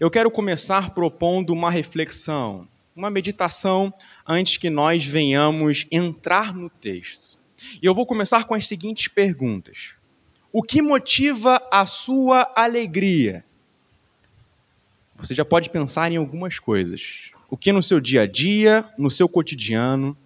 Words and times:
eu 0.00 0.10
quero 0.10 0.30
começar 0.30 0.90
propondo 0.90 1.52
uma 1.52 1.70
reflexão, 1.70 2.66
uma 2.94 3.10
meditação, 3.10 3.92
antes 4.26 4.56
que 4.56 4.70
nós 4.70 5.04
venhamos 5.04 5.86
entrar 5.90 6.54
no 6.54 6.70
texto. 6.70 7.38
E 7.82 7.86
eu 7.86 7.94
vou 7.94 8.06
começar 8.06 8.44
com 8.44 8.54
as 8.54 8.66
seguintes 8.66 9.08
perguntas: 9.08 9.94
O 10.52 10.62
que 10.62 10.82
motiva 10.82 11.60
a 11.70 11.86
sua 11.86 12.50
alegria? 12.54 13.44
Você 15.16 15.34
já 15.34 15.44
pode 15.44 15.70
pensar 15.70 16.12
em 16.12 16.16
algumas 16.16 16.58
coisas. 16.58 17.30
O 17.48 17.56
que 17.56 17.72
no 17.72 17.82
seu 17.82 18.00
dia 18.00 18.22
a 18.22 18.26
dia, 18.26 18.84
no 18.98 19.10
seu 19.10 19.28
cotidiano, 19.28 20.16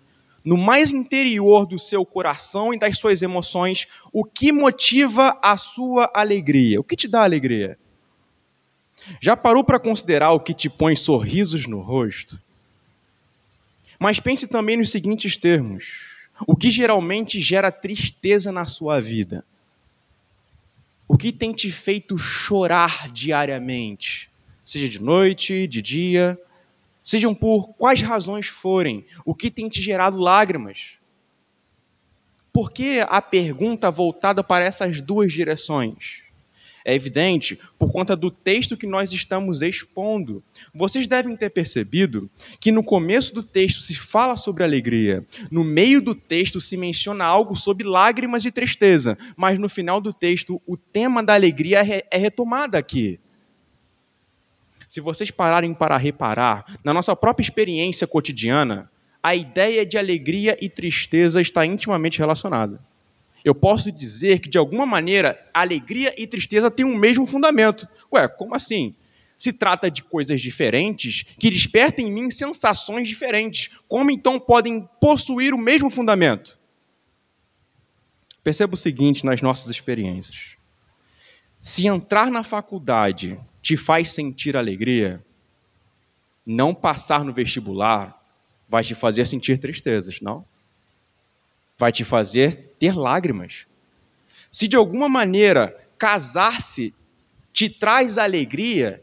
no 0.44 0.56
mais 0.56 0.90
interior 0.90 1.66
do 1.66 1.78
seu 1.78 2.04
coração 2.04 2.72
e 2.72 2.78
das 2.78 2.98
suas 2.98 3.22
emoções, 3.22 3.86
o 4.12 4.24
que 4.24 4.50
motiva 4.50 5.38
a 5.42 5.56
sua 5.56 6.10
alegria? 6.14 6.80
O 6.80 6.84
que 6.84 6.96
te 6.96 7.06
dá 7.06 7.22
alegria? 7.22 7.78
Já 9.20 9.36
parou 9.36 9.64
para 9.64 9.80
considerar 9.80 10.32
o 10.32 10.40
que 10.40 10.54
te 10.54 10.68
põe 10.68 10.94
sorrisos 10.96 11.66
no 11.66 11.80
rosto? 11.80 12.40
Mas 13.98 14.18
pense 14.18 14.46
também 14.46 14.76
nos 14.76 14.90
seguintes 14.90 15.36
termos: 15.36 16.06
o 16.46 16.56
que 16.56 16.70
geralmente 16.70 17.40
gera 17.40 17.70
tristeza 17.70 18.50
na 18.50 18.66
sua 18.66 19.00
vida? 19.00 19.44
O 21.06 21.18
que 21.18 21.32
tem 21.32 21.52
te 21.52 21.70
feito 21.70 22.16
chorar 22.16 23.10
diariamente? 23.10 24.30
Seja 24.64 24.88
de 24.88 25.02
noite, 25.02 25.66
de 25.66 25.82
dia, 25.82 26.38
sejam 27.02 27.34
por 27.34 27.74
quais 27.74 28.00
razões 28.00 28.46
forem, 28.46 29.04
o 29.24 29.34
que 29.34 29.50
tem 29.50 29.68
te 29.68 29.82
gerado 29.82 30.18
lágrimas? 30.18 30.94
Por 32.52 32.70
que 32.70 33.00
a 33.00 33.20
pergunta 33.20 33.90
voltada 33.90 34.42
para 34.42 34.64
essas 34.64 35.00
duas 35.00 35.32
direções? 35.32 36.22
É 36.84 36.94
evidente 36.94 37.58
por 37.78 37.92
conta 37.92 38.16
do 38.16 38.30
texto 38.30 38.76
que 38.76 38.86
nós 38.86 39.12
estamos 39.12 39.60
expondo. 39.60 40.42
Vocês 40.74 41.06
devem 41.06 41.36
ter 41.36 41.50
percebido 41.50 42.30
que 42.58 42.72
no 42.72 42.82
começo 42.82 43.34
do 43.34 43.42
texto 43.42 43.82
se 43.82 43.94
fala 43.94 44.36
sobre 44.36 44.64
alegria, 44.64 45.24
no 45.50 45.62
meio 45.62 46.00
do 46.00 46.14
texto 46.14 46.60
se 46.60 46.76
menciona 46.76 47.24
algo 47.24 47.54
sobre 47.54 47.86
lágrimas 47.86 48.44
e 48.44 48.50
tristeza, 48.50 49.16
mas 49.36 49.58
no 49.58 49.68
final 49.68 50.00
do 50.00 50.12
texto 50.12 50.60
o 50.66 50.76
tema 50.76 51.22
da 51.22 51.34
alegria 51.34 51.80
é 52.10 52.16
retomado 52.16 52.76
aqui. 52.76 53.20
Se 54.88 55.00
vocês 55.00 55.30
pararem 55.30 55.72
para 55.72 55.96
reparar, 55.96 56.64
na 56.82 56.92
nossa 56.92 57.14
própria 57.14 57.44
experiência 57.44 58.08
cotidiana, 58.08 58.90
a 59.22 59.36
ideia 59.36 59.86
de 59.86 59.96
alegria 59.96 60.56
e 60.60 60.68
tristeza 60.68 61.40
está 61.40 61.64
intimamente 61.64 62.18
relacionada. 62.18 62.80
Eu 63.44 63.54
posso 63.54 63.90
dizer 63.90 64.40
que, 64.40 64.48
de 64.48 64.58
alguma 64.58 64.84
maneira, 64.84 65.38
alegria 65.52 66.14
e 66.16 66.26
tristeza 66.26 66.70
têm 66.70 66.84
o 66.84 66.96
mesmo 66.96 67.26
fundamento. 67.26 67.88
Ué, 68.12 68.28
como 68.28 68.54
assim? 68.54 68.94
Se 69.38 69.52
trata 69.52 69.90
de 69.90 70.02
coisas 70.02 70.40
diferentes 70.40 71.24
que 71.38 71.50
despertam 71.50 72.04
em 72.04 72.12
mim 72.12 72.30
sensações 72.30 73.08
diferentes. 73.08 73.70
Como 73.88 74.10
então 74.10 74.38
podem 74.38 74.88
possuir 75.00 75.54
o 75.54 75.58
mesmo 75.58 75.90
fundamento? 75.90 76.58
Perceba 78.42 78.74
o 78.74 78.76
seguinte 78.76 79.24
nas 79.24 79.40
nossas 79.40 79.70
experiências. 79.70 80.56
Se 81.60 81.86
entrar 81.86 82.30
na 82.30 82.42
faculdade 82.42 83.38
te 83.62 83.76
faz 83.76 84.12
sentir 84.12 84.56
alegria, 84.56 85.22
não 86.44 86.74
passar 86.74 87.24
no 87.24 87.32
vestibular 87.32 88.18
vai 88.68 88.82
te 88.82 88.94
fazer 88.94 89.26
sentir 89.26 89.58
tristezas, 89.58 90.20
não? 90.20 90.44
Vai 91.80 91.92
te 91.92 92.04
fazer 92.04 92.56
ter 92.78 92.94
lágrimas. 92.94 93.64
Se 94.52 94.68
de 94.68 94.76
alguma 94.76 95.08
maneira 95.08 95.74
casar-se 95.96 96.92
te 97.54 97.70
traz 97.70 98.18
alegria, 98.18 99.02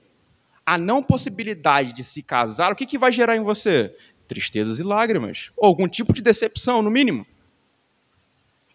a 0.63 0.77
não 0.77 1.01
possibilidade 1.01 1.91
de 1.91 2.03
se 2.03 2.21
casar, 2.21 2.71
o 2.71 2.75
que, 2.75 2.85
que 2.85 2.99
vai 2.99 3.11
gerar 3.11 3.35
em 3.35 3.41
você? 3.41 3.95
Tristezas 4.27 4.77
e 4.77 4.83
lágrimas. 4.83 5.51
Ou 5.57 5.67
algum 5.67 5.87
tipo 5.87 6.13
de 6.13 6.21
decepção, 6.21 6.83
no 6.83 6.91
mínimo. 6.91 7.25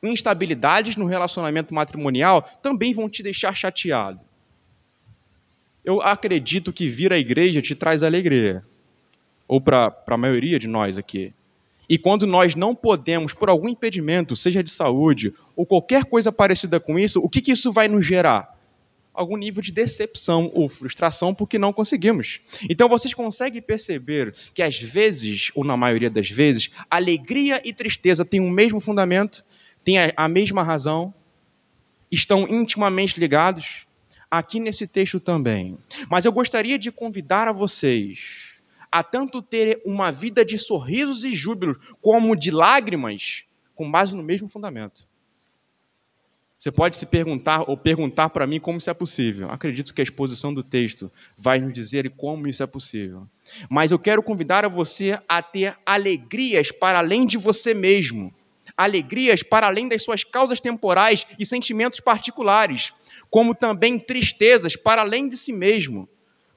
Instabilidades 0.02 0.96
no 0.96 1.06
relacionamento 1.06 1.72
matrimonial 1.72 2.42
também 2.60 2.92
vão 2.92 3.08
te 3.08 3.22
deixar 3.22 3.54
chateado. 3.54 4.18
Eu 5.84 6.02
acredito 6.02 6.72
que 6.72 6.88
vir 6.88 7.12
à 7.12 7.18
igreja 7.18 7.62
te 7.62 7.76
traz 7.76 8.02
alegria. 8.02 8.64
Ou 9.46 9.60
para 9.60 9.94
a 10.08 10.16
maioria 10.16 10.58
de 10.58 10.66
nós 10.66 10.98
aqui. 10.98 11.32
E 11.88 11.98
quando 11.98 12.26
nós 12.26 12.54
não 12.54 12.74
podemos, 12.74 13.34
por 13.34 13.48
algum 13.48 13.68
impedimento, 13.68 14.36
seja 14.36 14.62
de 14.62 14.70
saúde 14.70 15.34
ou 15.56 15.66
qualquer 15.66 16.04
coisa 16.04 16.30
parecida 16.30 16.78
com 16.80 16.98
isso, 16.98 17.20
o 17.20 17.28
que, 17.28 17.40
que 17.40 17.52
isso 17.52 17.72
vai 17.72 17.88
nos 17.88 18.06
gerar? 18.06 18.58
Algum 19.12 19.36
nível 19.36 19.62
de 19.62 19.72
decepção 19.72 20.50
ou 20.54 20.68
frustração 20.68 21.34
porque 21.34 21.58
não 21.58 21.72
conseguimos. 21.72 22.40
Então 22.68 22.88
vocês 22.88 23.12
conseguem 23.12 23.60
perceber 23.60 24.34
que 24.54 24.62
às 24.62 24.80
vezes, 24.80 25.50
ou 25.54 25.64
na 25.64 25.76
maioria 25.76 26.08
das 26.08 26.30
vezes, 26.30 26.70
alegria 26.88 27.60
e 27.62 27.74
tristeza 27.74 28.24
têm 28.24 28.40
o 28.40 28.50
mesmo 28.50 28.80
fundamento, 28.80 29.44
têm 29.84 29.96
a 30.16 30.28
mesma 30.28 30.62
razão, 30.62 31.12
estão 32.10 32.46
intimamente 32.48 33.20
ligados 33.20 33.86
aqui 34.30 34.58
nesse 34.58 34.86
texto 34.86 35.20
também. 35.20 35.76
Mas 36.10 36.24
eu 36.24 36.32
gostaria 36.32 36.78
de 36.78 36.90
convidar 36.90 37.48
a 37.48 37.52
vocês 37.52 38.51
a 38.92 39.02
tanto 39.02 39.40
ter 39.40 39.80
uma 39.86 40.12
vida 40.12 40.44
de 40.44 40.58
sorrisos 40.58 41.24
e 41.24 41.34
júbilos, 41.34 41.78
como 42.02 42.36
de 42.36 42.50
lágrimas, 42.50 43.44
com 43.74 43.90
base 43.90 44.14
no 44.14 44.22
mesmo 44.22 44.48
fundamento. 44.48 45.08
Você 46.58 46.70
pode 46.70 46.94
se 46.94 47.06
perguntar 47.06 47.68
ou 47.68 47.76
perguntar 47.76 48.28
para 48.28 48.46
mim 48.46 48.60
como 48.60 48.78
isso 48.78 48.90
é 48.90 48.94
possível. 48.94 49.50
Acredito 49.50 49.92
que 49.92 50.00
a 50.00 50.04
exposição 50.04 50.54
do 50.54 50.62
texto 50.62 51.10
vai 51.36 51.58
nos 51.58 51.72
dizer 51.72 52.08
como 52.10 52.46
isso 52.46 52.62
é 52.62 52.66
possível. 52.66 53.26
Mas 53.68 53.90
eu 53.90 53.98
quero 53.98 54.22
convidar 54.22 54.64
a 54.64 54.68
você 54.68 55.18
a 55.28 55.42
ter 55.42 55.76
alegrias 55.84 56.70
para 56.70 56.98
além 56.98 57.26
de 57.26 57.36
você 57.36 57.74
mesmo. 57.74 58.32
Alegrias 58.76 59.42
para 59.42 59.66
além 59.66 59.88
das 59.88 60.04
suas 60.04 60.22
causas 60.22 60.60
temporais 60.60 61.26
e 61.36 61.44
sentimentos 61.44 61.98
particulares 61.98 62.92
como 63.32 63.54
também 63.54 63.98
tristezas 63.98 64.76
para 64.76 65.00
além 65.00 65.26
de 65.26 65.38
si 65.38 65.54
mesmo, 65.54 66.06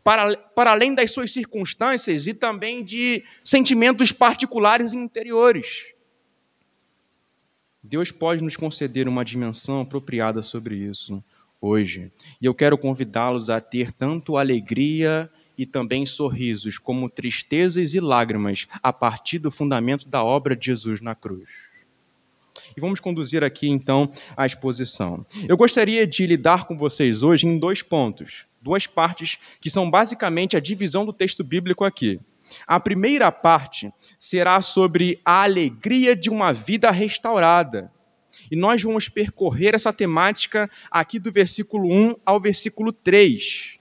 para, 0.05 0.37
para 0.37 0.71
além 0.71 0.93
das 0.93 1.09
suas 1.09 1.31
circunstâncias 1.31 2.27
e 2.27 2.33
também 2.35 2.83
de 2.83 3.23
sentimentos 3.43 4.11
particulares 4.11 4.93
e 4.93 4.97
interiores. 4.97 5.95
Deus 7.81 8.11
pode 8.11 8.43
nos 8.43 8.55
conceder 8.55 9.07
uma 9.07 9.25
dimensão 9.25 9.81
apropriada 9.81 10.43
sobre 10.43 10.75
isso 10.75 11.23
hoje. 11.59 12.11
E 12.39 12.45
eu 12.45 12.53
quero 12.53 12.77
convidá-los 12.77 13.49
a 13.49 13.59
ter 13.59 13.91
tanto 13.91 14.37
alegria 14.37 15.27
e 15.57 15.65
também 15.65 16.05
sorrisos, 16.05 16.77
como 16.77 17.09
tristezas 17.09 17.95
e 17.95 17.99
lágrimas, 17.99 18.67
a 18.83 18.93
partir 18.93 19.39
do 19.39 19.49
fundamento 19.49 20.07
da 20.07 20.23
obra 20.23 20.55
de 20.55 20.67
Jesus 20.67 21.01
na 21.01 21.15
cruz. 21.15 21.64
E 22.75 22.81
vamos 22.81 22.99
conduzir 22.99 23.43
aqui 23.43 23.67
então 23.67 24.11
a 24.35 24.45
exposição. 24.45 25.25
Eu 25.47 25.57
gostaria 25.57 26.05
de 26.05 26.25
lidar 26.25 26.65
com 26.65 26.77
vocês 26.77 27.23
hoje 27.23 27.47
em 27.47 27.59
dois 27.59 27.81
pontos, 27.81 28.45
duas 28.61 28.87
partes 28.87 29.37
que 29.59 29.69
são 29.69 29.89
basicamente 29.89 30.55
a 30.55 30.59
divisão 30.59 31.05
do 31.05 31.13
texto 31.13 31.43
bíblico 31.43 31.83
aqui. 31.83 32.19
A 32.67 32.79
primeira 32.79 33.31
parte 33.31 33.91
será 34.19 34.61
sobre 34.61 35.19
a 35.25 35.43
alegria 35.43 36.15
de 36.15 36.29
uma 36.29 36.53
vida 36.53 36.91
restaurada. 36.91 37.91
E 38.51 38.55
nós 38.55 38.81
vamos 38.81 39.09
percorrer 39.09 39.73
essa 39.73 39.91
temática 39.91 40.69
aqui 40.91 41.17
do 41.19 41.31
versículo 41.31 41.91
1 41.91 42.15
ao 42.25 42.39
versículo 42.39 42.91
3. 42.91 43.79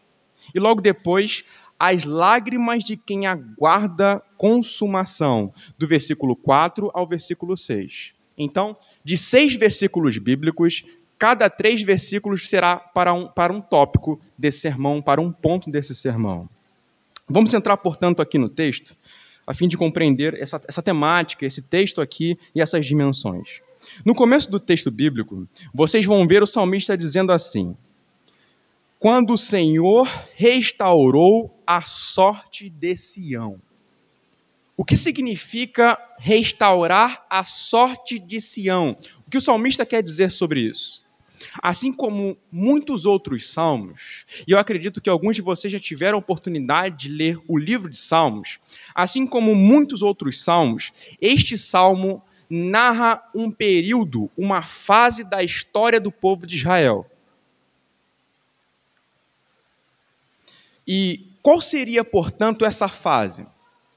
E 0.55 0.61
logo 0.61 0.81
depois, 0.81 1.44
as 1.78 2.05
lágrimas 2.05 2.84
de 2.84 2.97
quem 2.97 3.27
aguarda 3.27 4.23
consumação, 4.37 5.53
do 5.77 5.87
versículo 5.87 6.37
4 6.37 6.91
ao 6.94 7.06
versículo 7.06 7.56
6. 7.56 8.15
Então, 8.37 8.77
de 9.05 9.17
seis 9.17 9.55
versículos 9.55 10.19
bíblicos, 10.19 10.84
cada 11.19 11.49
três 11.49 11.83
versículos 11.83 12.49
será 12.49 12.77
para 12.77 13.12
um, 13.12 13.28
para 13.28 13.53
um 13.53 13.61
tópico 13.61 14.21
desse 14.37 14.61
sermão, 14.61 15.00
para 15.00 15.21
um 15.21 15.31
ponto 15.33 15.71
desse 15.71 15.94
sermão. 15.94 16.49
Vamos 17.29 17.55
entrar, 17.55 17.76
portanto, 17.76 18.20
aqui 18.20 18.38
no 18.38 18.49
texto, 18.49 18.97
a 19.47 19.55
fim 19.55 19.69
de 19.69 19.76
compreender 19.76 20.35
essa, 20.35 20.61
essa 20.69 20.82
temática, 20.82 21.47
esse 21.47 21.62
texto 21.62 22.00
aqui 22.00 22.38
e 22.55 22.61
essas 22.61 22.85
dimensões. 22.85 23.61
No 24.05 24.14
começo 24.14 24.50
do 24.50 24.58
texto 24.58 24.91
bíblico, 24.91 25.47
vocês 25.73 26.05
vão 26.05 26.26
ver 26.26 26.43
o 26.43 26.47
salmista 26.47 26.97
dizendo 26.97 27.32
assim: 27.32 27.76
Quando 28.99 29.35
o 29.35 29.38
Senhor 29.38 30.08
restaurou 30.35 31.55
a 31.67 31.81
sorte 31.82 32.69
de 32.69 32.97
Sião. 32.97 33.61
O 34.76 34.85
que 34.85 34.97
significa 34.97 35.99
restaurar 36.19 37.25
a 37.31 37.44
sorte 37.44 38.19
de 38.19 38.41
Sião? 38.41 38.97
O 39.26 39.31
que 39.31 39.38
o 39.38 39.41
salmista 39.41 39.87
quer 39.87 40.03
dizer 40.03 40.31
sobre 40.32 40.61
isso? 40.61 41.05
Assim 41.62 41.93
como 41.93 42.37
muitos 42.50 43.06
outros 43.06 43.50
salmos, 43.50 44.25
e 44.47 44.53
eu 44.53 44.59
acredito 44.59 45.00
que 45.00 45.11
alguns 45.11 45.37
de 45.37 45.43
vocês 45.43 45.73
já 45.73 45.79
tiveram 45.79 46.19
oportunidade 46.19 47.09
de 47.09 47.09
ler 47.09 47.38
o 47.47 47.59
livro 47.59 47.91
de 47.91 47.99
Salmos, 47.99 48.59
assim 48.94 49.26
como 49.26 49.55
muitos 49.55 50.03
outros 50.03 50.43
salmos, 50.43 50.93
este 51.20 51.59
salmo 51.59 52.23
narra 52.49 53.23
um 53.35 53.50
período, 53.50 54.31
uma 54.37 54.62
fase 54.62 55.23
da 55.23 55.43
história 55.43 56.00
do 56.00 56.11
povo 56.11 56.47
de 56.47 56.56
Israel. 56.56 57.09
E 60.87 61.27
qual 61.43 61.61
seria, 61.61 62.05
portanto, 62.05 62.65
essa 62.65 62.88
fase? 62.88 63.47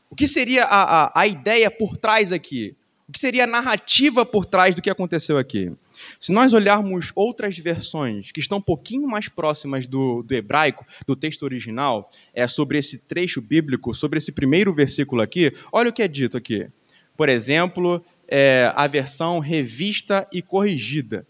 O 0.10 0.16
que 0.16 0.28
seria 0.28 0.64
a, 0.64 1.06
a, 1.06 1.22
a 1.22 1.28
ideia 1.28 1.70
por 1.70 1.98
trás 1.98 2.32
aqui? 2.32 2.76
O 3.08 3.12
que 3.12 3.20
seria 3.20 3.46
a 3.46 3.48
narrativa 3.48 4.26
por 4.26 4.46
trás 4.46 4.76
do 4.76 4.82
que 4.82 4.90
aconteceu 4.90 5.38
aqui? 5.38 5.72
Se 6.20 6.34
nós 6.34 6.52
olharmos 6.52 7.12
outras 7.16 7.58
versões 7.58 8.34
que 8.34 8.42
estão 8.42 8.58
um 8.58 8.62
pouquinho 8.62 9.08
mais 9.08 9.30
próximas 9.30 9.88
do, 9.88 10.22
do 10.24 10.34
hebraico, 10.34 10.86
do 11.06 11.16
texto 11.16 11.44
original, 11.44 12.10
é 12.34 12.46
sobre 12.48 12.78
esse 12.78 12.98
trecho 12.98 13.42
bíblico, 13.42 13.94
sobre 13.94 14.18
esse 14.18 14.32
primeiro 14.32 14.74
versículo 14.74 15.22
aqui, 15.22 15.54
olha 15.72 15.90
o 15.90 15.94
que 15.94 16.04
é 16.04 16.08
dito 16.08 16.38
aqui. 16.38 16.68
Por 17.16 17.30
exemplo, 17.30 18.04
é, 18.28 18.72
a 18.76 18.86
versão 18.88 19.40
revista 19.40 20.28
e 20.32 20.42
corrigida. 20.42 21.26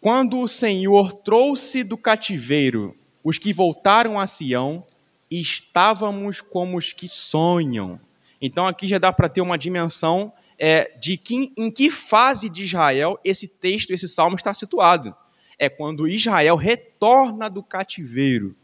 Quando 0.00 0.40
o 0.40 0.48
Senhor 0.48 1.12
trouxe 1.12 1.84
do 1.84 1.98
cativeiro 1.98 2.96
os 3.22 3.38
que 3.38 3.52
voltaram 3.52 4.18
a 4.18 4.26
Sião, 4.26 4.84
estávamos 5.40 6.40
como 6.40 6.76
os 6.76 6.92
que 6.92 7.08
sonham. 7.08 8.00
Então 8.40 8.66
aqui 8.66 8.88
já 8.88 8.98
dá 8.98 9.12
para 9.12 9.28
ter 9.28 9.40
uma 9.40 9.56
dimensão 9.56 10.32
é, 10.58 10.96
de 10.98 11.16
que, 11.16 11.52
em 11.56 11.70
que 11.70 11.90
fase 11.90 12.48
de 12.48 12.62
Israel 12.62 13.18
esse 13.24 13.48
texto, 13.48 13.92
esse 13.92 14.08
salmo 14.08 14.36
está 14.36 14.52
situado. 14.54 15.14
É 15.58 15.68
quando 15.68 16.08
Israel 16.08 16.56
retorna 16.56 17.48
do 17.48 17.62
cativeiro, 17.62 18.56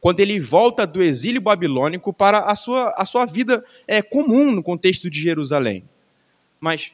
quando 0.00 0.20
ele 0.20 0.38
volta 0.38 0.86
do 0.86 1.02
exílio 1.02 1.40
babilônico 1.40 2.12
para 2.12 2.40
a 2.40 2.54
sua, 2.54 2.94
a 2.96 3.04
sua 3.04 3.24
vida 3.24 3.64
é, 3.86 4.02
comum 4.02 4.50
no 4.50 4.62
contexto 4.62 5.08
de 5.08 5.20
Jerusalém. 5.20 5.84
Mas, 6.60 6.92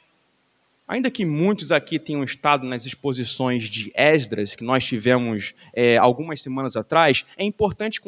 ainda 0.91 1.09
que 1.09 1.25
muitos 1.25 1.71
aqui 1.71 2.01
tenham 2.01 2.25
estado 2.25 2.67
nas 2.67 2.85
exposições 2.85 3.63
de 3.71 3.93
Esdras, 3.95 4.57
que 4.57 4.65
nós 4.65 4.85
tivemos 4.85 5.55
é, 5.73 5.97
algumas 5.97 6.43
semanas 6.43 6.75
atrás, 6.77 7.25
é 7.37 7.45
importante 7.45 8.01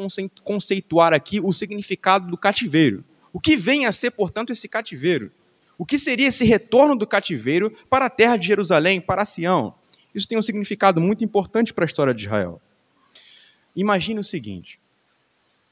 conceituar 0.43 1.13
aqui 1.13 1.39
o 1.39 1.53
significado 1.53 2.29
do 2.29 2.37
cativeiro. 2.37 3.05
O 3.33 3.39
que 3.39 3.55
vem 3.55 3.87
a 3.87 3.93
ser, 3.93 4.11
portanto, 4.11 4.51
esse 4.51 4.67
cativeiro? 4.67 5.31
O 5.79 5.87
que 5.87 5.97
seria 5.97 6.27
esse 6.27 6.45
retorno 6.45 6.99
do 6.99 7.07
cativeiro 7.07 7.73
para 7.89 8.07
a 8.07 8.11
terra 8.11 8.37
de 8.37 8.49
Jerusalém, 8.49 9.01
para 9.01 9.25
Sião? 9.25 9.73
Isso 10.13 10.27
tem 10.27 10.37
um 10.37 10.43
significado 10.43 11.01
muito 11.01 11.23
importante 11.25 11.73
para 11.73 11.85
a 11.85 11.87
história 11.87 12.13
de 12.13 12.25
Israel. 12.25 12.61
Imagine 13.77 14.19
o 14.19 14.25
seguinte: 14.25 14.81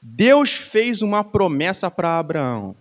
Deus 0.01 0.53
fez 0.53 1.01
uma 1.01 1.25
promessa 1.25 1.91
para 1.91 2.17
Abraão. 2.17 2.73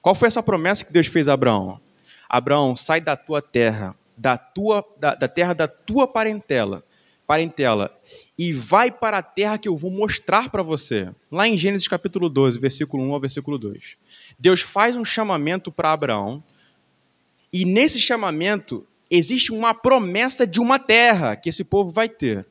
Qual 0.00 0.14
foi 0.14 0.28
essa 0.28 0.42
promessa 0.42 0.84
que 0.84 0.92
Deus 0.92 1.08
fez 1.08 1.26
a 1.26 1.32
Abraão? 1.32 1.80
Abraão, 2.28 2.76
sai 2.76 3.00
da 3.00 3.16
tua 3.16 3.40
terra, 3.40 3.96
da 4.16 4.36
tua 4.36 4.84
da, 4.98 5.14
da 5.14 5.28
terra 5.28 5.54
da 5.54 5.66
tua 5.66 6.06
parentela, 6.06 6.84
parentela, 7.26 7.96
e 8.36 8.52
vai 8.52 8.90
para 8.90 9.18
a 9.18 9.22
terra 9.22 9.58
que 9.58 9.68
eu 9.68 9.76
vou 9.76 9.90
mostrar 9.90 10.50
para 10.50 10.62
você. 10.62 11.10
Lá 11.30 11.48
em 11.48 11.56
Gênesis 11.56 11.88
capítulo 11.88 12.28
12, 12.28 12.58
versículo 12.58 13.02
1 13.04 13.14
ao 13.14 13.20
versículo 13.20 13.58
2. 13.58 13.96
Deus 14.38 14.60
faz 14.60 14.96
um 14.96 15.04
chamamento 15.04 15.72
para 15.72 15.92
Abraão, 15.92 16.42
e 17.52 17.64
nesse 17.64 18.00
chamamento 18.00 18.86
existe 19.10 19.52
uma 19.52 19.72
promessa 19.72 20.46
de 20.46 20.60
uma 20.60 20.78
terra 20.78 21.34
que 21.34 21.48
esse 21.48 21.64
povo 21.64 21.90
vai 21.90 22.08
ter. 22.08 22.46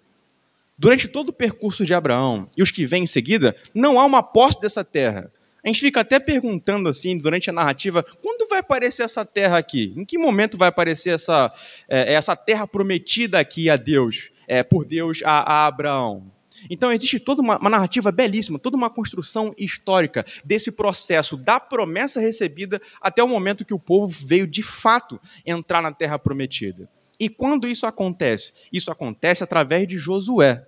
Durante 0.78 1.08
todo 1.08 1.30
o 1.30 1.34
percurso 1.34 1.86
de 1.86 1.94
Abraão 1.94 2.48
e 2.56 2.62
os 2.62 2.70
que 2.70 2.86
vêm 2.86 3.04
em 3.04 3.08
seguida, 3.08 3.56
não 3.74 4.00
há 4.00 4.06
uma 4.06 4.22
posse 4.22 4.60
dessa 4.60 4.84
terra. 4.84 5.32
A 5.64 5.68
gente 5.68 5.82
fica 5.82 6.02
até 6.02 6.20
perguntando 6.20 6.88
assim, 6.88 7.18
durante 7.18 7.50
a 7.50 7.54
narrativa, 7.54 8.06
quando 8.22 8.48
vai 8.48 8.60
aparecer 8.60 9.04
essa 9.04 9.26
terra 9.26 9.58
aqui? 9.58 9.94
Em 9.96 10.06
que 10.06 10.18
momento 10.18 10.58
vai 10.58 10.70
aparecer 10.70 11.14
essa, 11.14 11.52
é, 11.90 12.14
essa 12.14 12.36
terra 12.36 12.68
prometida 12.68 13.40
aqui 13.40 13.70
a 13.70 13.76
Deus, 13.76 14.32
é, 14.48 14.64
por 14.64 14.86
Deus 14.86 15.22
a, 15.24 15.32
a, 15.32 15.68
Abraão? 15.68 16.32
Então 16.70 16.92
existe 16.92 17.20
toda 17.20 17.42
uma, 17.42 17.58
uma 17.60 17.70
narrativa 17.70 18.12
belíssima, 18.12 18.58
toda 18.58 18.78
uma 18.78 18.90
construção 18.90 19.54
histórica 19.58 20.26
desse 20.44 20.72
processo 20.72 21.38
da 21.38 21.60
promessa 21.60 22.20
recebida 22.20 22.82
até 23.02 23.24
o 23.24 23.28
momento 23.28 23.66
que 23.66 23.74
o 23.74 23.80
povo 23.80 24.08
veio 24.26 24.48
de 24.48 24.64
fato 24.64 25.20
entrar 25.46 25.82
na 25.82 25.92
terra 25.92 26.18
prometida. 26.18 26.90
E 27.20 27.30
quando 27.30 27.68
isso 27.68 27.86
acontece? 27.86 28.54
Isso 28.72 28.92
acontece 28.92 29.44
através 29.44 29.88
de 29.88 29.98
Josué. 29.98 30.66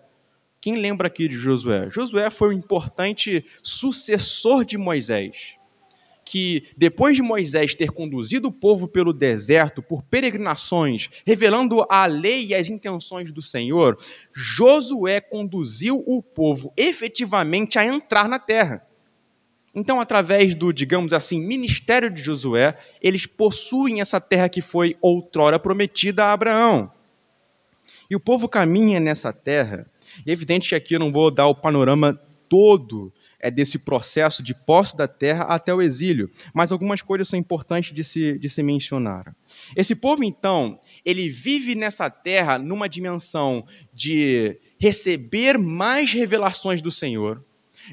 Quem 0.62 0.76
lembra 0.76 1.08
aqui 1.08 1.28
de 1.28 1.36
Josué? 1.36 1.90
Josué 1.90 2.30
foi 2.30 2.50
um 2.50 2.58
importante 2.58 3.46
sucessor 3.64 4.66
de 4.66 4.78
Moisés. 4.78 5.56
Que 6.26 6.68
depois 6.78 7.16
de 7.16 7.24
Moisés 7.24 7.74
ter 7.74 7.92
conduzido 7.92 8.50
o 8.50 8.52
povo 8.52 8.88
pelo 8.88 9.14
deserto 9.14 9.82
por 9.82 10.04
peregrinações, 10.04 11.10
revelando 11.26 11.86
a 11.90 12.06
lei 12.06 12.48
e 12.48 12.54
as 12.54 12.70
intenções 12.70 13.32
do 13.32 13.42
Senhor, 13.42 13.98
Josué 14.34 15.22
conduziu 15.22 16.04
o 16.06 16.22
povo 16.22 16.72
efetivamente 16.78 17.80
a 17.80 17.86
entrar 17.86 18.28
na 18.28 18.38
terra. 18.38 18.86
Então, 19.74 20.02
através 20.02 20.54
do, 20.56 20.74
digamos 20.74 21.14
assim, 21.14 21.40
ministério 21.40 22.10
de 22.10 22.22
Josué, 22.22 22.78
eles 23.02 23.26
possuem 23.26 24.02
essa 24.02 24.20
terra 24.20 24.50
que 24.50 24.62
foi 24.62 24.98
outrora 25.02 25.58
prometida 25.58 26.26
a 26.26 26.34
Abraão. 26.34 26.92
E 28.10 28.16
o 28.16 28.20
povo 28.20 28.50
caminha 28.50 29.00
nessa 29.00 29.32
terra, 29.32 29.86
e 30.26 30.30
é 30.30 30.34
evidente 30.34 30.70
que 30.70 30.76
aqui 30.76 30.96
eu 30.96 31.00
não 31.00 31.12
vou 31.12 31.32
dar 31.32 31.48
o 31.48 31.56
panorama 31.56 32.20
todo 32.48 33.14
é, 33.40 33.50
desse 33.50 33.80
processo 33.80 34.44
de 34.44 34.54
posse 34.54 34.98
da 34.98 35.08
terra 35.08 35.44
até 35.44 35.74
o 35.74 35.82
exílio, 35.82 36.30
mas 36.54 36.72
algumas 36.72 37.02
coisas 37.02 37.28
são 37.28 37.40
importantes 37.40 37.94
de 37.94 38.04
se, 38.04 38.38
de 38.38 38.50
se 38.50 38.62
mencionar. 38.62 39.36
Esse 39.76 39.96
povo, 39.96 40.24
então, 40.24 40.80
ele 41.06 41.30
vive 41.30 41.76
nessa 41.76 42.10
terra 42.10 42.60
numa 42.60 42.90
dimensão 42.90 43.66
de 43.94 44.60
receber 44.80 45.58
mais 45.58 46.12
revelações 46.12 46.82
do 46.82 46.92
Senhor, 46.92 47.44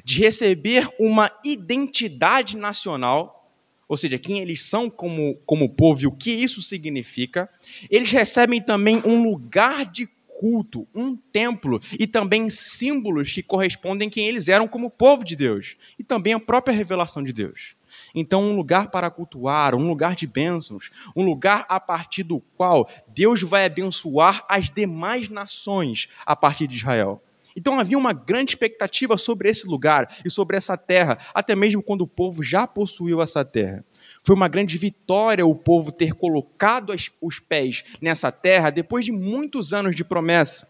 de 0.05 0.21
receber 0.21 0.89
uma 0.99 1.31
identidade 1.45 2.57
nacional, 2.57 3.53
ou 3.89 3.97
seja, 3.97 4.19
quem 4.19 4.41
eles 4.41 4.65
são 4.65 4.91
como, 4.91 5.37
como 5.47 5.69
povo 5.69 6.03
e 6.03 6.07
o 6.09 6.13
que 6.13 6.31
isso 6.31 6.61
significa. 6.61 7.49
Eles 7.89 8.11
recebem 8.11 8.61
também 8.61 9.01
um 9.05 9.23
lugar 9.23 9.87
de 9.87 10.09
culto, 10.39 10.87
um 10.95 11.17
templo 11.17 11.81
e 11.99 12.07
também 12.07 12.51
símbolos 12.51 13.33
que 13.33 13.43
correspondem 13.43 14.09
a 14.09 14.11
quem 14.11 14.27
eles 14.27 14.49
eram 14.49 14.69
como 14.69 14.91
povo 14.91 15.25
de 15.25 15.35
Deus 15.35 15.77
e 15.99 16.05
também 16.05 16.35
a 16.35 16.41
própria 16.41 16.75
revelação 16.75 17.23
de 17.23 17.33
Deus. 17.33 17.75
Então, 18.15 18.43
um 18.43 18.57
lugar 18.57 18.91
para 18.91 19.11
cultuar, 19.11 19.75
um 19.75 19.89
lugar 19.89 20.15
de 20.15 20.27
bênçãos, 20.27 20.91
um 21.15 21.25
lugar 21.25 21.65
a 21.69 21.81
partir 21.81 22.23
do 22.23 22.41
qual 22.57 22.89
Deus 23.09 23.43
vai 23.43 23.65
abençoar 23.65 24.45
as 24.49 24.71
demais 24.71 25.29
nações 25.29 26.09
a 26.25 26.37
partir 26.37 26.67
de 26.67 26.77
Israel. 26.77 27.23
Então 27.57 27.81
havia 27.81 27.97
uma 27.97 28.13
grande 28.13 28.51
expectativa 28.51 29.17
sobre 29.17 29.49
esse 29.49 29.67
lugar 29.67 30.15
e 30.23 30.31
sobre 30.31 30.59
essa 30.59 30.77
terra, 30.77 31.19
até 31.35 31.57
mesmo 31.57 31.83
quando 31.83 32.03
o 32.03 32.07
povo 32.07 32.43
já 32.43 32.67
possuiu 32.67 33.23
essa 33.23 33.43
terra. 33.47 33.83
Foi 34.27 34.35
uma 34.35 34.49
grande 34.49 34.77
vitória 34.77 35.47
o 35.47 35.55
povo 35.55 35.93
ter 35.93 36.13
colocado 36.13 36.93
os 37.21 37.39
pés 37.39 37.85
nessa 38.01 38.33
terra 38.33 38.71
depois 38.71 39.05
de 39.05 39.13
muitos 39.13 39.73
anos 39.73 39.95
de 39.95 40.05
promessa. 40.05 40.69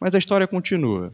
Mas 0.00 0.14
a 0.14 0.18
história 0.18 0.46
continua. 0.46 1.12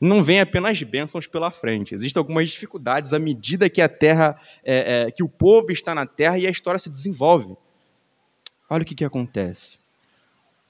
Não 0.00 0.22
vem 0.22 0.38
apenas 0.38 0.80
bênçãos 0.84 1.26
pela 1.26 1.50
frente. 1.50 1.96
Existem 1.96 2.20
algumas 2.20 2.48
dificuldades 2.50 3.12
à 3.12 3.18
medida 3.18 3.68
que 3.68 3.82
a 3.82 3.88
terra, 3.88 4.40
é, 4.64 5.08
é, 5.08 5.10
que 5.10 5.24
o 5.24 5.28
povo 5.28 5.72
está 5.72 5.96
na 5.96 6.06
terra 6.06 6.38
e 6.38 6.46
a 6.46 6.50
história 6.50 6.78
se 6.78 6.88
desenvolve. 6.88 7.56
Olha 8.68 8.82
o 8.82 8.86
que, 8.86 8.94
que 8.94 9.04
acontece. 9.04 9.80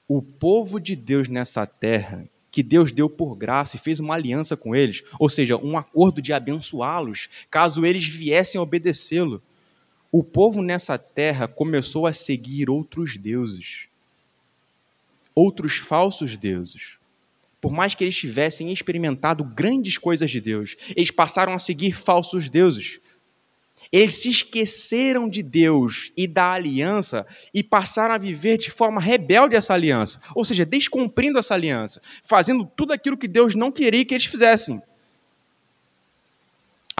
O 0.07 0.23
povo 0.23 0.79
de 0.79 0.95
Deus 0.95 1.27
nessa 1.27 1.67
terra 1.67 2.25
que 2.49 2.63
Deus 2.63 2.91
deu 2.91 3.07
por 3.07 3.35
graça 3.35 3.75
e 3.75 3.79
fez 3.79 3.99
uma 3.99 4.15
aliança 4.15 4.57
com 4.57 4.75
eles, 4.75 5.03
ou 5.19 5.29
seja, 5.29 5.55
um 5.55 5.77
acordo 5.77 6.19
de 6.19 6.33
abençoá-los, 6.33 7.29
caso 7.51 7.85
eles 7.85 8.07
viessem 8.07 8.57
a 8.57 8.63
obedecê-lo. 8.63 9.39
O 10.11 10.23
povo 10.23 10.61
nessa 10.61 10.97
terra 10.97 11.47
começou 11.47 12.05
a 12.05 12.11
seguir 12.11 12.69
outros 12.69 13.15
deuses, 13.15 13.85
outros 15.33 15.77
falsos 15.77 16.35
deuses. 16.35 16.97
Por 17.61 17.71
mais 17.71 17.95
que 17.95 18.03
eles 18.03 18.17
tivessem 18.17 18.73
experimentado 18.73 19.43
grandes 19.43 19.97
coisas 19.97 20.29
de 20.29 20.41
Deus, 20.41 20.75
eles 20.95 21.11
passaram 21.11 21.53
a 21.53 21.59
seguir 21.59 21.93
falsos 21.93 22.49
deuses, 22.49 22.99
eles 23.91 24.15
se 24.15 24.29
esqueceram 24.29 25.29
de 25.29 25.43
Deus 25.43 26.11
e 26.17 26.27
da 26.27 26.51
aliança 26.53 27.25
e 27.53 27.61
passaram 27.63 28.15
a 28.15 28.17
viver 28.17 28.57
de 28.57 28.71
forma 28.71 28.99
rebelde 28.99 29.55
essa 29.55 29.73
aliança, 29.73 30.21
ou 30.33 30.43
seja, 30.43 30.65
descumprindo 30.65 31.37
essa 31.37 31.53
aliança, 31.53 32.01
fazendo 32.23 32.65
tudo 32.65 32.93
aquilo 32.93 33.17
que 33.17 33.27
Deus 33.27 33.53
não 33.53 33.71
queria 33.71 34.03
que 34.03 34.13
eles 34.13 34.25
fizessem. 34.25 34.81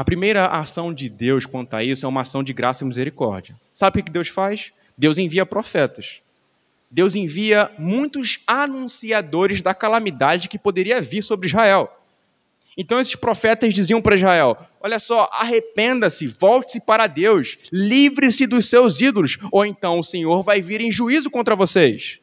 A 0.02 0.04
primeira 0.04 0.48
ação 0.48 0.92
de 0.92 1.08
Deus 1.08 1.46
quanto 1.46 1.76
a 1.76 1.84
isso 1.84 2.08
é 2.08 2.10
uma 2.10 2.22
ação 2.22 2.42
de 2.42 2.54
graça 2.54 2.84
e 2.84 2.88
misericórdia. 2.88 3.56
Sabe 3.72 4.00
o 4.00 4.04
que 4.04 4.10
Deus 4.10 4.30
faz? 4.30 4.72
Deus 4.98 5.20
envia 5.20 5.46
profetas. 5.46 6.22
Deus 6.90 7.14
envia 7.14 7.70
muitos 7.78 8.40
anunciadores 8.48 9.62
da 9.62 9.76
calamidade 9.76 10.50
que 10.50 10.58
poderia 10.58 11.00
vir 11.00 11.22
sobre 11.22 11.46
Israel. 11.46 11.88
Então 12.76 13.00
esses 13.00 13.16
profetas 13.16 13.76
diziam 13.76 14.02
para 14.02 14.16
Israel: 14.16 14.58
Olha 14.80 14.98
só, 14.98 15.30
arrependa-se, 15.32 16.26
volte-se 16.26 16.80
para 16.80 17.06
Deus, 17.06 17.60
livre-se 17.72 18.48
dos 18.48 18.68
seus 18.68 19.00
ídolos, 19.02 19.38
ou 19.52 19.64
então 19.64 20.00
o 20.00 20.04
Senhor 20.04 20.42
vai 20.42 20.64
vir 20.64 20.82
em 20.82 20.92
juízo 20.92 21.30
contra 21.30 21.56
vocês. 21.56 22.20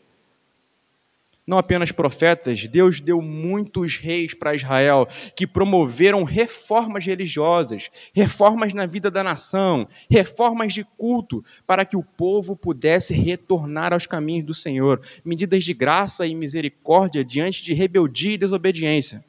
Não 1.49 1.57
apenas 1.57 1.91
profetas, 1.91 2.69
Deus 2.69 3.01
deu 3.01 3.23
muitos 3.23 3.97
reis 3.97 4.35
para 4.35 4.55
Israel 4.55 5.09
que 5.35 5.47
promoveram 5.47 6.23
reformas 6.23 7.07
religiosas, 7.07 7.91
reformas 8.13 8.75
na 8.75 8.85
vida 8.85 9.11
da 9.11 9.25
nação, 9.25 9.89
reformas 10.11 10.75
de 10.75 10.85
culto, 10.85 11.43
para 11.67 11.87
que 11.87 11.97
o 11.97 12.03
povo 12.03 12.55
pudesse 12.55 13.15
retornar 13.15 13.95
aos 13.95 14.07
caminhos 14.07 14.45
do 14.45 14.53
Senhor, 14.53 15.01
medidas 15.25 15.65
de 15.65 15.73
graça 15.73 16.27
e 16.27 16.35
misericórdia 16.35 17.25
diante 17.25 17.63
de 17.63 17.73
rebeldia 17.73 18.35
e 18.35 18.39
desobediência. 18.39 19.25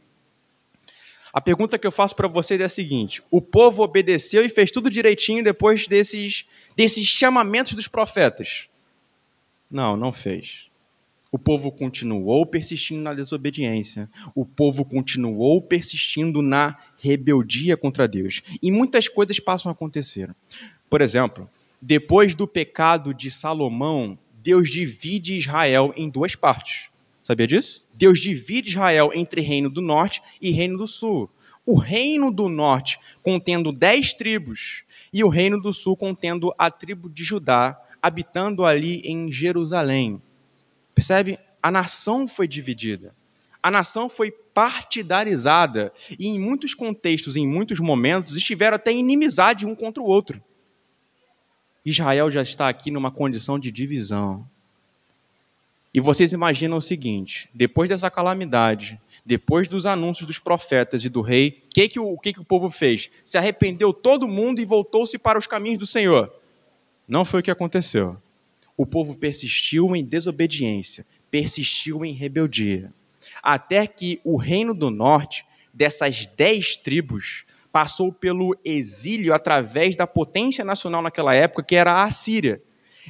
A 1.31 1.39
pergunta 1.39 1.79
que 1.79 1.87
eu 1.87 1.91
faço 1.91 2.17
para 2.17 2.27
vocês 2.27 2.59
é 2.59 2.65
a 2.65 2.69
seguinte: 2.69 3.23
o 3.31 3.41
povo 3.41 3.81
obedeceu 3.81 4.43
e 4.43 4.49
fez 4.49 4.71
tudo 4.71 4.89
direitinho 4.89 5.41
depois 5.41 5.87
desses, 5.87 6.45
desses 6.75 7.05
chamamentos 7.05 7.75
dos 7.75 7.87
profetas? 7.87 8.67
Não, 9.71 9.95
não 9.95 10.11
fez. 10.11 10.68
O 11.31 11.37
povo 11.37 11.71
continuou 11.71 12.43
persistindo 12.43 13.03
na 13.03 13.13
desobediência. 13.13 14.09
O 14.33 14.43
povo 14.43 14.83
continuou 14.83 15.61
persistindo 15.61 16.41
na 16.41 16.75
rebeldia 16.97 17.77
contra 17.77 18.07
Deus. 18.07 18.41
E 18.61 18.71
muitas 18.71 19.07
coisas 19.07 19.39
passam 19.39 19.69
a 19.69 19.73
acontecer. 19.73 20.35
Por 20.89 21.01
exemplo, 21.01 21.47
depois 21.79 22.33
do 22.33 22.47
pecado 22.47 23.13
de 23.13 23.29
Salomão, 23.29 24.17
Deus 24.41 24.71
divide 24.71 25.37
Israel 25.37 25.93
em 25.95 26.09
duas 26.09 26.35
partes. 26.35 26.89
Sabia 27.21 27.45
disso? 27.45 27.85
Deus 27.93 28.19
divide 28.19 28.69
Israel 28.69 29.11
entre 29.13 29.41
reino 29.41 29.69
do 29.69 29.81
norte 29.81 30.23
e 30.41 30.49
reino 30.49 30.79
do 30.79 30.87
sul. 30.87 31.29
O 31.63 31.77
reino 31.77 32.33
do 32.33 32.49
norte 32.49 32.99
contendo 33.21 33.71
dez 33.71 34.15
tribos 34.15 34.83
e 35.13 35.23
o 35.23 35.29
reino 35.29 35.61
do 35.61 35.71
sul 35.71 35.95
contendo 35.95 36.51
a 36.57 36.71
tribo 36.71 37.07
de 37.07 37.23
Judá, 37.23 37.79
habitando 38.01 38.65
ali 38.65 39.01
em 39.05 39.31
Jerusalém. 39.31 40.19
Percebe? 40.99 41.39
A 41.63 41.71
nação 41.71 42.27
foi 42.27 42.45
dividida. 42.45 43.15
A 43.63 43.71
nação 43.71 44.09
foi 44.09 44.31
partidarizada 44.31 45.93
e, 46.19 46.27
em 46.27 46.37
muitos 46.37 46.73
contextos, 46.73 47.37
em 47.37 47.47
muitos 47.47 47.79
momentos, 47.79 48.35
estiveram 48.35 48.75
até 48.75 48.91
inimizade 48.91 49.65
um 49.65 49.73
contra 49.73 50.03
o 50.03 50.05
outro. 50.05 50.43
Israel 51.85 52.29
já 52.29 52.41
está 52.41 52.67
aqui 52.67 52.91
numa 52.91 53.11
condição 53.11 53.57
de 53.57 53.71
divisão. 53.71 54.45
E 55.93 56.01
vocês 56.01 56.33
imaginam 56.33 56.75
o 56.75 56.81
seguinte: 56.81 57.49
depois 57.53 57.87
dessa 57.87 58.11
calamidade, 58.11 58.99
depois 59.25 59.69
dos 59.69 59.85
anúncios 59.85 60.27
dos 60.27 60.37
profetas 60.37 61.05
e 61.05 61.07
do 61.07 61.21
rei, 61.21 61.63
que 61.73 61.87
que 61.87 61.97
o 61.97 62.17
que, 62.17 62.33
que 62.33 62.41
o 62.41 62.45
povo 62.45 62.69
fez? 62.69 63.09
Se 63.23 63.37
arrependeu 63.37 63.93
todo 63.93 64.27
mundo 64.27 64.59
e 64.59 64.65
voltou-se 64.65 65.17
para 65.17 65.39
os 65.39 65.47
caminhos 65.47 65.79
do 65.79 65.87
Senhor. 65.87 66.29
Não 67.07 67.23
foi 67.23 67.39
o 67.39 67.43
que 67.43 67.51
aconteceu 67.51 68.21
o 68.79 68.85
povo 68.85 69.13
persistiu 69.13 69.93
em 69.93 70.05
desobediência, 70.05 71.05
persistiu 71.29 72.05
em 72.05 72.13
rebeldia, 72.13 72.93
até 73.43 73.85
que 73.85 74.21
o 74.23 74.37
reino 74.37 74.73
do 74.73 74.89
norte, 74.89 75.45
dessas 75.73 76.25
dez 76.37 76.77
tribos, 76.77 77.43
passou 77.73 78.09
pelo 78.09 78.57
exílio 78.63 79.33
através 79.33 79.97
da 79.97 80.07
potência 80.07 80.63
nacional 80.63 81.01
naquela 81.01 81.35
época, 81.35 81.61
que 81.61 81.75
era 81.75 81.91
a 81.91 82.05
Assíria. 82.05 82.61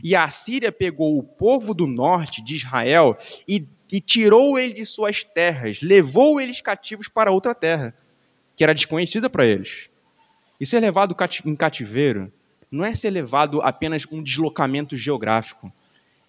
E 0.04 0.16
a 0.16 0.24
Assíria 0.24 0.72
pegou 0.72 1.20
o 1.20 1.22
povo 1.22 1.76
do 1.76 1.86
norte 1.86 2.44
de 2.44 2.56
Israel 2.56 3.16
e, 3.48 3.64
e 3.92 4.02
tirou 4.02 4.58
ele 4.58 4.74
de 4.74 4.86
suas 4.88 5.24
terras, 5.24 5.82
levou 5.84 6.42
eles 6.42 6.62
cativos 6.62 7.08
para 7.08 7.32
outra 7.32 7.54
terra, 7.54 7.96
que 8.56 8.64
era 8.64 8.74
desconhecida 8.74 9.30
para 9.30 9.46
eles. 9.46 9.88
E 10.60 10.66
ser 10.66 10.80
levado 10.80 11.16
em 11.46 11.56
cativeiro 11.56 12.34
não 12.72 12.86
é 12.86 12.94
ser 12.94 13.10
levado 13.10 13.62
apenas 13.62 14.06
um 14.12 14.22
deslocamento 14.22 14.96
geográfico, 14.96 15.72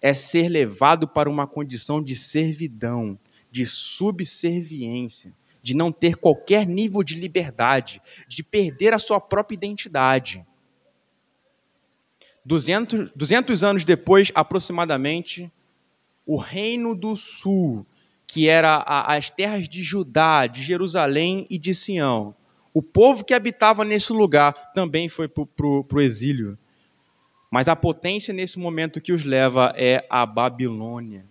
é 0.01 0.13
ser 0.13 0.49
levado 0.49 1.07
para 1.07 1.29
uma 1.29 1.45
condição 1.45 2.01
de 2.01 2.15
servidão, 2.15 3.17
de 3.51 3.65
subserviência, 3.65 5.33
de 5.61 5.75
não 5.75 5.91
ter 5.91 6.15
qualquer 6.15 6.65
nível 6.65 7.03
de 7.03 7.15
liberdade, 7.15 8.01
de 8.27 8.41
perder 8.41 8.93
a 8.93 8.99
sua 8.99 9.21
própria 9.21 9.55
identidade. 9.55 10.45
200, 12.43 13.11
200 13.15 13.63
anos 13.63 13.85
depois, 13.85 14.31
aproximadamente, 14.33 15.51
o 16.25 16.37
Reino 16.37 16.95
do 16.95 17.15
Sul, 17.15 17.85
que 18.25 18.49
era 18.49 18.77
a, 18.77 19.15
as 19.15 19.29
terras 19.29 19.69
de 19.69 19.83
Judá, 19.83 20.47
de 20.47 20.63
Jerusalém 20.63 21.45
e 21.49 21.59
de 21.59 21.75
Sião, 21.75 22.33
o 22.73 22.81
povo 22.81 23.23
que 23.23 23.33
habitava 23.33 23.83
nesse 23.83 24.13
lugar 24.13 24.53
também 24.73 25.09
foi 25.09 25.27
para 25.27 25.43
o 25.65 26.01
exílio. 26.01 26.57
Mas 27.49 27.67
a 27.67 27.75
potência 27.75 28.33
nesse 28.33 28.57
momento 28.57 29.01
que 29.01 29.11
os 29.11 29.25
leva 29.25 29.73
é 29.75 30.05
a 30.09 30.25
Babilônia. 30.25 31.25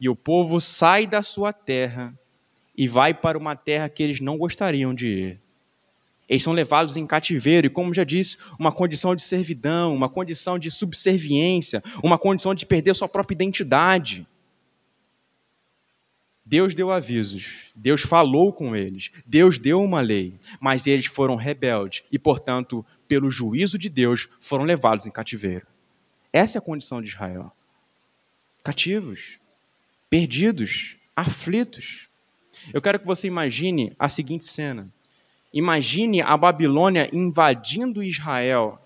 E 0.00 0.08
o 0.08 0.14
povo 0.14 0.60
sai 0.60 1.06
da 1.06 1.22
sua 1.22 1.52
terra 1.52 2.16
e 2.76 2.86
vai 2.86 3.12
para 3.12 3.38
uma 3.38 3.56
terra 3.56 3.88
que 3.88 4.02
eles 4.02 4.20
não 4.20 4.38
gostariam 4.38 4.94
de 4.94 5.08
ir. 5.08 5.40
Eles 6.28 6.42
são 6.42 6.52
levados 6.52 6.96
em 6.96 7.06
cativeiro 7.06 7.66
e, 7.66 7.70
como 7.70 7.92
já 7.92 8.04
disse, 8.04 8.38
uma 8.58 8.72
condição 8.72 9.14
de 9.14 9.22
servidão, 9.22 9.94
uma 9.94 10.08
condição 10.08 10.58
de 10.58 10.70
subserviência, 10.70 11.82
uma 12.02 12.18
condição 12.18 12.54
de 12.54 12.64
perder 12.64 12.94
sua 12.94 13.08
própria 13.08 13.34
identidade. 13.34 14.26
Deus 16.44 16.74
deu 16.74 16.90
avisos, 16.90 17.63
Deus 17.74 18.02
falou 18.02 18.52
com 18.52 18.76
eles, 18.76 19.10
Deus 19.26 19.58
deu 19.58 19.82
uma 19.82 20.00
lei, 20.00 20.38
mas 20.60 20.86
eles 20.86 21.06
foram 21.06 21.34
rebeldes 21.34 22.04
e, 22.10 22.18
portanto, 22.18 22.86
pelo 23.08 23.30
juízo 23.30 23.76
de 23.76 23.88
Deus, 23.88 24.28
foram 24.40 24.64
levados 24.64 25.06
em 25.06 25.10
cativeiro. 25.10 25.66
Essa 26.32 26.58
é 26.58 26.60
a 26.60 26.62
condição 26.62 27.02
de 27.02 27.08
Israel. 27.08 27.50
Cativos, 28.62 29.38
perdidos, 30.08 30.96
aflitos. 31.16 32.08
Eu 32.72 32.80
quero 32.80 33.00
que 33.00 33.06
você 33.06 33.26
imagine 33.26 33.92
a 33.98 34.08
seguinte 34.08 34.46
cena. 34.46 34.88
Imagine 35.52 36.22
a 36.22 36.36
Babilônia 36.36 37.08
invadindo 37.12 38.02
Israel 38.02 38.80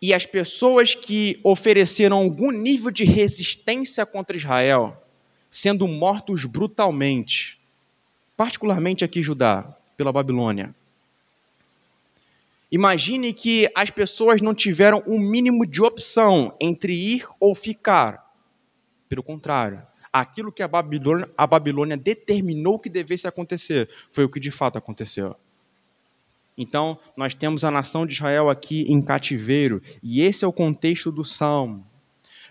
e 0.00 0.12
as 0.12 0.26
pessoas 0.26 0.94
que 0.94 1.40
ofereceram 1.42 2.16
algum 2.16 2.50
nível 2.50 2.90
de 2.90 3.04
resistência 3.04 4.04
contra 4.04 4.36
Israel 4.36 5.03
sendo 5.54 5.86
mortos 5.86 6.46
brutalmente, 6.46 7.60
particularmente 8.36 9.04
aqui 9.04 9.22
Judá, 9.22 9.72
pela 9.96 10.12
Babilônia. 10.12 10.74
Imagine 12.72 13.32
que 13.32 13.70
as 13.72 13.88
pessoas 13.88 14.42
não 14.42 14.52
tiveram 14.52 15.00
um 15.06 15.16
mínimo 15.16 15.64
de 15.64 15.80
opção 15.80 16.56
entre 16.60 16.92
ir 16.92 17.28
ou 17.38 17.54
ficar. 17.54 18.34
Pelo 19.08 19.22
contrário, 19.22 19.80
aquilo 20.12 20.50
que 20.50 20.60
a 20.60 20.66
Babilônia, 20.66 21.30
a 21.38 21.46
Babilônia 21.46 21.96
determinou 21.96 22.76
que 22.76 22.90
devesse 22.90 23.28
acontecer 23.28 23.88
foi 24.10 24.24
o 24.24 24.28
que 24.28 24.40
de 24.40 24.50
fato 24.50 24.76
aconteceu. 24.76 25.36
Então, 26.58 26.98
nós 27.16 27.32
temos 27.32 27.64
a 27.64 27.70
nação 27.70 28.04
de 28.04 28.14
Israel 28.14 28.50
aqui 28.50 28.86
em 28.88 29.00
cativeiro, 29.00 29.80
e 30.02 30.20
esse 30.20 30.44
é 30.44 30.48
o 30.48 30.52
contexto 30.52 31.12
do 31.12 31.24
salmo. 31.24 31.86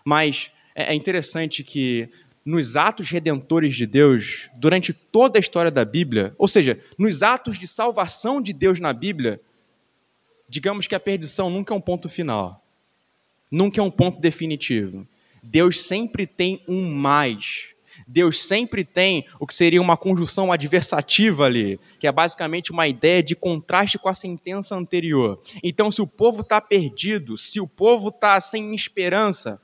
Mas 0.05 0.53
é, 0.73 0.93
é 0.93 0.95
interessante 0.95 1.65
que 1.65 2.09
nos 2.45 2.75
atos 2.75 3.09
redentores 3.09 3.75
de 3.75 3.85
Deus, 3.85 4.49
durante 4.55 4.91
toda 4.91 5.39
a 5.39 5.41
história 5.41 5.71
da 5.71 5.85
Bíblia, 5.85 6.35
ou 6.37 6.47
seja, 6.47 6.79
nos 6.97 7.23
atos 7.23 7.57
de 7.57 7.67
salvação 7.67 8.41
de 8.41 8.51
Deus 8.51 8.79
na 8.79 8.91
Bíblia, 8.91 9.39
digamos 10.49 10.85
que 10.85 10.95
a 10.95 10.99
perdição 10.99 11.49
nunca 11.49 11.73
é 11.73 11.77
um 11.77 11.81
ponto 11.81 12.09
final, 12.09 12.61
nunca 13.49 13.79
é 13.79 13.83
um 13.83 13.91
ponto 13.91 14.19
definitivo. 14.19 15.07
Deus 15.41 15.81
sempre 15.83 16.27
tem 16.27 16.61
um 16.67 16.93
mais. 16.93 17.73
Deus 18.07 18.41
sempre 18.41 18.83
tem 18.83 19.25
o 19.39 19.45
que 19.45 19.53
seria 19.53 19.81
uma 19.81 19.95
conjunção 19.95 20.51
adversativa 20.51 21.45
ali, 21.45 21.79
que 21.99 22.07
é 22.07 22.11
basicamente 22.11 22.71
uma 22.71 22.87
ideia 22.87 23.21
de 23.21 23.35
contraste 23.35 23.99
com 23.99 24.09
a 24.09 24.15
sentença 24.15 24.75
anterior. 24.75 25.39
Então, 25.61 25.91
se 25.91 26.01
o 26.01 26.07
povo 26.07 26.41
está 26.41 26.59
perdido, 26.59 27.37
se 27.37 27.59
o 27.61 27.67
povo 27.67 28.09
está 28.09 28.39
sem 28.41 28.73
esperança, 28.75 29.61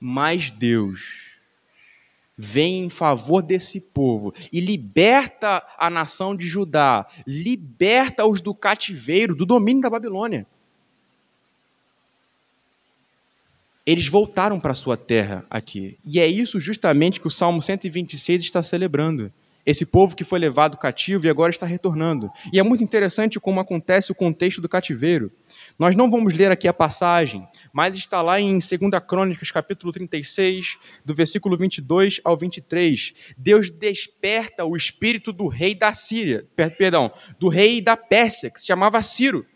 mas 0.00 0.50
Deus 0.50 1.29
vem 2.40 2.84
em 2.84 2.90
favor 2.90 3.42
desse 3.42 3.80
povo 3.80 4.32
e 4.52 4.60
liberta 4.60 5.62
a 5.78 5.90
nação 5.90 6.34
de 6.34 6.48
Judá, 6.48 7.06
liberta-os 7.26 8.40
do 8.40 8.54
cativeiro, 8.54 9.34
do 9.34 9.44
domínio 9.44 9.82
da 9.82 9.90
Babilônia. 9.90 10.46
eles 13.90 14.06
voltaram 14.06 14.60
para 14.60 14.72
sua 14.72 14.96
terra 14.96 15.44
aqui. 15.50 15.98
E 16.04 16.20
é 16.20 16.26
isso 16.28 16.60
justamente 16.60 17.20
que 17.20 17.26
o 17.26 17.30
Salmo 17.30 17.60
126 17.60 18.40
está 18.40 18.62
celebrando. 18.62 19.32
Esse 19.66 19.84
povo 19.84 20.14
que 20.14 20.22
foi 20.22 20.38
levado 20.38 20.76
cativo 20.76 21.26
e 21.26 21.28
agora 21.28 21.50
está 21.50 21.66
retornando. 21.66 22.30
E 22.52 22.60
é 22.60 22.62
muito 22.62 22.84
interessante 22.84 23.40
como 23.40 23.58
acontece 23.58 24.12
o 24.12 24.14
contexto 24.14 24.60
do 24.60 24.68
cativeiro. 24.68 25.32
Nós 25.80 25.96
não 25.96 26.10
vamos 26.10 26.34
ler 26.34 26.50
aqui 26.50 26.68
a 26.68 26.74
passagem, 26.74 27.48
mas 27.72 27.96
está 27.96 28.20
lá 28.20 28.38
em 28.38 28.58
2 28.58 28.68
Crônicas, 29.08 29.50
capítulo 29.50 29.90
36, 29.90 30.76
do 31.02 31.14
versículo 31.14 31.56
22 31.56 32.20
ao 32.22 32.36
23. 32.36 33.14
Deus 33.34 33.70
desperta 33.70 34.62
o 34.66 34.76
espírito 34.76 35.32
do 35.32 35.48
rei 35.48 35.74
da 35.74 35.94
Síria, 35.94 36.46
perdão, 36.76 37.10
do 37.38 37.48
rei 37.48 37.80
da 37.80 37.96
Pérsia, 37.96 38.50
que 38.50 38.60
se 38.60 38.66
chamava 38.66 39.00
Ciro. 39.00 39.46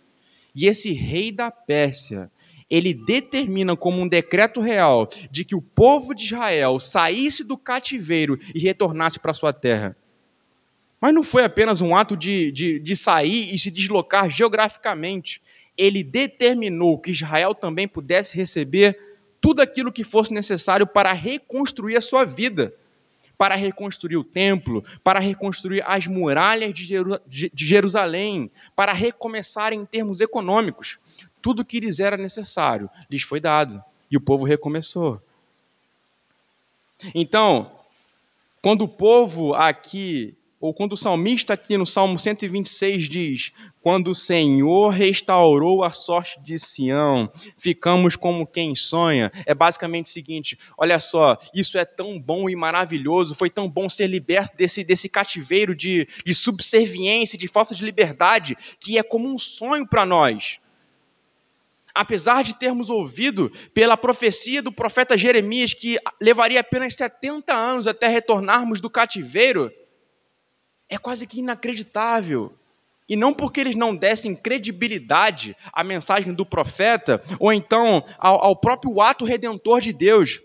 E 0.54 0.66
esse 0.66 0.92
rei 0.92 1.30
da 1.30 1.50
Pérsia, 1.50 2.30
ele 2.70 2.94
determina 2.94 3.76
como 3.76 4.00
um 4.00 4.08
decreto 4.08 4.62
real 4.62 5.06
de 5.30 5.44
que 5.44 5.54
o 5.54 5.60
povo 5.60 6.14
de 6.14 6.24
Israel 6.24 6.80
saísse 6.80 7.44
do 7.44 7.58
cativeiro 7.58 8.38
e 8.54 8.60
retornasse 8.60 9.20
para 9.20 9.34
sua 9.34 9.52
terra. 9.52 9.94
Mas 10.98 11.12
não 11.12 11.22
foi 11.22 11.44
apenas 11.44 11.82
um 11.82 11.94
ato 11.94 12.16
de, 12.16 12.50
de, 12.50 12.80
de 12.80 12.96
sair 12.96 13.54
e 13.54 13.58
se 13.58 13.70
deslocar 13.70 14.30
geograficamente. 14.30 15.42
Ele 15.76 16.02
determinou 16.02 16.98
que 16.98 17.10
Israel 17.10 17.54
também 17.54 17.88
pudesse 17.88 18.36
receber 18.36 18.98
tudo 19.40 19.60
aquilo 19.60 19.92
que 19.92 20.04
fosse 20.04 20.32
necessário 20.32 20.86
para 20.86 21.12
reconstruir 21.12 21.96
a 21.96 22.00
sua 22.00 22.24
vida 22.24 22.74
para 23.36 23.56
reconstruir 23.56 24.16
o 24.16 24.24
templo, 24.24 24.84
para 25.02 25.20
reconstruir 25.20 25.82
as 25.86 26.06
muralhas 26.06 26.72
de 26.74 27.66
Jerusalém, 27.66 28.50
para 28.76 28.92
recomeçar 28.92 29.72
em 29.72 29.84
termos 29.84 30.20
econômicos. 30.20 30.98
Tudo 31.42 31.64
que 31.64 31.80
lhes 31.80 32.00
era 32.00 32.16
necessário 32.16 32.88
lhes 33.10 33.22
foi 33.22 33.40
dado 33.40 33.82
e 34.10 34.16
o 34.16 34.20
povo 34.20 34.44
recomeçou. 34.44 35.20
Então, 37.14 37.72
quando 38.62 38.82
o 38.82 38.88
povo 38.88 39.52
aqui 39.54 40.34
ou 40.64 40.72
quando 40.72 40.94
o 40.94 40.96
salmista 40.96 41.52
aqui 41.52 41.76
no 41.76 41.84
Salmo 41.84 42.18
126 42.18 43.06
diz: 43.06 43.52
Quando 43.82 44.08
o 44.08 44.14
Senhor 44.14 44.88
restaurou 44.88 45.84
a 45.84 45.90
sorte 45.90 46.40
de 46.40 46.58
Sião, 46.58 47.30
ficamos 47.58 48.16
como 48.16 48.46
quem 48.46 48.74
sonha. 48.74 49.30
É 49.44 49.54
basicamente 49.54 50.06
o 50.06 50.08
seguinte: 50.08 50.58
olha 50.78 50.98
só, 50.98 51.36
isso 51.54 51.76
é 51.76 51.84
tão 51.84 52.18
bom 52.18 52.48
e 52.48 52.56
maravilhoso, 52.56 53.34
foi 53.34 53.50
tão 53.50 53.68
bom 53.68 53.90
ser 53.90 54.06
liberto 54.06 54.56
desse, 54.56 54.82
desse 54.82 55.06
cativeiro 55.06 55.74
de, 55.76 56.08
de 56.24 56.34
subserviência, 56.34 57.36
de 57.36 57.46
falta 57.46 57.74
de 57.74 57.84
liberdade, 57.84 58.56
que 58.80 58.96
é 58.96 59.02
como 59.02 59.28
um 59.28 59.38
sonho 59.38 59.86
para 59.86 60.06
nós. 60.06 60.60
Apesar 61.94 62.42
de 62.42 62.56
termos 62.56 62.88
ouvido 62.88 63.52
pela 63.74 63.98
profecia 63.98 64.62
do 64.62 64.72
profeta 64.72 65.16
Jeremias 65.16 65.74
que 65.74 65.98
levaria 66.18 66.60
apenas 66.60 66.94
70 66.94 67.54
anos 67.54 67.86
até 67.86 68.08
retornarmos 68.08 68.80
do 68.80 68.88
cativeiro, 68.88 69.70
é 70.88 70.98
quase 70.98 71.26
que 71.26 71.40
inacreditável. 71.40 72.52
E 73.08 73.16
não 73.16 73.34
porque 73.34 73.60
eles 73.60 73.76
não 73.76 73.94
dessem 73.94 74.34
credibilidade 74.34 75.54
à 75.72 75.84
mensagem 75.84 76.32
do 76.32 76.46
profeta, 76.46 77.22
ou 77.38 77.52
então 77.52 78.02
ao, 78.18 78.42
ao, 78.42 78.56
próprio 78.56 79.00
ato 79.00 79.26
redentor 79.26 79.80
de 79.80 79.92
Deus, 79.92 80.40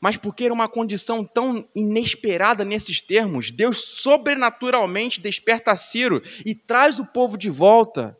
mas 0.00 0.16
porque 0.16 0.44
era 0.44 0.54
uma 0.54 0.68
condição 0.68 1.24
tão 1.24 1.66
inesperada 1.74 2.64
nesses 2.64 3.00
termos. 3.00 3.50
Deus 3.50 3.84
sobrenaturalmente 3.84 5.20
desperta 5.20 5.74
Ciro 5.74 6.22
e 6.46 6.54
traz 6.54 7.00
o 7.00 7.04
povo 7.04 7.36
de 7.36 7.50
volta, 7.50 8.16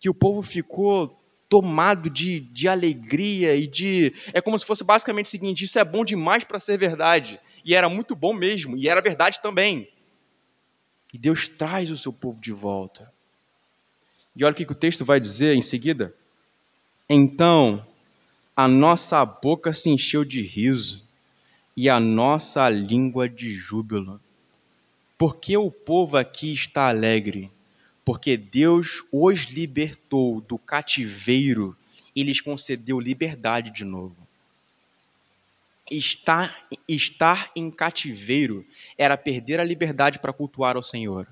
que 0.00 0.08
o 0.08 0.14
povo 0.14 0.40
ficou 0.40 1.18
tomado 1.50 2.08
de, 2.08 2.40
de 2.40 2.66
alegria 2.66 3.54
e 3.54 3.66
de. 3.66 4.14
É 4.32 4.40
como 4.40 4.58
se 4.58 4.64
fosse 4.64 4.82
basicamente 4.82 5.26
o 5.26 5.30
seguinte: 5.30 5.64
isso 5.64 5.78
é 5.78 5.84
bom 5.84 6.02
demais 6.02 6.44
para 6.44 6.58
ser 6.58 6.78
verdade. 6.78 7.38
E 7.62 7.74
era 7.74 7.90
muito 7.90 8.16
bom 8.16 8.32
mesmo, 8.32 8.74
e 8.74 8.88
era 8.88 9.02
verdade 9.02 9.40
também. 9.42 9.86
E 11.12 11.18
Deus 11.18 11.48
traz 11.48 11.90
o 11.90 11.96
seu 11.96 12.12
povo 12.12 12.40
de 12.40 12.52
volta. 12.52 13.12
E 14.34 14.44
olha 14.44 14.52
o 14.52 14.56
que 14.56 14.64
o 14.64 14.74
texto 14.74 15.04
vai 15.04 15.20
dizer 15.20 15.54
em 15.54 15.62
seguida. 15.62 16.14
Então 17.08 17.86
a 18.56 18.66
nossa 18.66 19.24
boca 19.24 19.72
se 19.72 19.90
encheu 19.90 20.24
de 20.24 20.42
riso 20.42 21.02
e 21.76 21.88
a 21.88 21.98
nossa 21.98 22.68
língua 22.68 23.28
de 23.28 23.54
júbilo. 23.54 24.20
Porque 25.18 25.56
o 25.56 25.70
povo 25.70 26.16
aqui 26.16 26.52
está 26.52 26.88
alegre? 26.88 27.50
Porque 28.04 28.36
Deus 28.36 29.04
os 29.12 29.42
libertou 29.44 30.40
do 30.40 30.58
cativeiro 30.58 31.76
e 32.14 32.22
lhes 32.22 32.40
concedeu 32.40 32.98
liberdade 32.98 33.70
de 33.70 33.84
novo. 33.84 34.16
Estar, 35.94 36.66
estar 36.88 37.52
em 37.54 37.70
cativeiro 37.70 38.64
era 38.96 39.14
perder 39.14 39.60
a 39.60 39.64
liberdade 39.64 40.18
para 40.18 40.32
cultuar 40.32 40.74
ao 40.74 40.82
Senhor, 40.82 41.28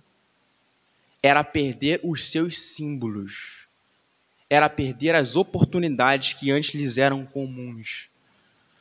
era 1.23 1.43
perder 1.43 1.99
os 2.05 2.29
seus 2.29 2.61
símbolos, 2.61 3.67
era 4.50 4.69
perder 4.69 5.15
as 5.15 5.35
oportunidades 5.35 6.35
que 6.35 6.50
antes 6.50 6.75
lhes 6.75 6.99
eram 6.99 7.25
comuns. 7.25 8.11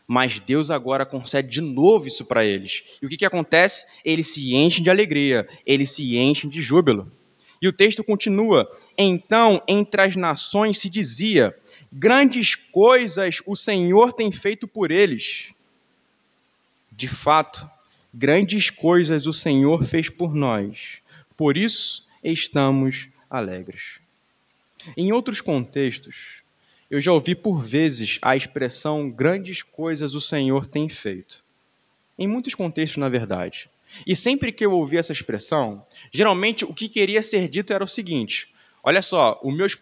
Mas 0.05 0.37
Deus 0.37 0.69
agora 0.69 1.05
concede 1.05 1.47
de 1.47 1.61
novo 1.61 2.07
isso 2.07 2.25
para 2.25 2.43
eles. 2.43 2.97
E 3.01 3.05
o 3.05 3.09
que, 3.09 3.15
que 3.15 3.25
acontece? 3.25 3.85
Eles 4.03 4.33
se 4.33 4.53
enchem 4.55 4.83
de 4.83 4.89
alegria, 4.89 5.47
eles 5.65 5.91
se 5.91 6.17
enchem 6.17 6.49
de 6.49 6.61
júbilo. 6.61 7.09
E 7.61 7.69
o 7.69 7.73
texto 7.73 8.03
continua: 8.03 8.69
Então, 8.97 9.61
entre 9.65 10.01
as 10.01 10.17
nações 10.17 10.77
se 10.77 10.89
dizia: 10.89 11.55
Grandes 11.89 12.55
coisas 12.55 13.41
o 13.45 13.55
Senhor 13.55 14.11
tem 14.11 14.29
feito 14.29 14.67
por 14.67 14.91
eles. 14.91 15.53
De 16.99 17.07
fato, 17.07 17.65
grandes 18.13 18.69
coisas 18.69 19.25
o 19.25 19.31
Senhor 19.31 19.85
fez 19.85 20.09
por 20.09 20.35
nós, 20.35 21.01
por 21.37 21.55
isso 21.55 22.05
estamos 22.21 23.07
alegres. 23.29 24.01
Em 24.97 25.13
outros 25.13 25.39
contextos, 25.39 26.43
eu 26.91 26.99
já 26.99 27.13
ouvi 27.13 27.35
por 27.35 27.63
vezes 27.63 28.19
a 28.21 28.35
expressão 28.35 29.09
grandes 29.09 29.63
coisas 29.63 30.13
o 30.13 30.19
Senhor 30.19 30.65
tem 30.65 30.89
feito. 30.89 31.41
Em 32.17 32.27
muitos 32.27 32.53
contextos, 32.53 32.97
na 32.97 33.07
verdade. 33.07 33.69
E 34.05 34.13
sempre 34.13 34.51
que 34.51 34.65
eu 34.65 34.73
ouvi 34.73 34.97
essa 34.97 35.13
expressão, 35.13 35.81
geralmente 36.11 36.65
o 36.65 36.73
que 36.73 36.89
queria 36.89 37.23
ser 37.23 37.47
dito 37.47 37.71
era 37.71 37.85
o 37.85 37.87
seguinte: 37.87 38.53
olha 38.83 39.01
só, 39.01 39.39
os 39.41 39.55
meus, 39.55 39.79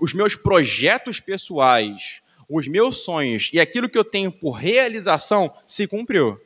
os 0.00 0.14
meus 0.14 0.36
projetos 0.36 1.18
pessoais 1.18 2.22
os 2.48 2.66
meus 2.66 3.04
sonhos 3.04 3.50
e 3.52 3.60
aquilo 3.60 3.88
que 3.88 3.98
eu 3.98 4.04
tenho 4.04 4.30
por 4.30 4.52
realização 4.52 5.52
se 5.66 5.86
cumpriu. 5.86 6.40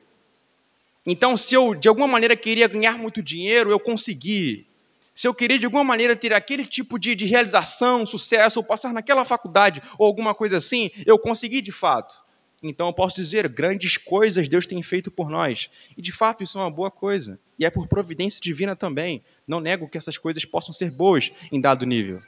Então, 1.07 1.37
se 1.37 1.55
eu 1.55 1.75
de 1.75 1.89
alguma 1.89 2.07
maneira 2.07 2.37
queria 2.37 2.69
ganhar 2.69 2.99
muito 2.99 3.23
dinheiro, 3.23 3.71
eu 3.71 3.81
consegui. 3.81 4.67
Se 5.15 5.27
eu 5.27 5.35
queria 5.35 5.59
de 5.59 5.67
alguma 5.67 5.85
maneira 5.85 6.15
ter 6.15 6.33
aquele 6.33 6.65
tipo 6.65 6.99
de, 6.99 7.15
de 7.15 7.27
realização, 7.27 8.07
sucesso, 8.07 8.61
ou 8.61 8.65
passar 8.65 8.93
naquela 8.93 9.25
faculdade 9.25 9.83
ou 9.99 10.07
alguma 10.07 10.35
coisa 10.35 10.59
assim, 10.59 10.91
eu 11.05 11.19
consegui 11.19 11.61
de 11.61 11.73
fato. 11.73 12.23
Então 12.63 12.89
eu 12.89 12.93
posso 12.93 13.17
dizer, 13.17 13.49
grandes 13.49 13.97
coisas 13.97 14.49
Deus 14.49 14.67
tem 14.67 14.83
feito 14.83 15.11
por 15.11 15.31
nós. 15.31 15.71
E 15.97 16.03
de 16.03 16.13
fato 16.13 16.43
isso 16.43 16.59
é 16.59 16.63
uma 16.63 16.71
boa 16.71 16.91
coisa. 16.91 17.39
E 17.59 17.65
é 17.65 17.71
por 17.71 17.89
providência 17.89 18.41
divina 18.41 18.77
também. 18.77 19.23
Não 19.47 19.61
nego 19.61 19.89
que 19.89 19.99
essas 19.99 20.19
coisas 20.19 20.45
possam 20.45 20.73
ser 20.73 20.91
boas 20.91 21.33
em 21.51 21.61
dado 21.61 21.87
nível. 21.87 22.23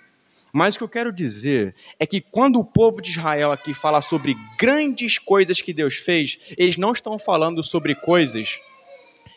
Mas 0.53 0.75
o 0.75 0.79
que 0.79 0.85
eu 0.85 0.89
quero 0.89 1.13
dizer 1.13 1.75
é 1.99 2.07
que 2.07 2.21
quando 2.21 2.61
o 2.61 2.65
povo 2.65 3.01
de 3.01 3.11
Israel 3.11 3.51
aqui 3.51 3.73
fala 3.73 4.03
sobre 4.03 4.37
grandes 4.59 5.19
coisas 5.19 5.63
que 5.63 5.73
Deus 5.73 5.95
fez, 5.95 6.39
eles 6.59 6.77
não 6.77 6.93
estão 6.93 7.19
falando 7.19 7.63
sobre 7.63 7.95
coisas 7.95 8.61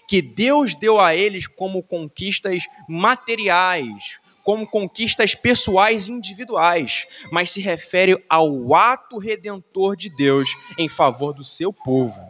que 0.08 0.22
Deus 0.22 0.76
deu 0.76 1.00
a 1.00 1.16
eles 1.16 1.48
como 1.48 1.82
conquistas 1.82 2.64
materiais, 2.88 4.20
como 4.44 4.68
conquistas 4.68 5.34
pessoais 5.34 6.08
e 6.08 6.12
individuais, 6.12 7.08
mas 7.32 7.50
se 7.50 7.62
refere 7.62 8.24
ao 8.30 8.76
ato 8.76 9.18
redentor 9.18 9.96
de 9.96 10.10
Deus 10.10 10.50
em 10.78 10.88
favor 10.90 11.34
do 11.34 11.44
seu 11.44 11.72
povo. 11.74 12.22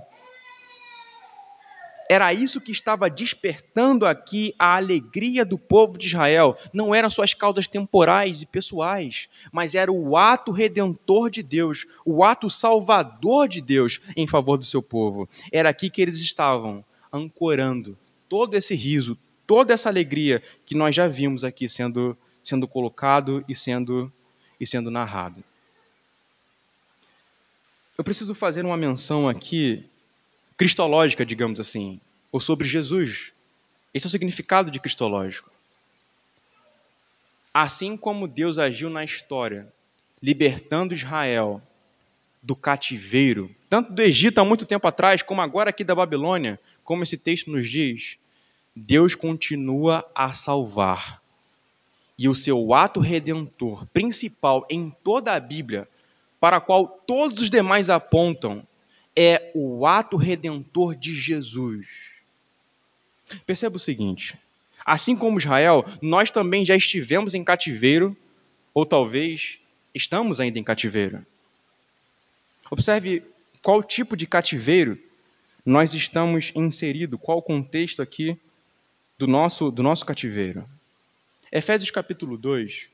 Era 2.09 2.31
isso 2.33 2.61
que 2.61 2.71
estava 2.71 3.09
despertando 3.09 4.05
aqui 4.05 4.53
a 4.59 4.75
alegria 4.75 5.43
do 5.43 5.57
povo 5.57 5.97
de 5.97 6.07
Israel. 6.07 6.55
Não 6.71 6.93
eram 6.93 7.09
suas 7.09 7.33
causas 7.33 7.67
temporais 7.67 8.41
e 8.41 8.45
pessoais, 8.45 9.27
mas 9.51 9.73
era 9.73 9.91
o 9.91 10.15
ato 10.15 10.51
redentor 10.51 11.29
de 11.29 11.41
Deus, 11.41 11.87
o 12.05 12.23
ato 12.23 12.49
salvador 12.49 13.47
de 13.47 13.59
Deus 13.59 13.99
em 14.15 14.27
favor 14.27 14.57
do 14.57 14.65
seu 14.65 14.83
povo. 14.83 15.27
Era 15.51 15.69
aqui 15.69 15.89
que 15.89 16.01
eles 16.01 16.17
estavam 16.17 16.85
ancorando 17.11 17.97
todo 18.29 18.55
esse 18.55 18.75
riso, 18.75 19.17
toda 19.47 19.73
essa 19.73 19.89
alegria 19.89 20.43
que 20.65 20.75
nós 20.75 20.95
já 20.95 21.07
vimos 21.07 21.43
aqui 21.43 21.67
sendo 21.67 22.15
sendo 22.43 22.67
colocado 22.67 23.43
e 23.49 23.55
sendo 23.55 24.13
e 24.59 24.67
sendo 24.67 24.91
narrado. 24.91 25.43
Eu 27.97 28.03
preciso 28.03 28.35
fazer 28.35 28.63
uma 28.63 28.77
menção 28.77 29.27
aqui 29.27 29.89
cristológica, 30.57 31.25
digamos 31.25 31.59
assim, 31.59 31.99
ou 32.31 32.39
sobre 32.39 32.67
Jesus. 32.67 33.33
Esse 33.93 34.05
é 34.05 34.07
o 34.07 34.11
significado 34.11 34.71
de 34.71 34.79
cristológico. 34.79 35.51
Assim 37.53 37.95
como 37.95 38.27
Deus 38.27 38.57
agiu 38.57 38.89
na 38.89 39.03
história, 39.03 39.71
libertando 40.21 40.93
Israel 40.93 41.61
do 42.41 42.55
cativeiro, 42.55 43.49
tanto 43.69 43.91
do 43.91 44.01
Egito 44.01 44.39
há 44.39 44.45
muito 44.45 44.65
tempo 44.65 44.87
atrás, 44.87 45.23
como 45.23 45.41
agora 45.41 45.69
aqui 45.69 45.83
da 45.83 45.95
Babilônia, 45.95 46.59
como 46.83 47.03
esse 47.03 47.17
texto 47.17 47.49
nos 47.49 47.69
diz, 47.69 48.17
Deus 48.75 49.15
continua 49.15 50.05
a 50.13 50.33
salvar. 50.33 51.21
E 52.17 52.29
o 52.29 52.33
seu 52.33 52.73
ato 52.73 52.99
redentor 52.99 53.85
principal 53.87 54.65
em 54.69 54.89
toda 55.03 55.33
a 55.33 55.39
Bíblia, 55.39 55.87
para 56.39 56.57
a 56.57 56.61
qual 56.61 56.87
todos 56.87 57.41
os 57.41 57.49
demais 57.49 57.89
apontam, 57.89 58.65
é 59.15 59.51
o 59.55 59.85
ato 59.85 60.17
redentor 60.17 60.95
de 60.95 61.15
Jesus. 61.15 62.11
Perceba 63.45 63.77
o 63.77 63.79
seguinte: 63.79 64.37
assim 64.85 65.15
como 65.15 65.39
Israel, 65.39 65.85
nós 66.01 66.29
também 66.29 66.65
já 66.65 66.75
estivemos 66.75 67.33
em 67.33 67.43
cativeiro, 67.43 68.15
ou 68.73 68.85
talvez 68.85 69.59
estamos 69.93 70.39
ainda 70.39 70.59
em 70.59 70.63
cativeiro. 70.63 71.25
Observe 72.69 73.23
qual 73.61 73.81
tipo 73.81 74.17
de 74.17 74.27
cativeiro 74.27 74.99
nós 75.65 75.93
estamos 75.93 76.51
inseridos, 76.55 77.19
qual 77.21 77.39
o 77.39 77.41
contexto 77.41 78.01
aqui 78.01 78.37
do 79.17 79.27
nosso, 79.27 79.71
do 79.71 79.81
nosso 79.81 80.05
cativeiro. 80.05 80.67
Efésios 81.51 81.89
capítulo 81.89 82.37
2, 82.37 82.89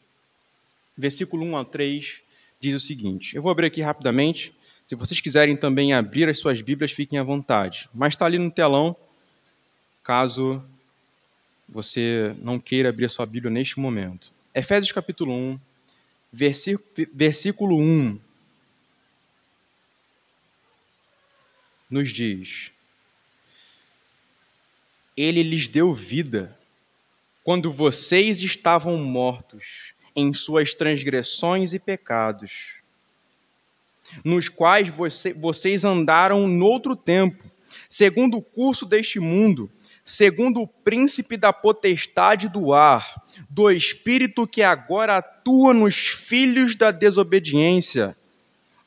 versículo 0.98 1.44
1 1.44 1.58
a 1.58 1.66
3, 1.66 2.22
diz 2.60 2.76
o 2.76 2.80
seguinte: 2.80 3.36
eu 3.36 3.42
vou 3.42 3.52
abrir 3.52 3.68
aqui 3.68 3.82
rapidamente. 3.82 4.54
Se 4.92 4.96
vocês 4.96 5.22
quiserem 5.22 5.56
também 5.56 5.94
abrir 5.94 6.28
as 6.28 6.38
suas 6.38 6.60
Bíblias, 6.60 6.92
fiquem 6.92 7.18
à 7.18 7.24
vontade. 7.24 7.90
Mas 7.94 8.14
está 8.14 8.26
ali 8.26 8.38
no 8.38 8.52
telão, 8.52 8.94
caso 10.04 10.62
você 11.66 12.36
não 12.40 12.60
queira 12.60 12.90
abrir 12.90 13.06
a 13.06 13.10
sua 13.10 13.26
Bíblia 13.26 13.50
neste 13.50 13.80
momento. 13.80 14.34
Efésios 14.54 14.92
capítulo 14.92 15.32
1, 15.32 15.60
versículo 17.14 17.78
1. 17.78 18.20
Nos 21.90 22.10
diz: 22.10 22.74
Ele 25.16 25.42
lhes 25.42 25.70
deu 25.70 25.94
vida 25.94 26.54
quando 27.46 27.72
vocês 27.72 28.42
estavam 28.42 28.98
mortos 28.98 29.94
em 30.14 30.34
suas 30.34 30.74
transgressões 30.74 31.72
e 31.74 31.80
pecados, 31.80 32.81
nos 34.24 34.50
quais 34.50 34.90
você, 34.90 35.34
vocês 35.34 35.84
andaram 35.86 36.48
noutro 36.48 36.96
tempo, 36.96 37.44
segundo 37.90 38.38
o 38.38 38.42
curso 38.42 38.86
deste 38.86 39.20
mundo, 39.20 39.70
segundo 40.04 40.62
o 40.62 40.68
príncipe 40.68 41.38
da 41.38 41.54
potestade 41.54 42.50
do 42.50 42.74
ar, 42.74 43.24
do 43.50 43.70
espírito 43.72 44.48
que 44.48 44.62
agora 44.62 45.18
atua 45.18 45.74
nos 45.74 45.96
filhos 45.96 46.76
da 46.76 46.92
desobediência. 46.92 48.16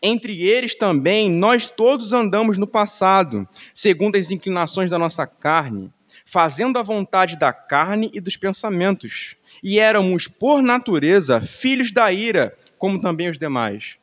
Entre 0.02 0.42
eles 0.42 0.74
também 0.74 1.30
nós 1.30 1.70
todos 1.70 2.12
andamos 2.12 2.58
no 2.58 2.66
passado, 2.66 3.48
segundo 3.72 4.16
as 4.16 4.30
inclinações 4.30 4.90
da 4.90 4.98
nossa 4.98 5.26
carne, 5.26 5.90
fazendo 6.26 6.78
a 6.78 6.82
vontade 6.82 7.38
da 7.38 7.52
carne 7.52 8.10
e 8.12 8.20
dos 8.20 8.37
pensamentos. 8.37 9.37
E 9.62 9.78
éramos, 9.78 10.28
por 10.28 10.62
natureza, 10.62 11.40
filhos 11.40 11.90
da 11.90 12.12
ira, 12.12 12.54
como 12.78 13.00
também 13.00 13.30
os 13.30 13.38
demais. 13.38 13.96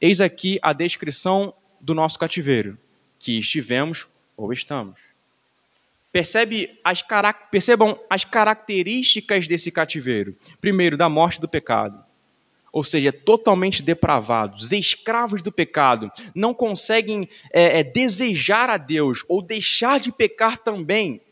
Eis 0.00 0.20
aqui 0.20 0.58
a 0.62 0.72
descrição 0.72 1.54
do 1.80 1.94
nosso 1.94 2.18
cativeiro, 2.18 2.78
que 3.18 3.38
estivemos 3.38 4.08
ou 4.36 4.52
estamos. 4.52 5.00
Percebe 6.12 6.78
as 6.82 7.04
percebam 7.50 7.98
as 8.08 8.24
características 8.24 9.46
desse 9.46 9.70
cativeiro. 9.70 10.36
Primeiro, 10.60 10.96
da 10.96 11.08
morte 11.08 11.40
do 11.40 11.48
pecado. 11.48 12.04
Ou 12.72 12.82
seja, 12.82 13.12
totalmente 13.12 13.82
depravados, 13.82 14.70
escravos 14.72 15.40
do 15.40 15.50
pecado, 15.50 16.10
não 16.34 16.52
conseguem 16.52 17.28
é, 17.52 17.80
é, 17.80 17.82
desejar 17.82 18.68
a 18.68 18.76
Deus 18.76 19.24
ou 19.28 19.40
deixar 19.40 19.98
de 19.98 20.12
pecar 20.12 20.58
também, 20.58 21.22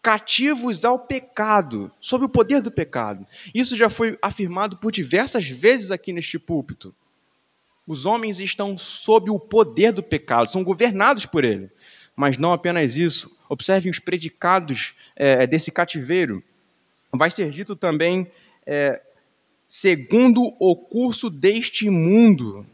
cativos 0.00 0.84
ao 0.84 1.00
pecado, 1.00 1.90
sob 2.00 2.24
o 2.24 2.28
poder 2.28 2.62
do 2.62 2.70
pecado. 2.70 3.26
Isso 3.52 3.76
já 3.76 3.90
foi 3.90 4.16
afirmado 4.22 4.76
por 4.76 4.92
diversas 4.92 5.48
vezes 5.48 5.90
aqui 5.90 6.12
neste 6.12 6.38
púlpito. 6.38 6.94
Os 7.86 8.04
homens 8.04 8.40
estão 8.40 8.76
sob 8.76 9.30
o 9.30 9.38
poder 9.38 9.92
do 9.92 10.02
pecado, 10.02 10.50
são 10.50 10.64
governados 10.64 11.24
por 11.24 11.44
ele. 11.44 11.70
Mas 12.16 12.36
não 12.38 12.52
apenas 12.52 12.96
isso. 12.96 13.30
Observem 13.48 13.90
os 13.90 13.98
predicados 13.98 14.94
é, 15.14 15.46
desse 15.46 15.70
cativeiro. 15.70 16.42
Vai 17.12 17.30
ser 17.30 17.50
dito 17.50 17.76
também, 17.76 18.26
é, 18.66 19.00
segundo 19.68 20.54
o 20.58 20.74
curso 20.74 21.30
deste 21.30 21.88
mundo. 21.88 22.66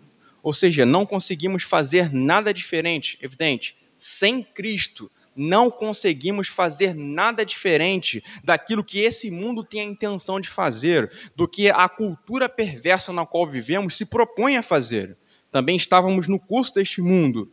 Ou 0.42 0.53
seja, 0.53 0.87
não 0.87 1.05
conseguimos 1.05 1.62
fazer 1.62 2.12
nada 2.12 2.55
diferente, 2.55 3.18
evidente. 3.20 3.77
Sem 3.96 4.42
Cristo, 4.42 5.11
não 5.35 5.71
conseguimos 5.71 6.49
fazer 6.49 6.95
nada 6.95 7.45
diferente 7.45 8.23
daquilo 8.45 8.85
que 8.85 9.01
esse 9.01 9.31
mundo 9.31 9.64
tem 9.64 9.81
a 9.81 9.85
intenção 9.85 10.40
de 10.40 10.49
fazer, 10.49 11.11
do 11.35 11.49
que 11.49 11.71
a 11.71 11.88
cultura 11.88 12.49
perversa 12.49 13.12
na 13.12 13.25
qual 13.25 13.47
vivemos 13.47 13.97
se 13.97 14.05
propõe 14.05 14.57
a 14.57 14.62
fazer. 14.62 15.16
Também 15.51 15.77
estávamos 15.77 16.29
no 16.29 16.38
curso 16.38 16.75
deste 16.75 17.01
mundo. 17.01 17.51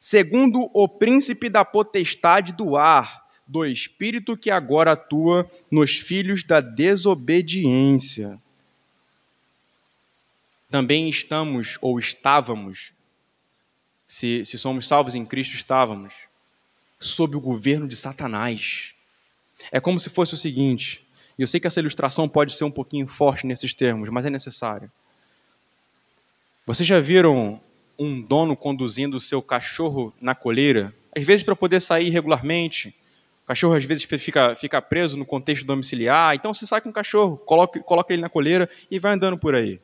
Segundo 0.00 0.70
o 0.72 0.88
príncipe 0.88 1.48
da 1.48 1.64
potestade 1.64 2.52
do 2.52 2.76
ar, 2.76 3.26
do 3.46 3.64
espírito 3.64 4.36
que 4.36 4.50
agora 4.50 4.92
atua 4.92 5.50
nos 5.70 5.98
filhos 5.98 6.44
da 6.44 6.60
desobediência. 6.60 8.40
Também 10.70 11.08
estamos, 11.08 11.78
ou 11.80 11.98
estávamos, 11.98 12.92
se, 14.06 14.44
se 14.44 14.58
somos 14.58 14.86
salvos 14.86 15.14
em 15.14 15.24
Cristo, 15.24 15.54
estávamos 15.54 16.27
sob 16.98 17.36
o 17.36 17.40
governo 17.40 17.86
de 17.86 17.96
Satanás. 17.96 18.94
É 19.70 19.80
como 19.80 19.98
se 19.98 20.10
fosse 20.10 20.34
o 20.34 20.38
seguinte, 20.38 21.06
eu 21.38 21.46
sei 21.46 21.60
que 21.60 21.66
essa 21.66 21.80
ilustração 21.80 22.28
pode 22.28 22.52
ser 22.54 22.64
um 22.64 22.70
pouquinho 22.70 23.06
forte 23.06 23.46
nesses 23.46 23.72
termos, 23.72 24.08
mas 24.08 24.26
é 24.26 24.30
necessário. 24.30 24.90
Vocês 26.66 26.86
já 26.86 27.00
viram 27.00 27.60
um 27.98 28.20
dono 28.20 28.56
conduzindo 28.56 29.16
o 29.16 29.20
seu 29.20 29.40
cachorro 29.40 30.12
na 30.20 30.34
coleira? 30.34 30.92
Às 31.16 31.24
vezes 31.24 31.44
para 31.44 31.56
poder 31.56 31.80
sair 31.80 32.10
regularmente. 32.10 32.94
O 33.44 33.48
cachorro 33.48 33.74
às 33.74 33.84
vezes 33.84 34.04
fica, 34.04 34.54
fica 34.54 34.82
preso 34.82 35.16
no 35.16 35.24
contexto 35.24 35.64
domiciliar, 35.64 36.34
então 36.34 36.52
você 36.52 36.66
sai 36.66 36.82
com 36.82 36.90
o 36.90 36.92
cachorro, 36.92 37.38
coloca, 37.38 37.80
coloca 37.80 38.12
ele 38.12 38.20
na 38.20 38.28
coleira 38.28 38.68
e 38.90 38.98
vai 38.98 39.14
andando 39.14 39.38
por 39.38 39.54
aí. 39.54 39.80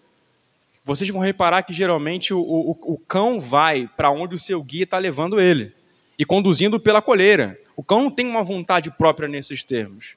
Vocês 0.84 1.08
vão 1.08 1.22
reparar 1.22 1.62
que 1.62 1.72
geralmente 1.72 2.34
o, 2.34 2.40
o, 2.40 2.94
o 2.94 2.98
cão 2.98 3.40
vai 3.40 3.88
para 3.96 4.10
onde 4.10 4.34
o 4.34 4.38
seu 4.38 4.62
guia 4.62 4.84
está 4.84 4.98
levando 4.98 5.40
ele 5.40 5.72
e 6.18 6.24
conduzindo 6.24 6.78
pela 6.78 7.02
coleira. 7.02 7.58
O 7.76 7.82
cão 7.82 8.02
não 8.02 8.10
tem 8.10 8.26
uma 8.26 8.42
vontade 8.42 8.90
própria 8.90 9.28
nesses 9.28 9.62
termos. 9.64 10.16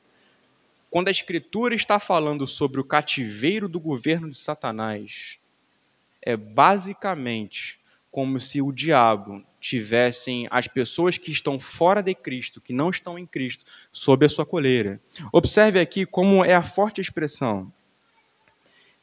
Quando 0.90 1.08
a 1.10 1.12
Escritura 1.12 1.76
está 1.76 2.00
falando 2.00 2.48
sobre 2.48 2.80
o 2.80 2.84
cativeiro 2.84 3.68
do 3.68 3.80
governo 3.80 4.30
de 4.30 4.38
Satanás, 4.38 5.38
é 6.22 6.38
basicamente 6.38 7.80
como 8.10 8.40
se 8.40 8.62
o 8.62 8.72
diabo 8.72 9.44
tivessem 9.60 10.48
as 10.50 10.68
pessoas 10.68 11.18
que 11.18 11.32
estão 11.32 11.60
fora 11.60 12.02
de 12.02 12.16
Cristo, 12.16 12.62
que 12.62 12.74
não 12.74 12.90
estão 12.90 13.20
em 13.20 13.26
Cristo, 13.26 13.66
sob 13.92 14.26
a 14.26 14.30
sua 14.30 14.46
coleira. 14.46 15.00
Observe 15.32 15.80
aqui 15.80 16.06
como 16.06 16.44
é 16.44 16.54
a 16.54 16.64
forte 16.64 17.02
expressão 17.02 17.72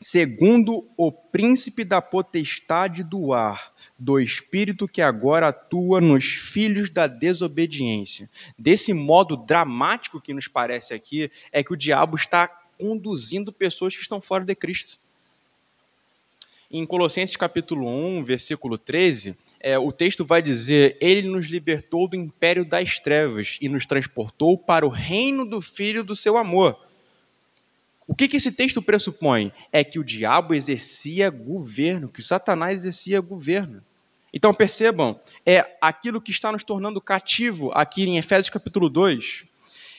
segundo 0.05 0.87
o 0.99 1.11
príncipe 1.11 1.83
da 1.83 2.03
potestade 2.03 3.03
do 3.03 3.33
ar, 3.33 3.73
do 3.99 4.21
espírito 4.21 4.87
que 4.87 5.01
agora 5.01 5.49
atua 5.49 5.99
nos 5.99 6.27
filhos 6.27 6.91
da 6.91 7.07
desobediência. 7.07 8.29
Desse 8.59 8.93
modo 8.93 9.35
dramático 9.35 10.21
que 10.21 10.35
nos 10.35 10.47
parece 10.47 10.93
aqui, 10.93 11.31
é 11.51 11.65
que 11.65 11.73
o 11.73 11.77
diabo 11.77 12.19
está 12.19 12.47
conduzindo 12.79 13.51
pessoas 13.51 13.97
que 13.97 14.03
estão 14.03 14.21
fora 14.21 14.45
de 14.45 14.55
Cristo. 14.55 14.99
Em 16.71 16.85
Colossenses 16.85 17.37
capítulo 17.37 17.89
1, 17.89 18.25
versículo 18.25 18.77
13, 18.77 19.35
é, 19.59 19.79
o 19.79 19.91
texto 19.91 20.23
vai 20.23 20.43
dizer: 20.43 20.99
Ele 21.01 21.27
nos 21.27 21.47
libertou 21.47 22.07
do 22.07 22.17
império 22.17 22.65
das 22.65 23.01
trevas 23.01 23.57
e 23.59 23.71
nos 23.71 23.87
transportou 23.87 24.59
para 24.59 24.85
o 24.85 24.91
reino 24.91 25.47
do 25.47 25.63
Filho 25.63 26.05
do 26.05 26.15
seu 26.15 26.37
amor 26.37 26.79
o 28.07 28.15
que, 28.15 28.29
que 28.29 28.37
esse 28.37 28.53
texto 28.53 28.83
pressupõe? 28.83 29.53
É 29.73 29.83
que 29.83 29.99
o 29.99 30.05
diabo 30.05 30.55
exercia 30.55 31.31
governo, 31.31 32.09
que 32.09 32.23
Satanás 32.23 32.77
exercia 32.79 33.21
governo. 33.21 33.83
Então 34.33 34.53
percebam, 34.53 35.19
é 35.47 35.77
aquilo 35.81 36.21
que 36.21 36.31
está 36.31 36.51
nos 36.53 36.65
tornando 36.65 37.01
cativo 37.01 37.71
aqui 37.73 38.03
em 38.03 38.19
Efésios 38.19 38.51
capítulo 38.51 38.91
2. 38.91 39.45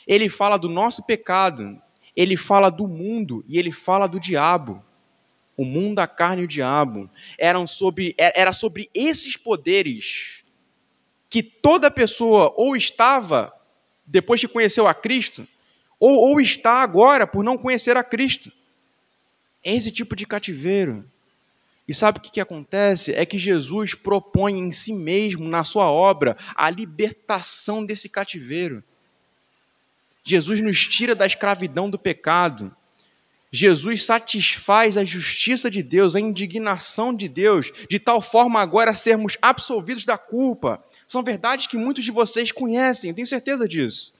Ele 0.05 0.29
fala 0.29 0.57
do 0.57 0.69
nosso 0.69 1.03
pecado, 1.03 1.81
ele 2.15 2.37
fala 2.37 2.69
do 2.69 2.87
mundo 2.87 3.43
e 3.47 3.57
ele 3.57 3.71
fala 3.71 4.07
do 4.07 4.19
diabo. 4.19 4.83
O 5.57 5.63
mundo, 5.63 5.99
a 5.99 6.07
carne 6.07 6.41
e 6.41 6.45
o 6.45 6.49
diabo 6.49 7.09
eram 7.39 7.65
sobre, 7.65 8.13
é, 8.17 8.39
era 8.39 8.51
sobre 8.51 8.89
esses 8.93 9.37
poderes 9.37 10.43
que 11.29 11.41
toda 11.41 11.89
pessoa 11.89 12.53
ou 12.55 12.75
estava 12.75 13.53
depois 14.05 14.39
que 14.39 14.47
conheceu 14.47 14.85
a 14.85 14.93
Cristo, 14.93 15.47
ou, 16.05 16.29
ou 16.29 16.39
está 16.39 16.83
agora 16.83 17.25
por 17.25 17.43
não 17.43 17.57
conhecer 17.57 17.97
a 17.97 18.03
Cristo. 18.03 18.51
É 19.63 19.73
esse 19.73 19.89
tipo 19.89 20.15
de 20.15 20.27
cativeiro. 20.27 21.03
E 21.87 21.95
sabe 21.95 22.19
o 22.19 22.21
que, 22.21 22.31
que 22.31 22.39
acontece? 22.39 23.11
É 23.11 23.25
que 23.25 23.39
Jesus 23.39 23.95
propõe 23.95 24.59
em 24.59 24.71
si 24.71 24.93
mesmo, 24.93 25.47
na 25.47 25.63
sua 25.63 25.89
obra, 25.91 26.37
a 26.55 26.69
libertação 26.69 27.83
desse 27.83 28.07
cativeiro. 28.07 28.83
Jesus 30.23 30.61
nos 30.61 30.87
tira 30.87 31.15
da 31.15 31.25
escravidão 31.25 31.89
do 31.89 31.97
pecado. 31.97 32.75
Jesus 33.51 34.03
satisfaz 34.03 34.97
a 34.97 35.03
justiça 35.03 35.71
de 35.71 35.81
Deus, 35.81 36.15
a 36.15 36.19
indignação 36.19 37.15
de 37.15 37.27
Deus, 37.27 37.71
de 37.89 37.97
tal 37.97 38.21
forma 38.21 38.61
agora 38.61 38.93
sermos 38.93 39.39
absolvidos 39.41 40.05
da 40.05 40.19
culpa. 40.19 40.83
São 41.07 41.23
verdades 41.23 41.65
que 41.65 41.77
muitos 41.77 42.03
de 42.03 42.11
vocês 42.11 42.51
conhecem, 42.51 43.09
eu 43.09 43.15
tenho 43.15 43.25
certeza 43.25 43.67
disso. 43.67 44.13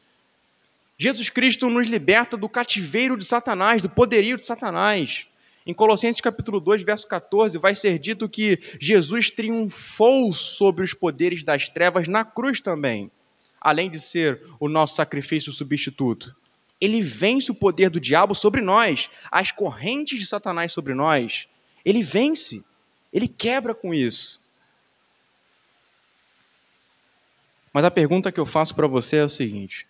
Jesus 0.98 1.30
Cristo 1.30 1.70
nos 1.70 1.88
liberta 1.88 2.38
do 2.38 2.48
cativeiro 2.48 3.18
de 3.18 3.26
Satanás, 3.26 3.82
do 3.82 3.90
poderio 3.90 4.38
de 4.38 4.44
Satanás. 4.44 5.28
Em 5.68 5.74
Colossenses 5.74 6.22
capítulo 6.22 6.60
2, 6.60 6.84
verso 6.84 7.08
14, 7.08 7.58
vai 7.58 7.76
ser 7.76 8.00
dito 8.00 8.30
que 8.30 8.60
Jesus 8.80 9.30
triunfou 9.30 10.32
sobre 10.32 10.86
os 10.86 10.94
poderes 10.94 11.44
das 11.44 11.68
trevas 11.68 12.08
na 12.08 12.24
cruz 12.24 12.62
também, 12.62 13.12
além 13.60 13.90
de 13.90 14.00
ser 14.00 14.42
o 14.60 14.70
nosso 14.70 14.96
sacrifício 14.96 15.52
substituto. 15.52 16.36
Ele 16.80 17.02
vence 17.02 17.52
o 17.52 17.56
poder 17.56 17.90
do 17.90 18.00
diabo 18.00 18.34
sobre 18.34 18.62
nós, 18.62 19.10
as 19.32 19.52
correntes 19.52 20.20
de 20.20 20.26
Satanás 20.26 20.72
sobre 20.72 20.94
nós. 20.94 21.48
Ele 21.84 22.02
vence, 22.02 22.64
ele 23.12 23.28
quebra 23.28 23.74
com 23.74 23.94
isso. 23.94 24.42
Mas 27.74 27.84
a 27.84 27.92
pergunta 27.92 28.32
que 28.32 28.40
eu 28.40 28.46
faço 28.46 28.74
para 28.76 28.88
você 28.88 29.18
é 29.18 29.26
o 29.26 29.30
seguinte: 29.30 29.88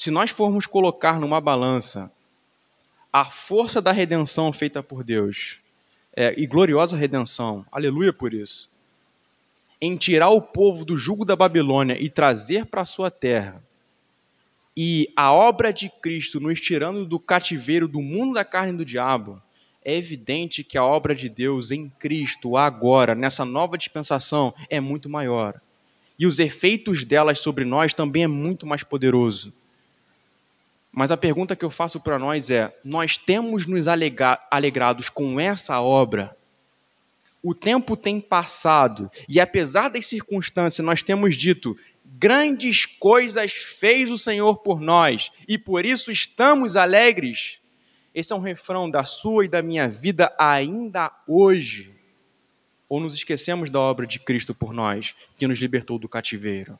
se 0.00 0.10
nós 0.10 0.30
formos 0.30 0.66
colocar 0.66 1.20
numa 1.20 1.42
balança 1.42 2.10
a 3.12 3.26
força 3.26 3.82
da 3.82 3.92
redenção 3.92 4.50
feita 4.50 4.82
por 4.82 5.04
Deus 5.04 5.60
é, 6.16 6.32
e 6.40 6.46
gloriosa 6.46 6.96
redenção, 6.96 7.66
aleluia 7.70 8.10
por 8.10 8.32
isso, 8.32 8.70
em 9.78 9.98
tirar 9.98 10.30
o 10.30 10.40
povo 10.40 10.86
do 10.86 10.96
jugo 10.96 11.22
da 11.22 11.36
Babilônia 11.36 12.02
e 12.02 12.08
trazer 12.08 12.64
para 12.64 12.80
a 12.80 12.86
sua 12.86 13.10
terra, 13.10 13.62
e 14.74 15.12
a 15.14 15.34
obra 15.34 15.70
de 15.70 15.90
Cristo 15.90 16.40
nos 16.40 16.58
tirando 16.58 17.04
do 17.04 17.20
cativeiro 17.20 17.86
do 17.86 18.00
mundo 18.00 18.32
da 18.32 18.44
carne 18.44 18.72
e 18.72 18.76
do 18.78 18.86
diabo, 18.86 19.38
é 19.84 19.94
evidente 19.94 20.64
que 20.64 20.78
a 20.78 20.84
obra 20.84 21.14
de 21.14 21.28
Deus 21.28 21.70
em 21.70 21.90
Cristo, 21.90 22.56
agora, 22.56 23.14
nessa 23.14 23.44
nova 23.44 23.76
dispensação, 23.76 24.54
é 24.70 24.80
muito 24.80 25.10
maior. 25.10 25.60
E 26.18 26.26
os 26.26 26.38
efeitos 26.38 27.04
delas 27.04 27.40
sobre 27.40 27.66
nós 27.66 27.92
também 27.92 28.24
é 28.24 28.26
muito 28.26 28.66
mais 28.66 28.82
poderoso. 28.82 29.52
Mas 30.92 31.10
a 31.10 31.16
pergunta 31.16 31.54
que 31.54 31.64
eu 31.64 31.70
faço 31.70 32.00
para 32.00 32.18
nós 32.18 32.50
é: 32.50 32.76
nós 32.84 33.16
temos 33.16 33.66
nos 33.66 33.86
alegrados 33.88 35.08
com 35.08 35.38
essa 35.38 35.80
obra? 35.80 36.36
O 37.42 37.54
tempo 37.54 37.96
tem 37.96 38.20
passado 38.20 39.10
e, 39.28 39.40
apesar 39.40 39.88
das 39.88 40.06
circunstâncias, 40.06 40.84
nós 40.84 41.02
temos 41.02 41.36
dito: 41.36 41.76
grandes 42.04 42.84
coisas 42.84 43.52
fez 43.52 44.10
o 44.10 44.18
Senhor 44.18 44.56
por 44.58 44.80
nós 44.80 45.30
e 45.48 45.56
por 45.56 45.86
isso 45.86 46.10
estamos 46.10 46.76
alegres. 46.76 47.60
Esse 48.12 48.32
é 48.32 48.36
um 48.36 48.40
refrão 48.40 48.90
da 48.90 49.04
sua 49.04 49.44
e 49.44 49.48
da 49.48 49.62
minha 49.62 49.88
vida 49.88 50.34
ainda 50.36 51.12
hoje. 51.26 51.94
Ou 52.88 52.98
nos 52.98 53.14
esquecemos 53.14 53.70
da 53.70 53.78
obra 53.78 54.04
de 54.04 54.18
Cristo 54.18 54.52
por 54.52 54.72
nós, 54.72 55.14
que 55.38 55.46
nos 55.46 55.60
libertou 55.60 55.96
do 55.96 56.08
cativeiro? 56.08 56.76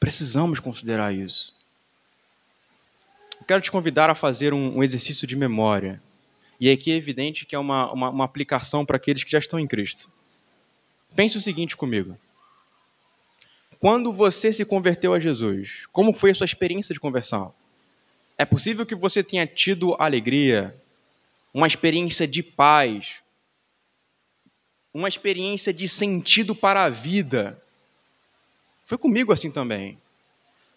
Precisamos 0.00 0.58
considerar 0.58 1.14
isso. 1.14 1.54
Quero 3.46 3.60
te 3.60 3.70
convidar 3.70 4.08
a 4.08 4.14
fazer 4.14 4.54
um, 4.54 4.78
um 4.78 4.82
exercício 4.82 5.26
de 5.26 5.36
memória. 5.36 6.02
E 6.58 6.70
aqui 6.70 6.90
é 6.90 6.96
evidente 6.96 7.44
que 7.44 7.54
é 7.54 7.58
uma, 7.58 7.92
uma, 7.92 8.10
uma 8.10 8.24
aplicação 8.24 8.84
para 8.84 8.96
aqueles 8.96 9.22
que 9.22 9.30
já 9.30 9.38
estão 9.38 9.60
em 9.60 9.66
Cristo. 9.66 10.10
Pense 11.14 11.36
o 11.36 11.40
seguinte 11.40 11.76
comigo. 11.76 12.18
Quando 13.78 14.12
você 14.12 14.52
se 14.52 14.64
converteu 14.64 15.14
a 15.14 15.18
Jesus, 15.18 15.86
como 15.92 16.12
foi 16.12 16.30
a 16.30 16.34
sua 16.34 16.44
experiência 16.44 16.94
de 16.94 17.00
conversão? 17.00 17.52
É 18.36 18.44
possível 18.44 18.86
que 18.86 18.94
você 18.94 19.22
tenha 19.22 19.46
tido 19.46 19.94
alegria, 19.98 20.74
uma 21.52 21.66
experiência 21.66 22.26
de 22.26 22.42
paz, 22.42 23.16
uma 24.92 25.08
experiência 25.08 25.72
de 25.72 25.88
sentido 25.88 26.54
para 26.54 26.84
a 26.84 26.90
vida, 26.90 27.60
foi 28.90 28.98
comigo 28.98 29.32
assim 29.32 29.52
também. 29.52 29.96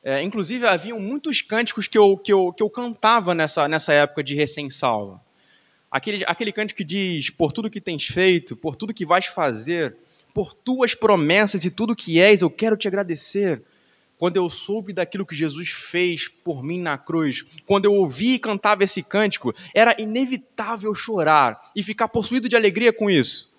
É, 0.03 0.21
inclusive, 0.21 0.67
haviam 0.67 0.99
muitos 0.99 1.41
cânticos 1.41 1.87
que 1.87 1.97
eu, 1.97 2.15
que 2.15 2.31
eu, 2.31 2.53
que 2.53 2.61
eu 2.61 2.69
cantava 2.69 3.33
nessa, 3.33 3.67
nessa 3.67 3.91
época 3.91 4.23
de 4.23 4.35
recém-salva. 4.35 5.19
Aquele, 5.89 6.23
aquele 6.27 6.51
cântico 6.51 6.77
que 6.77 6.83
diz: 6.83 7.31
Por 7.31 7.51
tudo 7.51 7.71
que 7.71 7.81
tens 7.81 8.05
feito, 8.05 8.55
por 8.55 8.75
tudo 8.75 8.93
que 8.93 9.03
vais 9.03 9.25
fazer, 9.25 9.95
por 10.31 10.53
tuas 10.53 10.93
promessas 10.93 11.65
e 11.65 11.71
tudo 11.71 11.95
que 11.95 12.21
és, 12.21 12.43
eu 12.43 12.51
quero 12.51 12.77
te 12.77 12.87
agradecer. 12.87 13.63
Quando 14.19 14.37
eu 14.37 14.47
soube 14.47 14.93
daquilo 14.93 15.25
que 15.25 15.35
Jesus 15.35 15.69
fez 15.69 16.27
por 16.27 16.63
mim 16.63 16.79
na 16.79 16.99
cruz, 16.99 17.43
quando 17.65 17.85
eu 17.85 17.93
ouvi 17.93 18.35
e 18.35 18.39
cantava 18.39 18.83
esse 18.83 19.01
cântico, 19.01 19.55
era 19.73 19.95
inevitável 19.99 20.93
chorar 20.93 21.71
e 21.75 21.81
ficar 21.81 22.07
possuído 22.09 22.47
de 22.47 22.55
alegria 22.55 22.93
com 22.93 23.09
isso. 23.09 23.51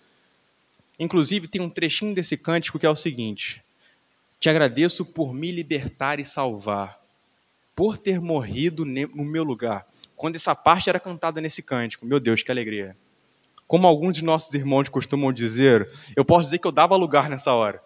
Inclusive, 0.96 1.48
tem 1.48 1.60
um 1.60 1.68
trechinho 1.68 2.14
desse 2.14 2.36
cântico 2.36 2.78
que 2.78 2.86
é 2.86 2.90
o 2.90 2.94
seguinte: 2.94 3.60
te 4.44 4.50
agradeço 4.50 5.06
por 5.06 5.32
me 5.32 5.50
libertar 5.50 6.20
e 6.20 6.24
salvar, 6.24 7.00
por 7.74 7.96
ter 7.96 8.20
morrido 8.20 8.84
no 8.84 9.24
meu 9.24 9.42
lugar. 9.42 9.86
Quando 10.14 10.36
essa 10.36 10.54
parte 10.54 10.90
era 10.90 11.00
cantada 11.00 11.40
nesse 11.40 11.62
cântico, 11.62 12.04
meu 12.04 12.20
Deus, 12.20 12.42
que 12.42 12.50
alegria. 12.50 12.94
Como 13.66 13.86
alguns 13.86 14.14
de 14.14 14.22
nossos 14.22 14.52
irmãos 14.52 14.90
costumam 14.90 15.32
dizer, 15.32 15.90
eu 16.14 16.26
posso 16.26 16.44
dizer 16.44 16.58
que 16.58 16.66
eu 16.66 16.72
dava 16.72 16.94
lugar 16.94 17.30
nessa 17.30 17.54
hora. 17.54 17.82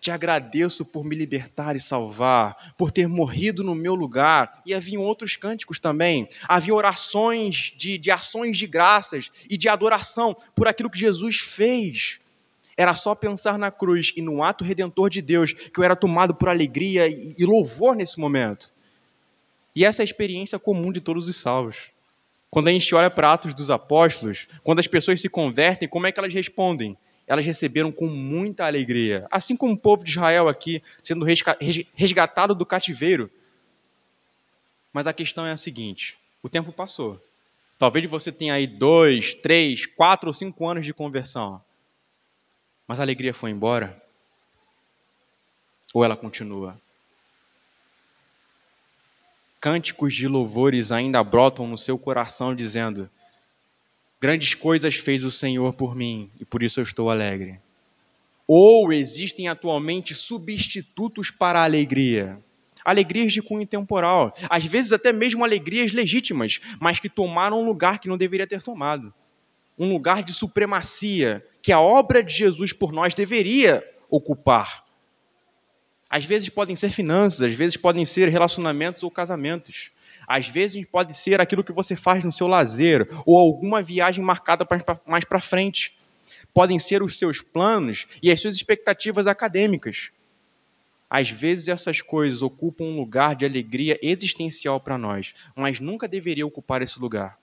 Te 0.00 0.10
agradeço 0.10 0.82
por 0.82 1.04
me 1.04 1.14
libertar 1.14 1.76
e 1.76 1.80
salvar, 1.80 2.72
por 2.78 2.90
ter 2.90 3.06
morrido 3.06 3.62
no 3.62 3.74
meu 3.74 3.94
lugar. 3.94 4.62
E 4.64 4.72
haviam 4.72 5.02
outros 5.02 5.36
cânticos 5.36 5.78
também. 5.78 6.26
Havia 6.48 6.74
orações 6.74 7.74
de, 7.76 7.98
de 7.98 8.10
ações 8.10 8.56
de 8.56 8.66
graças 8.66 9.30
e 9.46 9.58
de 9.58 9.68
adoração 9.68 10.34
por 10.54 10.68
aquilo 10.68 10.88
que 10.88 10.98
Jesus 10.98 11.36
fez. 11.36 12.18
Era 12.76 12.94
só 12.94 13.14
pensar 13.14 13.58
na 13.58 13.70
cruz 13.70 14.12
e 14.16 14.20
no 14.20 14.42
ato 14.42 14.62
redentor 14.62 15.08
de 15.08 15.22
Deus 15.22 15.52
que 15.52 15.78
eu 15.80 15.84
era 15.84 15.96
tomado 15.96 16.34
por 16.34 16.48
alegria 16.48 17.08
e 17.08 17.44
louvor 17.44 17.96
nesse 17.96 18.20
momento. 18.20 18.70
E 19.74 19.84
essa 19.84 20.02
é 20.02 20.04
a 20.04 20.04
experiência 20.04 20.58
comum 20.58 20.92
de 20.92 21.00
todos 21.00 21.28
os 21.28 21.36
salvos. 21.36 21.90
Quando 22.50 22.68
a 22.68 22.72
gente 22.72 22.94
olha 22.94 23.10
para 23.10 23.32
Atos 23.32 23.54
dos 23.54 23.70
Apóstolos, 23.70 24.46
quando 24.62 24.78
as 24.78 24.86
pessoas 24.86 25.20
se 25.20 25.28
convertem, 25.28 25.88
como 25.88 26.06
é 26.06 26.12
que 26.12 26.18
elas 26.18 26.32
respondem? 26.32 26.96
Elas 27.26 27.44
receberam 27.44 27.90
com 27.90 28.06
muita 28.06 28.66
alegria. 28.66 29.26
Assim 29.30 29.56
como 29.56 29.74
o 29.74 29.78
povo 29.78 30.04
de 30.04 30.10
Israel 30.10 30.48
aqui, 30.48 30.82
sendo 31.02 31.26
resgatado 31.94 32.54
do 32.54 32.64
cativeiro. 32.64 33.30
Mas 34.92 35.06
a 35.06 35.12
questão 35.12 35.44
é 35.44 35.52
a 35.52 35.56
seguinte: 35.56 36.16
o 36.42 36.48
tempo 36.48 36.72
passou. 36.72 37.20
Talvez 37.78 38.06
você 38.06 38.32
tenha 38.32 38.54
aí 38.54 38.66
dois, 38.66 39.34
três, 39.34 39.84
quatro 39.84 40.28
ou 40.28 40.32
cinco 40.32 40.66
anos 40.66 40.86
de 40.86 40.94
conversão. 40.94 41.60
Mas 42.86 43.00
a 43.00 43.02
alegria 43.02 43.34
foi 43.34 43.50
embora? 43.50 44.00
Ou 45.92 46.04
ela 46.04 46.16
continua? 46.16 46.80
Cânticos 49.60 50.14
de 50.14 50.28
louvores 50.28 50.92
ainda 50.92 51.22
brotam 51.24 51.66
no 51.66 51.76
seu 51.76 51.98
coração, 51.98 52.54
dizendo: 52.54 53.10
Grandes 54.20 54.54
coisas 54.54 54.94
fez 54.94 55.24
o 55.24 55.30
Senhor 55.30 55.74
por 55.74 55.96
mim 55.96 56.30
e 56.38 56.44
por 56.44 56.62
isso 56.62 56.78
eu 56.78 56.84
estou 56.84 57.10
alegre. 57.10 57.58
Ou 58.46 58.92
existem 58.92 59.48
atualmente 59.48 60.14
substitutos 60.14 61.30
para 61.30 61.60
a 61.60 61.64
alegria? 61.64 62.38
Alegrias 62.84 63.32
de 63.32 63.42
cunho 63.42 63.66
temporal, 63.66 64.32
às 64.48 64.64
vezes 64.64 64.92
até 64.92 65.12
mesmo 65.12 65.44
alegrias 65.44 65.90
legítimas, 65.90 66.60
mas 66.78 67.00
que 67.00 67.08
tomaram 67.08 67.60
um 67.60 67.66
lugar 67.66 67.98
que 67.98 68.06
não 68.06 68.16
deveria 68.16 68.46
ter 68.46 68.62
tomado 68.62 69.12
um 69.78 69.92
lugar 69.92 70.22
de 70.22 70.32
supremacia 70.32 71.44
que 71.62 71.72
a 71.72 71.80
obra 71.80 72.22
de 72.22 72.32
Jesus 72.32 72.72
por 72.72 72.92
nós 72.92 73.14
deveria 73.14 73.84
ocupar. 74.08 74.84
Às 76.08 76.24
vezes 76.24 76.48
podem 76.48 76.76
ser 76.76 76.92
finanças, 76.92 77.42
às 77.42 77.52
vezes 77.52 77.76
podem 77.76 78.04
ser 78.04 78.28
relacionamentos 78.28 79.02
ou 79.02 79.10
casamentos. 79.10 79.90
Às 80.26 80.48
vezes 80.48 80.86
pode 80.86 81.16
ser 81.16 81.40
aquilo 81.40 81.64
que 81.64 81.72
você 81.72 81.94
faz 81.94 82.24
no 82.24 82.32
seu 82.32 82.46
lazer 82.46 83.08
ou 83.26 83.38
alguma 83.38 83.82
viagem 83.82 84.24
marcada 84.24 84.66
mais 85.06 85.24
para 85.24 85.40
frente. 85.40 85.96
Podem 86.54 86.78
ser 86.78 87.02
os 87.02 87.18
seus 87.18 87.40
planos 87.42 88.06
e 88.22 88.30
as 88.30 88.40
suas 88.40 88.56
expectativas 88.56 89.26
acadêmicas. 89.26 90.10
Às 91.10 91.30
vezes 91.30 91.68
essas 91.68 92.00
coisas 92.00 92.42
ocupam 92.42 92.84
um 92.84 92.96
lugar 92.96 93.36
de 93.36 93.44
alegria 93.44 93.98
existencial 94.02 94.80
para 94.80 94.98
nós, 94.98 95.34
mas 95.54 95.80
nunca 95.80 96.08
deveria 96.08 96.46
ocupar 96.46 96.82
esse 96.82 96.98
lugar 96.98 97.38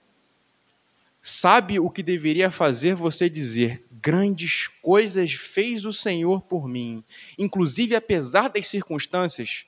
sabe 1.26 1.80
o 1.80 1.88
que 1.88 2.02
deveria 2.02 2.50
fazer 2.50 2.94
você 2.94 3.30
dizer: 3.30 3.82
grandes 3.90 4.68
coisas 4.82 5.32
fez 5.32 5.86
o 5.86 5.92
Senhor 5.92 6.42
por 6.42 6.68
mim, 6.68 7.02
inclusive 7.38 7.96
apesar 7.96 8.48
das 8.48 8.68
circunstâncias, 8.68 9.64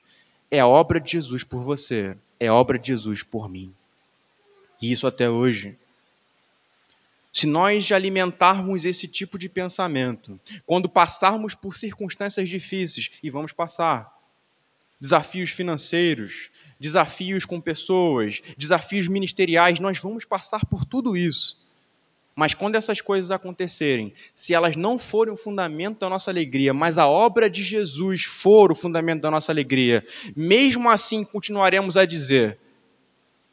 é 0.51 0.59
a 0.59 0.67
obra 0.67 0.99
de 0.99 1.11
Jesus 1.11 1.43
por 1.43 1.63
você, 1.63 2.15
é 2.39 2.47
a 2.47 2.53
obra 2.53 2.77
de 2.77 2.89
Jesus 2.89 3.23
por 3.23 3.49
mim. 3.49 3.73
E 4.79 4.91
isso 4.91 5.07
até 5.07 5.27
hoje. 5.27 5.75
Se 7.33 7.45
nós 7.45 7.91
alimentarmos 7.91 8.85
esse 8.85 9.07
tipo 9.07 9.37
de 9.37 9.49
pensamento, 9.49 10.39
quando 10.65 10.87
passarmos 10.87 11.53
por 11.53 11.75
circunstâncias 11.75 12.49
difíceis, 12.49 13.11
e 13.21 13.29
vamos 13.29 13.51
passar, 13.51 14.16
desafios 14.99 15.51
financeiros, 15.51 16.49
desafios 16.79 17.45
com 17.45 17.61
pessoas, 17.61 18.41
desafios 18.57 19.07
ministeriais, 19.07 19.79
nós 19.79 19.99
vamos 19.99 20.25
passar 20.25 20.65
por 20.65 20.85
tudo 20.85 21.15
isso. 21.15 21.59
Mas 22.35 22.53
quando 22.53 22.75
essas 22.75 23.01
coisas 23.01 23.31
acontecerem, 23.31 24.13
se 24.35 24.53
elas 24.53 24.75
não 24.75 24.99
forem 24.99 25.33
o 25.33 25.37
fundamento 25.37 26.01
da 26.01 26.09
nossa 26.09 26.29
alegria, 26.29 26.71
mas 26.71 26.99
a 26.99 27.07
obra 27.07 27.49
de 27.49 27.63
Jesus 27.63 28.25
for 28.25 28.71
o 28.71 28.75
fundamento 28.75 29.21
da 29.21 29.31
nossa 29.31 29.51
alegria, 29.51 30.05
mesmo 30.35 30.87
assim 30.87 31.23
continuaremos 31.23 31.97
a 31.97 32.05
dizer: 32.05 32.59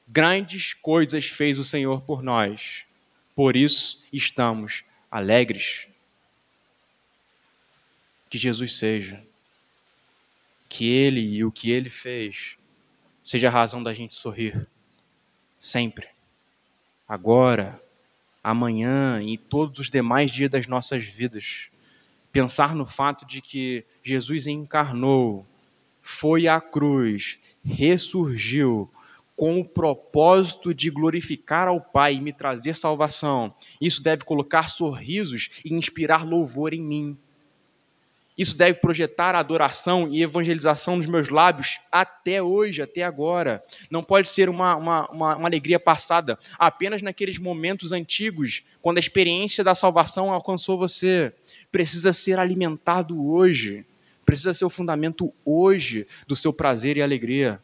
Grandes 0.06 0.74
coisas 0.74 1.24
fez 1.24 1.58
o 1.58 1.64
Senhor 1.64 2.02
por 2.02 2.22
nós, 2.22 2.84
por 3.34 3.56
isso 3.56 4.02
estamos 4.12 4.84
alegres. 5.10 5.88
Que 8.28 8.36
Jesus 8.36 8.76
seja, 8.76 9.24
que 10.74 10.90
Ele 10.90 11.20
e 11.20 11.44
o 11.44 11.52
que 11.52 11.70
Ele 11.70 11.88
fez 11.88 12.58
seja 13.22 13.46
a 13.46 13.50
razão 13.50 13.80
da 13.80 13.94
gente 13.94 14.12
sorrir, 14.12 14.66
sempre, 15.56 16.08
agora, 17.08 17.80
amanhã 18.42 19.22
e 19.22 19.38
todos 19.38 19.78
os 19.78 19.88
demais 19.88 20.32
dias 20.32 20.50
das 20.50 20.66
nossas 20.66 21.04
vidas. 21.04 21.68
Pensar 22.32 22.74
no 22.74 22.84
fato 22.84 23.24
de 23.24 23.40
que 23.40 23.84
Jesus 24.02 24.48
encarnou, 24.48 25.46
foi 26.02 26.48
à 26.48 26.60
cruz, 26.60 27.38
ressurgiu, 27.64 28.90
com 29.36 29.60
o 29.60 29.64
propósito 29.64 30.74
de 30.74 30.90
glorificar 30.90 31.68
ao 31.68 31.80
Pai 31.80 32.14
e 32.14 32.20
me 32.20 32.32
trazer 32.32 32.74
salvação. 32.74 33.54
Isso 33.80 34.02
deve 34.02 34.24
colocar 34.24 34.68
sorrisos 34.68 35.50
e 35.64 35.72
inspirar 35.72 36.26
louvor 36.26 36.74
em 36.74 36.82
mim. 36.82 37.18
Isso 38.36 38.56
deve 38.56 38.80
projetar 38.80 39.36
adoração 39.36 40.08
e 40.10 40.22
evangelização 40.22 40.96
nos 40.96 41.06
meus 41.06 41.28
lábios 41.28 41.78
até 41.90 42.42
hoje, 42.42 42.82
até 42.82 43.04
agora. 43.04 43.62
Não 43.88 44.02
pode 44.02 44.28
ser 44.28 44.48
uma, 44.48 44.74
uma, 44.74 45.08
uma, 45.08 45.36
uma, 45.36 45.48
alegria 45.48 45.78
passada, 45.78 46.36
apenas 46.58 47.00
naqueles 47.00 47.38
momentos 47.38 47.92
antigos, 47.92 48.64
quando 48.82 48.96
a 48.96 49.00
experiência 49.00 49.62
da 49.62 49.74
salvação 49.74 50.32
alcançou 50.32 50.76
você. 50.76 51.32
Precisa 51.70 52.12
ser 52.12 52.40
alimentado 52.40 53.24
hoje. 53.24 53.86
Precisa 54.26 54.52
ser 54.52 54.64
o 54.64 54.70
fundamento 54.70 55.32
hoje 55.44 56.06
do 56.26 56.34
seu 56.34 56.52
prazer 56.52 56.96
e 56.96 57.02
alegria. 57.02 57.60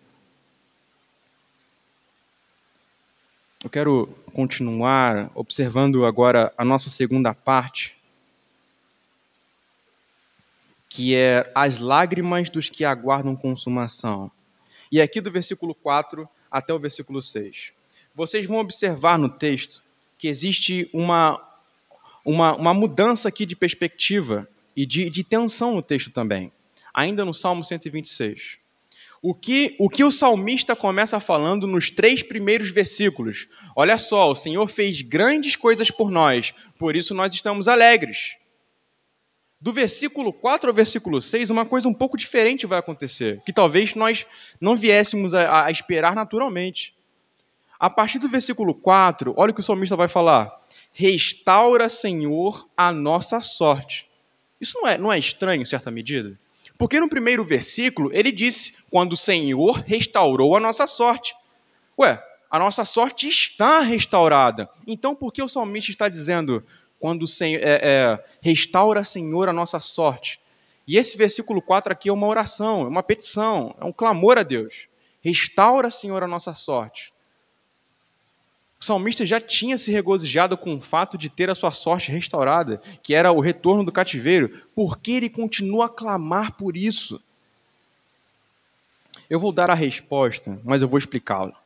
Eu 3.63 3.69
quero 3.69 4.09
continuar 4.33 5.31
observando 5.35 6.07
agora 6.07 6.53
a 6.57 6.65
nossa 6.65 6.89
segunda 6.89 7.35
parte, 7.35 7.95
que 11.01 11.17
é 11.17 11.51
as 11.55 11.79
lágrimas 11.79 12.51
dos 12.51 12.69
que 12.69 12.85
aguardam 12.85 13.35
consumação. 13.35 14.31
E 14.93 15.01
aqui 15.01 15.19
do 15.19 15.31
versículo 15.31 15.75
4 15.75 16.29
até 16.51 16.75
o 16.75 16.79
versículo 16.79 17.23
6. 17.23 17.73
Vocês 18.15 18.45
vão 18.45 18.59
observar 18.59 19.19
no 19.19 19.31
texto 19.31 19.83
que 20.19 20.29
existe 20.29 20.91
uma, 20.93 21.41
uma, 22.23 22.55
uma 22.55 22.75
mudança 22.75 23.31
aqui 23.31 23.47
de 23.47 23.57
perspectiva 23.57 24.47
e 24.77 24.85
de, 24.85 25.09
de 25.09 25.25
tensão 25.25 25.75
no 25.75 25.81
texto 25.81 26.11
também, 26.11 26.53
ainda 26.93 27.25
no 27.25 27.33
Salmo 27.33 27.65
126. 27.65 28.59
O 29.23 29.33
que, 29.33 29.77
o 29.79 29.89
que 29.89 30.05
o 30.05 30.13
salmista 30.13 30.77
começa 30.77 31.19
falando 31.19 31.67
nos 31.67 31.91
três 31.91 32.23
primeiros 32.23 32.69
versículos? 32.69 33.49
Olha 33.75 33.97
só, 33.97 34.31
o 34.31 34.35
Senhor 34.35 34.67
fez 34.69 35.01
grandes 35.01 35.57
coisas 35.57 35.91
por 35.91 36.11
nós, 36.11 36.53
por 36.79 36.95
isso 36.95 37.15
nós 37.15 37.33
estamos 37.33 37.69
alegres. 37.69 38.37
Do 39.61 39.73
versículo 39.75 40.33
4 40.33 40.71
ao 40.71 40.75
versículo 40.75 41.21
6, 41.21 41.51
uma 41.51 41.67
coisa 41.67 41.87
um 41.87 41.93
pouco 41.93 42.17
diferente 42.17 42.67
vai 42.67 42.79
acontecer, 42.79 43.43
que 43.45 43.53
talvez 43.53 43.95
nós 43.95 44.27
não 44.59 44.75
viéssemos 44.75 45.35
a, 45.35 45.67
a 45.67 45.71
esperar 45.71 46.15
naturalmente. 46.15 46.95
A 47.79 47.91
partir 47.91 48.19
do 48.19 48.29
versículo 48.29 48.75
4, 48.75 49.35
olha 49.37 49.51
o 49.51 49.55
que 49.55 49.61
o 49.61 49.65
salmista 49.65 49.97
vai 49.97 50.09
falar: 50.09 50.51
Restaura, 50.95 51.91
Senhor, 51.91 52.67
a 52.75 52.91
nossa 52.91 53.43
sorte. 53.43 54.09
Isso 54.59 54.79
não 54.81 54.89
é, 54.89 54.97
não 54.97 55.13
é 55.13 55.19
estranho, 55.19 55.61
em 55.61 55.67
certa 55.67 55.91
medida? 55.91 56.39
Porque 56.79 56.99
no 56.99 57.11
primeiro 57.11 57.45
versículo 57.45 58.11
ele 58.15 58.33
disse: 58.33 58.75
quando 58.91 59.13
o 59.13 59.17
Senhor 59.17 59.83
restaurou 59.87 60.57
a 60.57 60.61
nossa 60.61 60.87
sorte. 60.87 61.35
Ué, 61.99 62.23
a 62.51 62.59
nossa 62.59 62.87
sorte 62.87 63.29
está 63.29 63.81
restaurada. 63.81 64.71
Então 64.87 65.15
por 65.15 65.33
que 65.33 65.43
o 65.43 65.49
salmista 65.49 65.91
está 65.91 66.09
dizendo 66.09 66.65
quando 67.01 67.27
Senhor, 67.27 67.61
é, 67.63 67.81
é, 67.83 68.25
restaura, 68.41 69.03
Senhor, 69.03 69.49
a 69.49 69.53
nossa 69.53 69.81
sorte? 69.81 70.39
E 70.87 70.97
esse 70.97 71.17
versículo 71.17 71.63
4 71.63 71.93
aqui 71.93 72.11
é 72.11 72.13
uma 72.13 72.27
oração, 72.27 72.83
é 72.83 72.89
uma 72.89 73.03
petição, 73.03 73.75
é 73.81 73.85
um 73.85 73.93
clamor 73.93 74.39
a 74.39 74.43
Deus. 74.43 74.89
Restaura, 75.23 75.91
Senhor, 75.91 76.23
a 76.23 76.29
nossa 76.29 76.55
sorte. 76.55 77.13
O 78.81 78.85
salmista 78.85 79.27
já 79.27 79.41
tinha 79.41 79.77
se 79.77 79.91
regozijado 79.91 80.57
com 80.57 80.75
o 80.75 80.81
fato 80.81 81.19
de 81.19 81.29
ter 81.29 81.51
a 81.51 81.55
sua 81.55 81.71
sorte 81.71 82.11
restaurada, 82.11 82.81
que 83.03 83.15
era 83.15 83.31
o 83.31 83.41
retorno 83.41 83.85
do 83.85 83.93
cativeiro, 83.93 84.67
porque 84.75 85.13
ele 85.13 85.29
continua 85.29 85.87
a 85.87 85.91
clamar 85.91 86.53
por 86.53 86.77
isso? 86.77 87.21
Eu 89.29 89.39
vou 89.39 89.53
dar 89.53 89.71
a 89.71 89.75
resposta, 89.75 90.59
mas 90.65 90.81
eu 90.81 90.89
vou 90.89 90.99
explicá-la. 90.99 91.61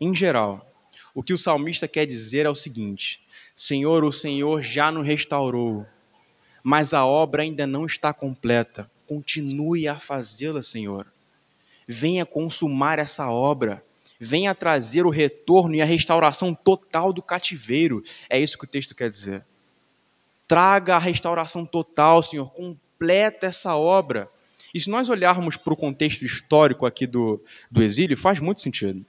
Em 0.00 0.14
geral, 0.14 0.66
o 1.14 1.22
que 1.22 1.32
o 1.32 1.38
salmista 1.38 1.88
quer 1.88 2.06
dizer 2.06 2.46
é 2.46 2.50
o 2.50 2.54
seguinte: 2.54 3.23
Senhor, 3.56 4.04
o 4.04 4.12
Senhor 4.12 4.62
já 4.62 4.90
nos 4.90 5.06
restaurou, 5.06 5.86
mas 6.62 6.92
a 6.92 7.06
obra 7.06 7.42
ainda 7.42 7.66
não 7.66 7.86
está 7.86 8.12
completa. 8.12 8.90
Continue 9.06 9.86
a 9.86 9.98
fazê-la, 9.98 10.62
Senhor. 10.62 11.06
Venha 11.86 12.24
consumar 12.24 12.98
essa 12.98 13.30
obra 13.30 13.82
venha 14.18 14.54
trazer 14.54 15.04
o 15.06 15.10
retorno 15.10 15.74
e 15.74 15.82
a 15.82 15.84
restauração 15.84 16.54
total 16.54 17.12
do 17.12 17.22
cativeiro. 17.22 18.02
É 18.28 18.38
isso 18.38 18.58
que 18.58 18.64
o 18.64 18.68
texto 18.68 18.94
quer 18.94 19.10
dizer. 19.10 19.44
Traga 20.46 20.96
a 20.96 20.98
restauração 20.98 21.64
total, 21.64 22.22
Senhor, 22.22 22.50
completa 22.52 23.46
essa 23.46 23.76
obra. 23.76 24.28
E 24.72 24.80
se 24.80 24.90
nós 24.90 25.08
olharmos 25.08 25.56
para 25.56 25.72
o 25.72 25.76
contexto 25.76 26.24
histórico 26.24 26.84
aqui 26.84 27.06
do, 27.06 27.40
do 27.70 27.82
exílio, 27.82 28.16
faz 28.16 28.40
muito 28.40 28.60
sentido. 28.60 29.04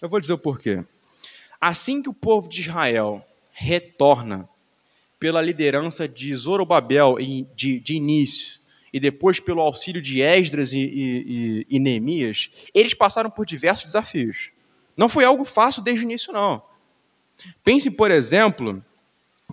Eu 0.00 0.08
vou 0.08 0.20
dizer 0.20 0.32
o 0.32 0.38
porquê. 0.38 0.82
Assim 1.60 2.02
que 2.02 2.08
o 2.08 2.14
povo 2.14 2.48
de 2.48 2.62
Israel 2.62 3.24
retorna 3.52 4.48
pela 5.18 5.40
liderança 5.40 6.08
de 6.08 6.34
Zorobabel 6.34 7.16
de, 7.54 7.78
de 7.78 7.94
início, 7.94 8.60
e 8.92 8.98
depois 8.98 9.38
pelo 9.38 9.60
auxílio 9.60 10.02
de 10.02 10.20
Esdras 10.20 10.72
e, 10.72 10.80
e, 10.80 11.66
e, 11.70 11.78
Neemias, 11.78 12.50
eles 12.74 12.92
passaram 12.92 13.30
por 13.30 13.46
diversos 13.46 13.86
desafios. 13.86 14.50
Não 14.96 15.08
foi 15.08 15.24
algo 15.24 15.44
fácil 15.44 15.82
desde 15.82 16.04
o 16.04 16.08
início, 16.08 16.32
não. 16.32 16.62
Pense, 17.64 17.90
por 17.90 18.10
exemplo, 18.10 18.84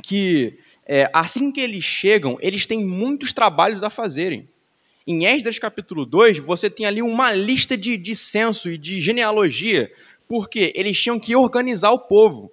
que 0.03 0.57
é, 0.85 1.09
assim 1.13 1.51
que 1.51 1.61
eles 1.61 1.83
chegam, 1.83 2.37
eles 2.41 2.65
têm 2.65 2.85
muitos 2.85 3.31
trabalhos 3.31 3.83
a 3.83 3.89
fazerem. 3.89 4.49
Em 5.07 5.25
Esdras 5.25 5.57
capítulo 5.57 6.05
2, 6.05 6.39
você 6.39 6.69
tem 6.69 6.85
ali 6.85 7.01
uma 7.01 7.31
lista 7.31 7.77
de, 7.77 7.95
de 7.95 8.15
censo 8.15 8.69
e 8.69 8.77
de 8.77 8.99
genealogia, 8.99 9.91
porque 10.27 10.73
eles 10.75 10.99
tinham 11.01 11.19
que 11.19 11.35
organizar 11.35 11.91
o 11.91 11.99
povo 11.99 12.51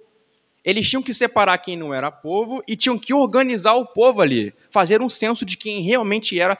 eles 0.67 0.89
tinham 0.89 1.01
que 1.01 1.13
separar 1.13 1.57
quem 1.59 1.77
não 1.77 1.93
era 1.93 2.11
povo 2.11 2.61
e 2.67 2.75
tinham 2.75 2.99
que 2.99 3.13
organizar 3.13 3.75
o 3.75 3.85
povo 3.85 4.21
ali, 4.21 4.53
fazer 4.69 5.01
um 5.01 5.07
censo 5.07 5.45
de 5.45 5.55
quem 5.55 5.81
realmente 5.81 6.37
era 6.37 6.57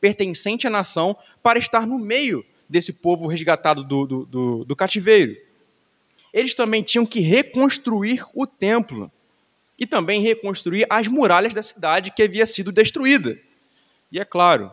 pertencente 0.00 0.68
à 0.68 0.70
nação 0.70 1.16
para 1.42 1.58
estar 1.58 1.84
no 1.84 1.98
meio 1.98 2.46
desse 2.68 2.92
povo 2.92 3.26
resgatado 3.26 3.82
do, 3.82 4.06
do, 4.06 4.24
do, 4.24 4.64
do 4.64 4.76
cativeiro. 4.76 5.36
Eles 6.32 6.54
também 6.54 6.80
tinham 6.84 7.04
que 7.04 7.18
reconstruir 7.18 8.24
o 8.32 8.46
templo 8.46 9.10
e 9.76 9.84
também 9.84 10.22
reconstruir 10.22 10.86
as 10.88 11.08
muralhas 11.08 11.52
da 11.52 11.62
cidade 11.62 12.12
que 12.12 12.22
havia 12.22 12.46
sido 12.46 12.70
destruída. 12.70 13.36
E 14.12 14.20
é 14.20 14.24
claro, 14.24 14.70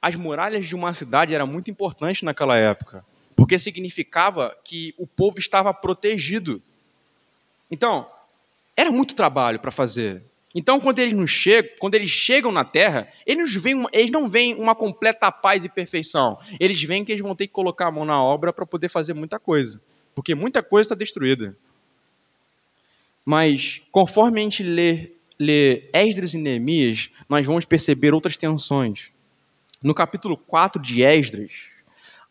as 0.00 0.14
muralhas 0.14 0.64
de 0.64 0.76
uma 0.76 0.94
cidade 0.94 1.34
era 1.34 1.44
muito 1.44 1.72
importante 1.72 2.24
naquela 2.24 2.56
época, 2.56 3.04
porque 3.34 3.58
significava 3.58 4.56
que 4.62 4.94
o 4.96 5.08
povo 5.08 5.40
estava 5.40 5.74
protegido 5.74 6.62
então, 7.70 8.06
era 8.76 8.90
muito 8.90 9.14
trabalho 9.14 9.58
para 9.58 9.70
fazer. 9.70 10.22
Então, 10.54 10.80
quando 10.80 10.98
eles, 10.98 11.12
nos 11.12 11.30
chegam, 11.30 11.70
quando 11.78 11.94
eles 11.94 12.10
chegam 12.10 12.50
na 12.50 12.64
Terra, 12.64 13.08
eles, 13.26 13.54
eles 13.92 14.10
não 14.10 14.28
veem 14.28 14.54
uma 14.54 14.74
completa 14.74 15.30
paz 15.30 15.64
e 15.64 15.68
perfeição. 15.68 16.38
Eles 16.58 16.82
veem 16.82 17.04
que 17.04 17.12
eles 17.12 17.22
vão 17.22 17.36
ter 17.36 17.46
que 17.46 17.52
colocar 17.52 17.88
a 17.88 17.90
mão 17.90 18.04
na 18.04 18.22
obra 18.22 18.52
para 18.52 18.64
poder 18.64 18.88
fazer 18.88 19.14
muita 19.14 19.38
coisa. 19.38 19.80
Porque 20.14 20.34
muita 20.34 20.62
coisa 20.62 20.86
está 20.86 20.94
destruída. 20.94 21.56
Mas, 23.24 23.82
conforme 23.92 24.40
a 24.40 24.44
gente 24.44 24.62
lê, 24.62 25.12
lê 25.38 25.84
Esdras 25.92 26.32
e 26.32 26.38
Neemias, 26.38 27.10
nós 27.28 27.44
vamos 27.44 27.66
perceber 27.66 28.14
outras 28.14 28.36
tensões. 28.36 29.12
No 29.82 29.94
capítulo 29.94 30.36
4 30.36 30.80
de 30.80 31.02
Esdras, 31.02 31.52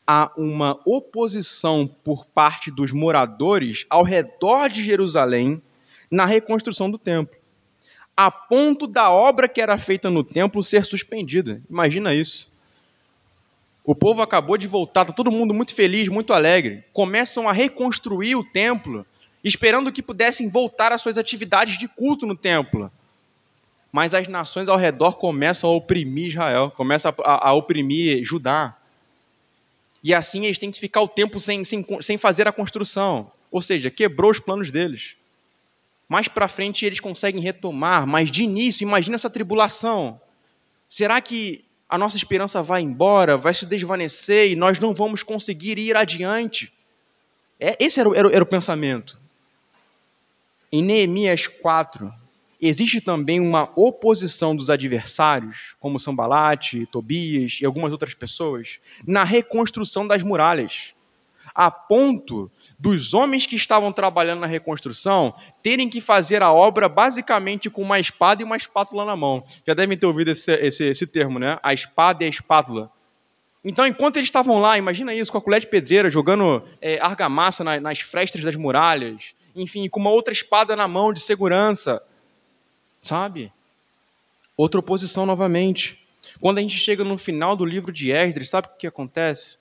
há 0.08 0.32
uma 0.38 0.80
oposição 0.86 1.86
por 1.86 2.26
parte 2.26 2.72
dos 2.72 2.94
moradores 2.94 3.86
ao 3.90 4.04
redor 4.04 4.70
de 4.70 4.82
Jerusalém 4.82 5.62
na 6.10 6.26
reconstrução 6.26 6.90
do 6.90 6.98
templo, 6.98 7.36
a 8.16 8.32
ponto 8.32 8.88
da 8.88 9.12
obra 9.12 9.50
que 9.50 9.60
era 9.60 9.78
feita 9.78 10.10
no 10.10 10.24
templo 10.24 10.64
ser 10.64 10.86
suspendida. 10.86 11.62
Imagina 11.70 12.14
isso. 12.14 12.50
O 13.84 13.94
povo 13.94 14.22
acabou 14.22 14.58
de 14.58 14.68
voltar, 14.68 15.02
está 15.02 15.14
todo 15.14 15.32
mundo 15.32 15.54
muito 15.54 15.74
feliz, 15.74 16.08
muito 16.08 16.34
alegre. 16.34 16.84
Começam 16.92 17.48
a 17.48 17.54
reconstruir 17.54 18.36
o 18.36 18.44
templo, 18.44 19.06
esperando 19.44 19.92
que 19.92 20.02
pudessem 20.02 20.50
voltar 20.50 20.92
às 20.92 21.02
suas 21.02 21.18
atividades 21.18 21.78
de 21.78 21.88
culto 21.88 22.26
no 22.26 22.36
templo. 22.36 22.92
Mas 23.92 24.14
as 24.14 24.28
nações 24.28 24.68
ao 24.68 24.78
redor 24.78 25.16
começam 25.16 25.70
a 25.70 25.74
oprimir 25.74 26.28
Israel, 26.28 26.72
começam 26.76 27.14
a, 27.20 27.32
a, 27.32 27.50
a 27.50 27.54
oprimir 27.54 28.24
Judá. 28.24 28.77
E 30.08 30.14
assim 30.14 30.46
eles 30.46 30.58
têm 30.58 30.72
que 30.72 30.80
ficar 30.80 31.02
o 31.02 31.08
tempo 31.10 31.38
sem, 31.38 31.66
sem, 31.66 31.86
sem 32.00 32.18
fazer 32.18 32.48
a 32.48 32.52
construção. 32.54 33.30
Ou 33.52 33.60
seja, 33.60 33.92
quebrou 33.92 34.32
os 34.32 34.40
planos 34.40 34.72
deles. 34.72 35.18
Mais 36.08 36.30
para 36.30 36.48
frente 36.48 36.86
eles 36.86 37.02
conseguem 37.02 37.42
retomar, 37.42 38.08
mas 38.08 38.32
de 38.32 38.44
início, 38.44 38.86
imagina 38.86 39.16
essa 39.16 39.30
tribulação. 39.30 40.18
Será 40.88 41.20
que 41.20 41.66
a 41.90 41.98
nossa 41.98 42.16
esperança 42.16 42.64
vai 42.64 42.82
embora, 42.82 43.36
vai 43.36 43.54
se 43.54 43.66
desvanecer 43.66 44.50
e 44.50 44.56
nós 44.56 44.80
não 44.80 44.94
vamos 44.94 45.24
conseguir 45.24 45.78
ir 45.78 45.98
adiante? 45.98 46.72
É, 47.60 47.76
esse 47.78 48.00
era 48.00 48.10
era, 48.18 48.34
era 48.34 48.44
o 48.46 48.48
pensamento. 48.48 49.20
Em 50.72 50.82
Neemias 50.82 51.48
4, 51.48 52.14
existe 52.62 53.02
também 53.02 53.40
uma 53.40 53.72
oposição 53.76 54.56
dos 54.56 54.70
adversários, 54.70 55.76
como 55.80 56.00
Sambalate, 56.00 56.86
Tobias 56.88 57.60
e 57.62 57.66
algumas 57.66 57.92
outras 57.92 58.14
pessoas, 58.14 58.80
na 59.06 59.24
reconstrução 59.24 60.08
das 60.08 60.24
muralhas 60.24 60.96
a 61.58 61.72
ponto 61.72 62.52
dos 62.78 63.16
homens 63.16 63.48
que 63.48 63.56
estavam 63.56 63.92
trabalhando 63.92 64.42
na 64.42 64.46
reconstrução 64.46 65.34
terem 65.64 65.90
que 65.90 66.00
fazer 66.00 66.44
a 66.44 66.54
obra 66.54 66.88
basicamente 66.88 67.68
com 67.68 67.82
uma 67.82 68.00
espada 68.00 68.44
e 68.44 68.46
uma 68.46 68.56
espátula 68.56 69.04
na 69.04 69.16
mão. 69.16 69.44
Já 69.66 69.74
devem 69.74 69.98
ter 69.98 70.06
ouvido 70.06 70.30
esse, 70.30 70.54
esse, 70.54 70.86
esse 70.86 71.08
termo, 71.08 71.40
né? 71.40 71.58
A 71.64 71.74
espada 71.74 72.24
e 72.24 72.28
a 72.28 72.30
espátula. 72.30 72.92
Então, 73.66 73.88
enquanto 73.88 74.18
eles 74.18 74.28
estavam 74.28 74.60
lá, 74.60 74.78
imagina 74.78 75.16
isso, 75.16 75.32
com 75.32 75.40
a 75.40 75.42
colher 75.42 75.60
de 75.60 75.68
pedreira, 75.68 76.12
jogando 76.12 76.64
é, 76.80 77.00
argamassa 77.02 77.64
na, 77.64 77.80
nas 77.80 78.00
frestas 78.02 78.44
das 78.44 78.56
muralhas, 78.56 79.34
enfim, 79.56 79.90
com 79.90 80.00
uma 80.00 80.12
outra 80.12 80.32
espada 80.32 80.76
na 80.76 80.88
mão 80.88 81.12
de 81.12 81.20
segurança, 81.20 82.02
sabe? 83.08 83.52
Outra 84.56 84.80
oposição 84.80 85.26
novamente. 85.26 86.00
Quando 86.40 86.58
a 86.58 86.62
gente 86.62 86.78
chega 86.78 87.04
no 87.04 87.18
final 87.18 87.56
do 87.56 87.66
livro 87.66 87.92
de 87.92 88.12
Esdras, 88.12 88.50
sabe 88.50 88.68
o 88.68 88.78
que 88.78 88.88
acontece? 88.88 89.58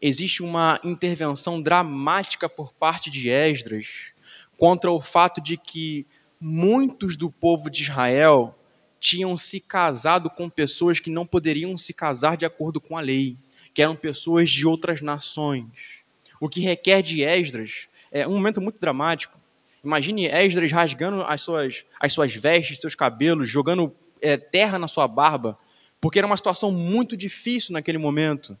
existe 0.00 0.42
uma 0.42 0.80
intervenção 0.84 1.60
dramática 1.60 2.48
por 2.48 2.72
parte 2.72 3.10
de 3.10 3.28
Esdras 3.28 4.12
contra 4.56 4.90
o 4.90 5.00
fato 5.00 5.40
de 5.40 5.56
que 5.56 6.06
muitos 6.40 7.16
do 7.16 7.30
povo 7.30 7.68
de 7.68 7.82
Israel 7.82 8.54
tinham 9.00 9.36
se 9.36 9.60
casado 9.60 10.30
com 10.30 10.48
pessoas 10.48 10.98
que 11.00 11.10
não 11.10 11.26
poderiam 11.26 11.76
se 11.76 11.92
casar 11.92 12.36
de 12.36 12.44
acordo 12.44 12.80
com 12.80 12.96
a 12.96 13.00
lei, 13.00 13.36
que 13.72 13.82
eram 13.82 13.94
pessoas 13.94 14.50
de 14.50 14.66
outras 14.66 15.00
nações. 15.00 16.02
O 16.40 16.48
que 16.48 16.60
requer 16.60 17.02
de 17.02 17.22
Esdras 17.22 17.88
é 18.10 18.26
um 18.26 18.32
momento 18.32 18.60
muito 18.60 18.80
dramático. 18.80 19.40
Imagine 19.84 20.26
Esdras 20.26 20.72
rasgando 20.72 21.22
as 21.22 21.40
suas, 21.42 21.84
as 22.00 22.12
suas 22.12 22.34
vestes, 22.34 22.80
seus 22.80 22.94
cabelos, 22.94 23.48
jogando 23.48 23.94
é, 24.20 24.36
terra 24.36 24.78
na 24.78 24.88
sua 24.88 25.06
barba, 25.06 25.58
porque 26.00 26.18
era 26.18 26.26
uma 26.26 26.36
situação 26.36 26.70
muito 26.70 27.16
difícil 27.16 27.72
naquele 27.72 27.98
momento. 27.98 28.56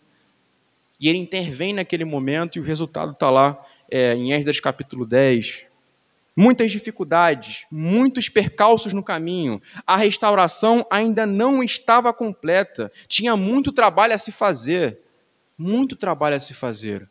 E 1.00 1.08
ele 1.08 1.18
intervém 1.18 1.72
naquele 1.72 2.04
momento 2.04 2.56
e 2.56 2.60
o 2.60 2.64
resultado 2.64 3.12
está 3.12 3.30
lá 3.30 3.64
é, 3.90 4.14
em 4.14 4.32
Esdras 4.32 4.58
capítulo 4.58 5.06
10. 5.06 5.66
Muitas 6.36 6.70
dificuldades, 6.70 7.66
muitos 7.70 8.28
percalços 8.28 8.92
no 8.92 9.02
caminho. 9.02 9.60
A 9.86 9.96
restauração 9.96 10.86
ainda 10.90 11.26
não 11.26 11.62
estava 11.62 12.12
completa. 12.12 12.92
Tinha 13.08 13.36
muito 13.36 13.72
trabalho 13.72 14.14
a 14.14 14.18
se 14.18 14.30
fazer. 14.30 14.98
Muito 15.56 15.96
trabalho 15.96 16.36
a 16.36 16.40
se 16.40 16.54
fazer. 16.54 17.08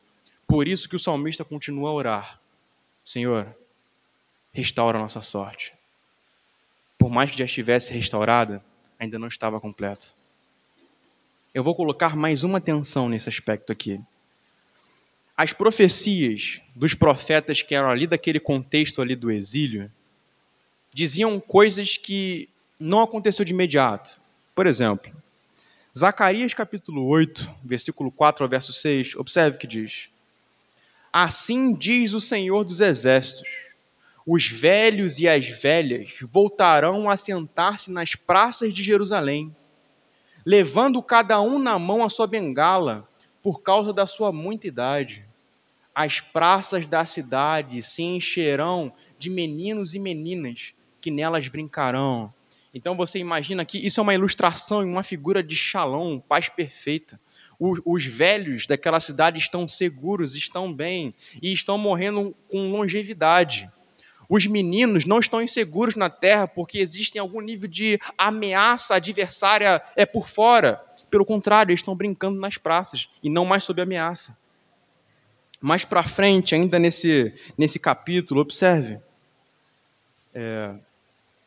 Por 0.48 0.68
isso 0.68 0.88
que 0.88 0.96
o 0.96 1.00
salmista 1.00 1.44
continua 1.44 1.90
a 1.90 1.94
orar: 1.94 2.40
Senhor, 3.04 3.54
restaura 4.58 4.98
a 4.98 5.02
nossa 5.02 5.22
sorte. 5.22 5.74
Por 6.98 7.10
mais 7.10 7.32
que 7.32 7.38
já 7.38 7.46
estivesse 7.46 7.94
restaurada, 7.94 8.64
ainda 9.00 9.18
não 9.18 9.28
estava 9.28 9.60
completa 9.60 10.08
eu 11.58 11.64
vou 11.64 11.74
colocar 11.74 12.16
mais 12.16 12.44
uma 12.44 12.60
atenção 12.60 13.10
nesse 13.10 13.30
aspecto 13.30 13.72
aqui. 13.72 14.00
As 15.36 15.54
profecias 15.54 16.62
dos 16.76 16.94
profetas 16.94 17.64
que 17.64 17.74
eram 17.74 17.90
ali 17.90 18.06
daquele 18.06 18.40
contexto 18.40 19.02
ali 19.02 19.16
do 19.16 19.32
exílio 19.32 19.92
diziam 20.94 21.40
coisas 21.40 21.98
que 21.98 22.48
não 22.80 23.02
aconteceu 23.02 23.44
de 23.44 23.54
imediato. 23.54 24.22
Por 24.54 24.68
exemplo, 24.68 25.12
Zacarias 25.98 26.54
capítulo 26.54 27.08
8, 27.08 27.50
versículo 27.64 28.12
4 28.12 28.44
ao 28.44 28.50
verso 28.50 28.72
6, 28.72 29.16
observe 29.16 29.58
que 29.58 29.66
diz: 29.66 30.10
Assim 31.12 31.74
diz 31.74 32.14
o 32.14 32.22
Senhor 32.22 32.66
dos 32.66 32.82
exércitos: 32.82 33.57
os 34.28 34.48
velhos 34.48 35.18
e 35.20 35.28
as 35.28 35.48
velhas 35.48 36.20
voltarão 36.22 37.10
a 37.10 37.18
sentar-se 37.18 37.92
nas 37.92 38.14
praças 38.14 38.74
de 38.74 38.84
Jerusalém 38.84 39.56
levando 40.48 41.04
cada 41.04 41.42
um 41.42 41.60
na 41.60 41.78
mão 41.78 42.06
a 42.06 42.10
sua 42.10 42.26
bengala, 42.26 43.06
por 43.44 43.62
causa 43.62 43.92
da 43.92 44.08
sua 44.08 44.32
muita 44.32 44.66
idade. 44.66 45.26
As 45.94 46.22
praças 46.22 46.88
da 46.88 47.04
cidade 47.04 47.84
se 47.84 48.02
encherão 48.02 48.94
de 49.20 49.30
meninos 49.30 49.94
e 49.94 50.00
meninas 50.00 50.74
que 51.02 51.12
nelas 51.12 51.50
brincarão. 51.50 52.34
Então 52.74 52.96
você 52.96 53.20
imagina 53.20 53.66
que 53.66 53.78
isso 53.78 54.00
é 54.00 54.04
uma 54.04 54.14
ilustração 54.14 54.82
e 54.82 54.86
uma 54.86 55.04
figura 55.04 55.44
de 55.44 55.54
Shalom, 55.54 56.18
paz 56.18 56.48
perfeita. 56.48 57.20
Os, 57.60 57.82
os, 57.84 58.06
velhos 58.06 58.66
daquela 58.66 59.02
cidade 59.02 59.40
estão 59.40 59.68
seguros, 59.68 60.34
estão 60.34 60.72
bem 60.72 61.14
e 61.42 61.52
estão 61.52 61.78
morrendo 61.78 62.34
com 62.48 62.72
longevidade. 62.72 63.70
Os 64.30 64.46
meninos 64.46 65.06
não 65.06 65.20
estão 65.20 65.42
inseguros 65.42 65.96
na 65.96 66.10
terra 66.10 66.48
porque 66.48 66.80
existe 66.80 67.18
algum 67.18 67.40
nível 67.40 67.68
de 67.68 68.00
ameaça 68.18 68.96
adversária 68.96 69.82
é 69.96 70.06
por 70.06 70.28
fora. 70.28 70.84
Pelo 71.10 71.26
contrário, 71.26 71.72
eles 71.72 71.80
estão 71.80 71.96
brincando 71.96 72.40
nas 72.40 72.58
praças 72.58 73.08
e 73.24 73.30
não 73.30 73.46
mais 73.46 73.64
sob 73.64 73.82
ameaça. 73.82 74.38
Mais 75.62 75.86
para 75.86 76.04
frente, 76.04 76.54
ainda 76.54 76.78
nesse, 76.78 77.34
nesse 77.58 77.80
capítulo, 77.80 78.42
observe. 78.42 79.00
É, 80.34 80.76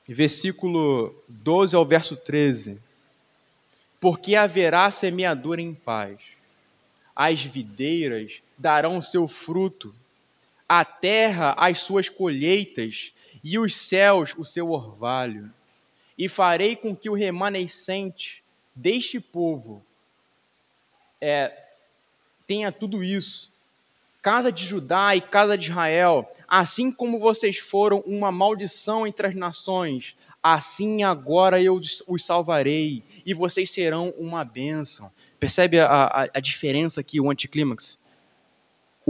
versículo 0.09 1.15
12 1.29 1.77
ao 1.77 1.85
verso 1.85 2.17
13. 2.17 2.81
Porque 4.01 4.35
haverá 4.35 4.91
semeadura 4.91 5.61
em 5.61 5.75
paz, 5.75 6.19
as 7.15 7.43
videiras 7.43 8.43
darão 8.57 9.03
seu 9.03 9.29
fruto, 9.29 9.95
a 10.71 10.85
terra 10.85 11.53
as 11.59 11.81
suas 11.81 12.09
colheitas 12.09 13.13
e 13.43 13.59
os 13.59 13.75
céus 13.75 14.37
o 14.39 14.45
seu 14.45 14.71
orvalho. 14.71 15.53
E 16.17 16.29
farei 16.29 16.77
com 16.77 16.95
que 16.95 17.11
o 17.11 17.15
remanescente 17.15 18.45
deste 18.73 19.19
povo 19.19 19.85
é, 21.21 21.53
tenha 22.47 22.71
tudo 22.71 23.03
isso. 23.03 23.53
Casa 24.23 24.53
de 24.53 24.65
Judá 24.65 25.17
e 25.17 25.21
casa 25.21 25.59
de 25.59 25.71
Israel, 25.71 26.31
assim 26.47 26.93
como 26.93 27.19
vocês 27.19 27.59
foram 27.59 27.99
uma 28.07 28.31
maldição 28.31 29.05
entre 29.05 29.27
as 29.27 29.35
nações, 29.35 30.17
assim 30.41 31.03
agora 31.03 31.61
eu 31.61 31.81
os 32.07 32.25
salvarei 32.25 33.03
e 33.27 33.35
vocês 33.35 33.71
serão 33.71 34.11
uma 34.17 34.45
bênção. 34.45 35.11
Percebe 35.41 35.81
a, 35.81 35.87
a, 35.87 36.23
a 36.33 36.41
diferença 36.41 37.01
aqui, 37.01 37.21
o 37.21 37.29
anticlímax? 37.29 37.99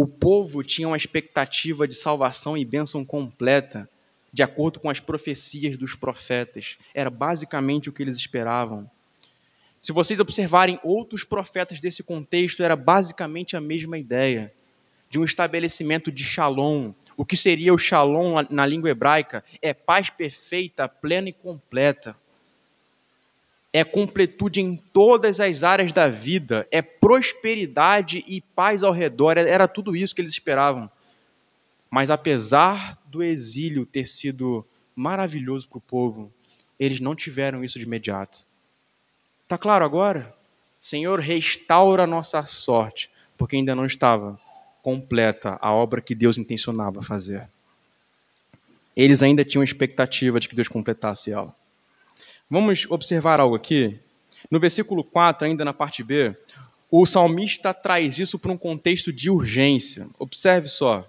O 0.01 0.07
povo 0.07 0.65
tinha 0.65 0.89
uma 0.89 0.97
expectativa 0.97 1.87
de 1.87 1.95
salvação 1.95 2.57
e 2.57 2.65
bênção 2.65 3.05
completa, 3.05 3.87
de 4.33 4.43
acordo 4.43 4.81
com 4.81 4.89
as 4.89 4.99
profecias 4.99 5.77
dos 5.77 5.95
profetas. 5.95 6.79
Era 6.95 7.11
basicamente 7.11 7.91
o 7.91 7.93
que 7.93 8.03
eles 8.03 8.17
esperavam. 8.17 8.91
Se 9.83 9.93
vocês 9.93 10.19
observarem 10.19 10.81
outros 10.83 11.23
profetas 11.23 11.81
desse 11.81 12.03
contexto, 12.03 12.63
era 12.63 12.77
basicamente 12.77 13.59
a 13.59 13.61
mesma 13.61 13.99
ideia 13.99 14.51
de 15.11 15.21
um 15.21 15.25
estabelecimento 15.25 16.11
de 16.11 16.25
shalom. 16.25 16.95
O 17.15 17.23
que 17.23 17.37
seria 17.37 17.75
o 17.75 17.77
shalom 17.77 18.43
na 18.49 18.65
língua 18.65 18.89
hebraica? 18.89 19.45
É 19.61 19.75
paz 19.75 20.09
perfeita, 20.09 20.89
plena 20.89 21.29
e 21.29 21.33
completa 21.35 22.17
é 23.73 23.85
completude 23.85 24.61
em 24.61 24.77
todas 24.77 25.39
as 25.39 25.63
áreas 25.63 25.93
da 25.93 26.09
vida, 26.09 26.67
é 26.71 26.83
prosperidade 26.83 28.25
e 28.27 28.41
paz 28.41 28.83
ao 28.83 28.93
redor, 28.93 29.39
era 29.39 29.69
tudo 29.69 29.95
isso 29.95 30.15
que 30.15 30.21
eles 30.21 30.33
esperavam. 30.33 30.91
Mas 31.89 32.11
apesar 32.11 32.99
do 33.07 33.23
exílio 33.23 33.87
ter 33.87 34.07
sido 34.07 34.67
maravilhoso 34.95 35.69
para 35.69 35.79
o 35.79 35.83
povo, 35.83 36.33
eles 36.79 37.01
não 37.01 37.15
tiveram 37.15 37.65
isso 37.65 37.79
de 37.79 37.85
imediato. 37.85 38.45
Está 39.43 39.59
claro 39.59 39.85
agora? 39.85 40.35
Senhor, 40.81 41.21
restaura 41.21 42.05
a 42.05 42.07
nossa 42.07 42.45
sorte, 42.47 43.11
porque 43.37 43.57
ainda 43.57 43.75
não 43.75 43.85
estava 43.85 44.39
completa 44.83 45.59
a 45.61 45.73
obra 45.73 46.01
que 46.01 46.15
Deus 46.15 46.39
intencionava 46.39 47.03
fazer. 47.03 47.49
Eles 48.97 49.23
ainda 49.23 49.45
tinham 49.45 49.63
expectativa 49.63 50.41
de 50.41 50.49
que 50.49 50.55
Deus 50.55 50.69
completasse 50.69 51.31
ela. 51.31 51.55
Vamos 52.51 52.85
observar 52.91 53.39
algo 53.39 53.55
aqui. 53.55 53.97
No 54.51 54.59
versículo 54.59 55.05
4, 55.05 55.47
ainda 55.47 55.65
na 55.65 55.73
parte 55.73 56.03
B, 56.03 56.35
o 56.91 57.07
salmista 57.07 57.73
traz 57.73 58.19
isso 58.19 58.39
para 58.39 58.51
um 58.51 58.59
contexto 58.59 59.13
de 59.13 59.31
urgência. 59.31 60.09
Observe 60.19 60.67
só. 60.67 61.09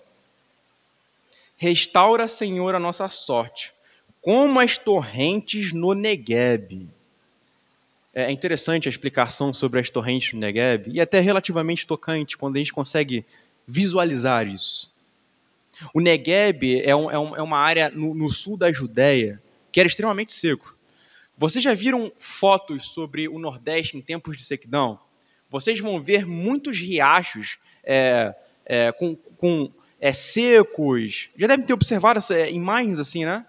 Restaura, 1.57 2.27
Senhor, 2.27 2.75
a 2.75 2.79
nossa 2.79 3.09
sorte, 3.09 3.73
como 4.21 4.59
as 4.59 4.77
torrentes 4.77 5.73
no 5.73 5.93
Negueb. 5.93 6.87
é 8.13 8.31
interessante 8.31 8.87
a 8.87 8.91
explicação 8.91 9.53
sobre 9.53 9.79
as 9.79 9.89
torrentes 9.89 10.33
do 10.33 10.39
Negev 10.39 10.87
e 10.87 11.01
até 11.01 11.19
relativamente 11.19 11.87
tocante 11.87 12.37
quando 12.37 12.57
a 12.57 12.59
gente 12.59 12.73
consegue 12.73 13.25
visualizar 13.67 14.47
isso. 14.47 14.91
O 15.93 15.99
Negev 15.99 16.81
é, 16.83 16.95
um, 16.95 17.09
é, 17.09 17.17
um, 17.17 17.35
é 17.35 17.41
uma 17.41 17.57
área 17.57 17.89
no, 17.89 18.13
no, 18.13 18.29
sul 18.29 18.57
da 18.57 18.71
Judéia 18.71 19.41
que 19.71 19.79
era 19.79 19.87
extremamente 19.87 20.33
seco. 20.33 20.75
Vocês 21.38 21.63
já 21.63 21.73
viram 21.73 22.11
fotos 22.19 22.89
sobre 22.89 23.27
o 23.27 23.39
Nordeste 23.39 23.97
em 23.97 24.01
tempos 24.01 24.38
de 24.38 24.43
sequidão? 24.43 24.99
Vocês 25.49 25.79
vão 25.79 26.01
ver 26.01 26.25
muitos 26.25 26.79
riachos 26.79 27.57
é, 27.84 28.34
é, 28.65 28.91
com, 28.91 29.15
com 29.15 29.71
é, 29.99 30.13
secos. 30.13 31.29
Já 31.36 31.47
devem 31.47 31.65
ter 31.65 31.73
observado 31.73 32.19
essas 32.19 32.38
é, 32.38 32.51
imagens 32.51 32.99
assim, 32.99 33.25
né? 33.25 33.45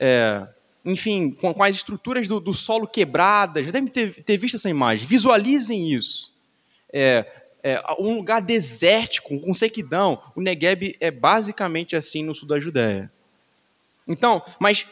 É, 0.00 0.46
enfim, 0.84 1.30
com, 1.30 1.52
com, 1.52 1.62
as 1.62 1.76
estruturas 1.76 2.26
do, 2.26 2.40
do, 2.40 2.54
solo 2.54 2.86
quebradas. 2.86 3.66
Já 3.66 3.72
devem 3.72 3.88
ter, 3.88 4.22
ter 4.22 4.36
visto 4.36 4.56
essa 4.56 4.70
imagem. 4.70 5.06
Visualizem 5.06 5.92
isso. 5.92 6.32
É, 6.92 7.26
um 7.98 8.16
lugar 8.16 8.40
desértico, 8.40 9.38
com 9.38 9.54
sequidão. 9.54 10.20
O 10.34 10.40
Negev 10.40 10.96
é 10.98 11.10
basicamente 11.10 11.94
assim 11.94 12.22
no 12.22 12.34
sul 12.34 12.48
da 12.48 12.60
Judéia. 12.60 13.12
Então, 14.08 14.42
mas 14.58 14.86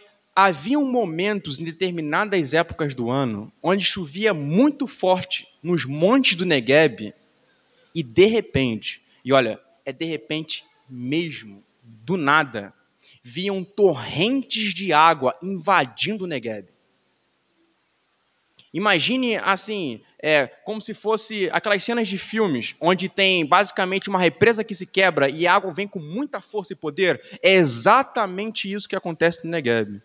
haviam 0.47 0.85
momentos 0.85 1.61
em 1.61 1.65
determinadas 1.65 2.55
épocas 2.55 2.95
do 2.95 3.11
ano 3.11 3.53
onde 3.63 3.85
chovia 3.85 4.33
muito 4.33 4.87
forte 4.87 5.47
nos 5.63 5.85
montes 5.85 6.35
do 6.35 6.47
Negev 6.47 7.13
e 7.95 8.03
de 8.03 8.27
repente, 8.27 9.03
e 9.25 9.33
olha, 9.33 9.61
é 9.85 9.93
de 9.93 10.05
repente 10.07 10.65
mesmo, 10.89 11.63
do 11.83 12.17
nada, 12.17 12.73
viam 13.23 13.63
torrentes 13.63 14.73
de 14.73 14.93
água 14.93 15.37
invadindo 15.43 16.25
o 16.25 16.27
Negev. 16.27 16.69
Imagine 18.73 19.37
assim, 19.37 20.01
é, 20.23 20.47
como 20.47 20.81
se 20.81 20.95
fosse 20.95 21.51
aquelas 21.53 21.83
cenas 21.83 22.09
de 22.09 22.17
filmes 22.17 22.77
onde 22.81 23.09
tem 23.09 23.45
basicamente 23.45 24.09
uma 24.09 24.19
represa 24.19 24.65
que 24.65 24.75
se 24.75 24.87
quebra 24.87 25.29
e 25.29 25.47
a 25.47 25.55
água 25.55 25.75
vem 25.75 25.89
com 25.89 25.99
muita 25.99 26.41
força 26.41 26.73
e 26.73 26.77
poder. 26.77 27.21
É 27.43 27.53
exatamente 27.53 28.73
isso 28.73 28.89
que 28.89 28.97
acontece 28.97 29.45
no 29.45 29.51
Negev. 29.51 30.01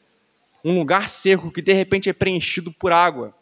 Um 0.68 0.80
lugar 0.80 1.08
seco 1.08 1.52
que 1.52 1.62
de 1.62 1.74
repente 1.74 2.10
é 2.10 2.14
preenchido 2.14 2.72
por 2.72 2.92
água. 2.92 3.36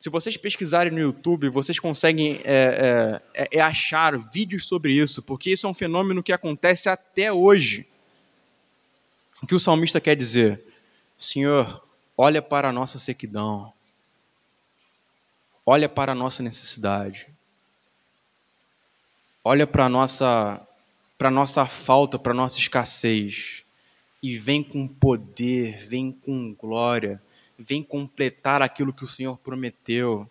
Se 0.00 0.10
vocês 0.10 0.36
pesquisarem 0.36 0.92
no 0.92 0.98
YouTube, 0.98 1.48
vocês 1.48 1.78
conseguem 1.78 2.40
é, 2.44 3.20
é, 3.32 3.48
é, 3.52 3.60
achar 3.60 4.18
vídeos 4.18 4.66
sobre 4.66 4.94
isso, 4.94 5.22
porque 5.22 5.52
isso 5.52 5.64
é 5.64 5.70
um 5.70 5.74
fenômeno 5.74 6.20
que 6.20 6.32
acontece 6.32 6.88
até 6.88 7.32
hoje. 7.32 7.86
O 9.40 9.46
que 9.46 9.54
o 9.54 9.60
salmista 9.60 10.00
quer 10.00 10.16
dizer? 10.16 10.60
Senhor, 11.16 11.86
olha 12.18 12.42
para 12.42 12.70
a 12.70 12.72
nossa 12.72 12.98
sequidão, 12.98 13.72
olha 15.64 15.88
para 15.88 16.10
a 16.10 16.16
nossa 16.16 16.42
necessidade, 16.42 17.28
olha 19.44 19.68
para 19.68 19.84
a 19.84 19.88
nossa, 19.88 20.60
para 21.16 21.28
a 21.28 21.32
nossa 21.32 21.64
falta, 21.64 22.18
para 22.18 22.32
a 22.32 22.36
nossa 22.36 22.58
escassez, 22.58 23.61
e 24.22 24.38
vem 24.38 24.62
com 24.62 24.86
poder, 24.86 25.78
vem 25.86 26.12
com 26.12 26.54
glória 26.54 27.20
vem 27.62 27.82
completar 27.82 28.60
aquilo 28.60 28.92
que 28.92 29.04
o 29.04 29.08
Senhor 29.08 29.36
prometeu. 29.38 30.28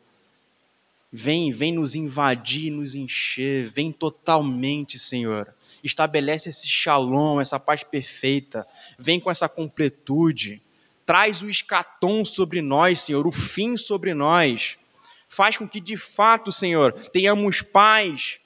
Vem, 1.11 1.51
vem 1.51 1.73
nos 1.73 1.95
invadir, 1.95 2.71
nos 2.71 2.95
encher, 2.95 3.65
vem 3.65 3.91
totalmente, 3.91 4.97
Senhor. 4.97 5.53
Estabelece 5.83 6.49
esse 6.49 6.67
shalom, 6.67 7.41
essa 7.41 7.59
paz 7.59 7.83
perfeita. 7.83 8.67
Vem 8.97 9.19
com 9.19 9.29
essa 9.29 9.49
completude. 9.49 10.61
Traz 11.05 11.41
o 11.41 11.49
escatom 11.49 12.23
sobre 12.23 12.61
nós, 12.61 13.01
Senhor, 13.01 13.27
o 13.27 13.31
fim 13.31 13.75
sobre 13.75 14.13
nós. 14.13 14.77
Faz 15.27 15.57
com 15.57 15.67
que 15.67 15.81
de 15.81 15.97
fato, 15.97 16.51
Senhor, 16.51 16.93
tenhamos 16.93 17.61
paz 17.61 18.39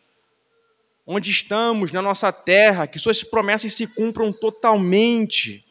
onde 1.05 1.29
estamos, 1.29 1.91
na 1.91 2.01
nossa 2.01 2.31
terra, 2.31 2.87
que 2.87 2.97
Suas 2.97 3.23
promessas 3.23 3.73
se 3.73 3.85
cumpram 3.85 4.31
totalmente. 4.31 5.63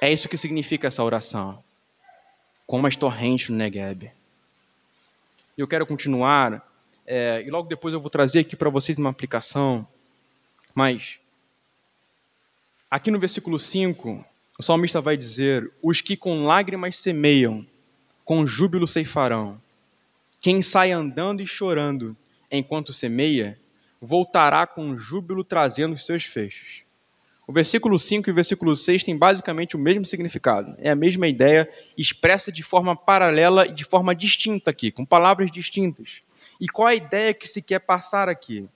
É 0.00 0.12
isso 0.12 0.28
que 0.28 0.36
significa 0.36 0.88
essa 0.88 1.02
oração. 1.02 1.62
Como 2.66 2.86
as 2.86 2.96
torrentes 2.96 3.48
no 3.48 3.56
Negev. 3.56 4.10
Eu 5.56 5.68
quero 5.68 5.86
continuar, 5.86 6.66
é, 7.06 7.42
e 7.46 7.50
logo 7.50 7.68
depois 7.68 7.94
eu 7.94 8.00
vou 8.00 8.10
trazer 8.10 8.40
aqui 8.40 8.56
para 8.56 8.70
vocês 8.70 8.96
uma 8.98 9.10
aplicação, 9.10 9.86
mas 10.74 11.18
aqui 12.90 13.10
no 13.10 13.18
versículo 13.18 13.58
5, 13.58 14.24
o 14.58 14.62
salmista 14.62 15.00
vai 15.00 15.16
dizer: 15.16 15.70
Os 15.82 16.00
que 16.00 16.16
com 16.16 16.46
lágrimas 16.46 16.96
semeiam, 16.96 17.66
com 18.24 18.46
júbilo 18.46 18.86
ceifarão. 18.86 19.60
Quem 20.40 20.62
sai 20.62 20.90
andando 20.90 21.42
e 21.42 21.46
chorando 21.46 22.16
enquanto 22.58 22.92
semeia, 22.92 23.58
voltará 24.00 24.66
com 24.66 24.98
júbilo 24.98 25.42
trazendo 25.42 25.94
os 25.94 26.04
seus 26.04 26.24
feixes. 26.24 26.82
O 27.46 27.52
versículo 27.52 27.98
5 27.98 28.30
e 28.30 28.32
o 28.32 28.34
versículo 28.34 28.74
6 28.74 29.04
têm 29.04 29.16
basicamente 29.16 29.74
o 29.74 29.78
mesmo 29.78 30.04
significado. 30.04 30.74
É 30.78 30.90
a 30.90 30.94
mesma 30.94 31.26
ideia 31.26 31.68
expressa 31.98 32.52
de 32.52 32.62
forma 32.62 32.94
paralela 32.94 33.66
e 33.66 33.72
de 33.72 33.84
forma 33.84 34.14
distinta 34.14 34.70
aqui, 34.70 34.92
com 34.92 35.04
palavras 35.04 35.50
distintas. 35.50 36.22
E 36.60 36.68
qual 36.68 36.88
a 36.88 36.94
ideia 36.94 37.34
que 37.34 37.48
se 37.48 37.60
quer 37.60 37.80
passar 37.80 38.28
aqui? 38.28 38.68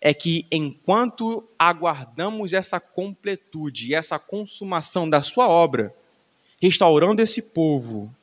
É 0.00 0.14
que 0.14 0.46
enquanto 0.50 1.48
aguardamos 1.58 2.52
essa 2.52 2.78
completude 2.78 3.94
essa 3.94 4.18
consumação 4.18 5.08
da 5.08 5.22
sua 5.22 5.48
obra, 5.48 5.94
restaurando 6.60 7.20
esse 7.20 7.42
povo, 7.42 8.14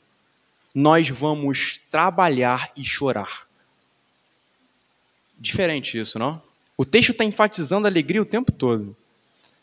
nós 0.74 1.10
vamos 1.10 1.82
trabalhar 1.90 2.72
e 2.78 2.84
chorar. 2.84 3.51
Diferente 5.42 6.00
isso, 6.00 6.20
não? 6.20 6.40
O 6.78 6.86
texto 6.86 7.14
está 7.14 7.24
enfatizando 7.24 7.88
a 7.88 7.90
alegria 7.90 8.22
o 8.22 8.26
tempo 8.26 8.52
todo. 8.52 8.96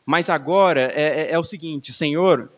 Mas 0.05 0.29
agora 0.29 0.93
é, 0.93 1.21
é, 1.21 1.31
é 1.31 1.39
o 1.39 1.45
seguinte, 1.45 1.93
Senhor, 1.93 2.51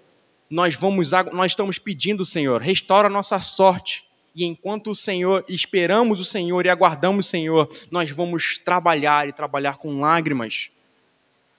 nós 0.48 0.74
vamos, 0.74 1.10
nós 1.30 1.52
estamos 1.52 1.78
pedindo, 1.78 2.24
Senhor, 2.24 2.62
restaura 2.62 3.08
a 3.08 3.12
nossa 3.12 3.38
sorte. 3.38 4.06
E 4.34 4.44
enquanto 4.44 4.90
o 4.90 4.94
Senhor, 4.94 5.44
esperamos 5.48 6.18
o 6.18 6.24
Senhor 6.24 6.64
e 6.64 6.70
aguardamos 6.70 7.26
o 7.26 7.28
Senhor, 7.28 7.68
nós 7.90 8.10
vamos 8.10 8.58
trabalhar 8.58 9.28
e 9.28 9.32
trabalhar 9.32 9.76
com 9.76 10.00
lágrimas. 10.00 10.70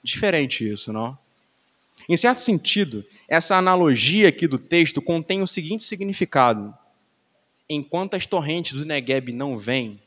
Diferente 0.04 0.68
isso, 0.68 0.92
não? 0.92 1.16
Em 2.10 2.18
certo 2.18 2.40
sentido, 2.40 3.06
essa 3.28 3.56
analogia 3.56 4.30
aqui 4.30 4.48
do 4.48 4.58
texto 4.58 5.00
contém 5.00 5.44
o 5.44 5.48
seguinte 5.48 5.84
significado: 5.84 6.74
enquanto 7.70 8.16
as 8.16 8.26
torrentes 8.26 8.74
do 8.74 8.86
Negueb 8.86 9.32
não 9.32 9.58
vêm, 9.58 10.00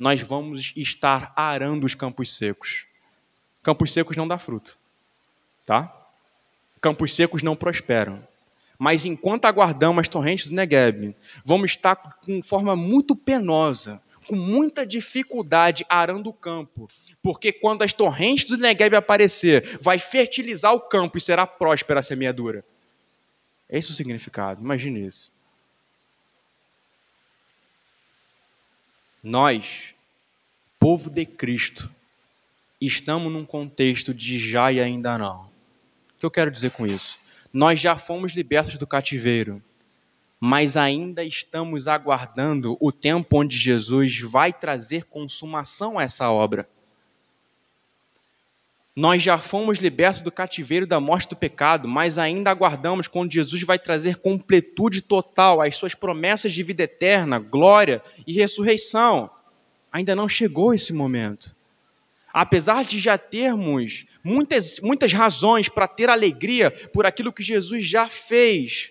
nós 0.00 0.20
vamos 0.20 0.72
estar 0.74 1.32
arando 1.36 1.86
os 1.86 1.94
campos 1.94 2.36
secos. 2.36 2.86
Campos 3.62 3.92
secos 3.92 4.16
não 4.16 4.26
dá 4.26 4.36
fruto 4.36 4.80
tá? 5.70 5.94
Campos 6.80 7.14
secos 7.14 7.44
não 7.44 7.54
prosperam. 7.54 8.26
Mas 8.76 9.04
enquanto 9.04 9.44
aguardamos 9.44 10.00
as 10.00 10.08
torrentes 10.08 10.48
do 10.48 10.54
Negev, 10.54 11.14
vamos 11.44 11.70
estar 11.70 11.94
com 11.94 12.42
forma 12.42 12.74
muito 12.74 13.14
penosa, 13.14 14.02
com 14.26 14.34
muita 14.34 14.84
dificuldade 14.84 15.86
arando 15.88 16.28
o 16.28 16.32
campo. 16.32 16.88
Porque 17.22 17.52
quando 17.52 17.82
as 17.82 17.92
torrentes 17.92 18.46
do 18.46 18.56
Negev 18.56 18.96
aparecer, 18.96 19.78
vai 19.80 20.00
fertilizar 20.00 20.72
o 20.72 20.80
campo 20.80 21.18
e 21.18 21.20
será 21.20 21.46
próspera 21.46 22.00
a 22.00 22.02
semeadura. 22.02 22.64
Esse 23.68 23.90
é 23.90 23.92
o 23.92 23.94
significado, 23.94 24.60
imagine 24.60 25.06
isso. 25.06 25.32
Nós, 29.22 29.94
povo 30.78 31.10
de 31.10 31.26
Cristo, 31.26 31.90
estamos 32.80 33.30
num 33.30 33.44
contexto 33.44 34.14
de 34.14 34.38
já 34.38 34.72
e 34.72 34.80
ainda 34.80 35.18
não. 35.18 35.42
O 35.42 36.18
que 36.18 36.24
eu 36.24 36.30
quero 36.30 36.50
dizer 36.50 36.70
com 36.70 36.86
isso? 36.86 37.18
Nós 37.52 37.78
já 37.78 37.98
fomos 37.98 38.32
libertos 38.32 38.78
do 38.78 38.86
cativeiro, 38.86 39.62
mas 40.40 40.74
ainda 40.74 41.22
estamos 41.22 41.86
aguardando 41.86 42.78
o 42.80 42.90
tempo 42.90 43.40
onde 43.40 43.58
Jesus 43.58 44.20
vai 44.20 44.54
trazer 44.54 45.04
consumação 45.04 45.98
a 45.98 46.02
essa 46.02 46.30
obra. 46.30 46.66
Nós 48.94 49.22
já 49.22 49.38
fomos 49.38 49.78
libertos 49.78 50.20
do 50.20 50.32
cativeiro 50.32 50.86
da 50.86 50.98
morte 50.98 51.28
do 51.28 51.36
pecado, 51.36 51.86
mas 51.86 52.18
ainda 52.18 52.50
aguardamos 52.50 53.06
quando 53.06 53.32
Jesus 53.32 53.62
vai 53.62 53.78
trazer 53.78 54.16
completude 54.16 55.00
total 55.00 55.60
às 55.60 55.76
suas 55.76 55.94
promessas 55.94 56.52
de 56.52 56.62
vida 56.62 56.82
eterna, 56.82 57.38
glória 57.38 58.02
e 58.26 58.32
ressurreição. 58.32 59.30
Ainda 59.92 60.14
não 60.16 60.28
chegou 60.28 60.74
esse 60.74 60.92
momento. 60.92 61.54
Apesar 62.32 62.84
de 62.84 62.98
já 62.98 63.16
termos 63.16 64.06
muitas, 64.24 64.80
muitas 64.80 65.12
razões 65.12 65.68
para 65.68 65.88
ter 65.88 66.08
alegria 66.08 66.70
por 66.70 67.06
aquilo 67.06 67.32
que 67.32 67.42
Jesus 67.42 67.86
já 67.86 68.08
fez, 68.08 68.90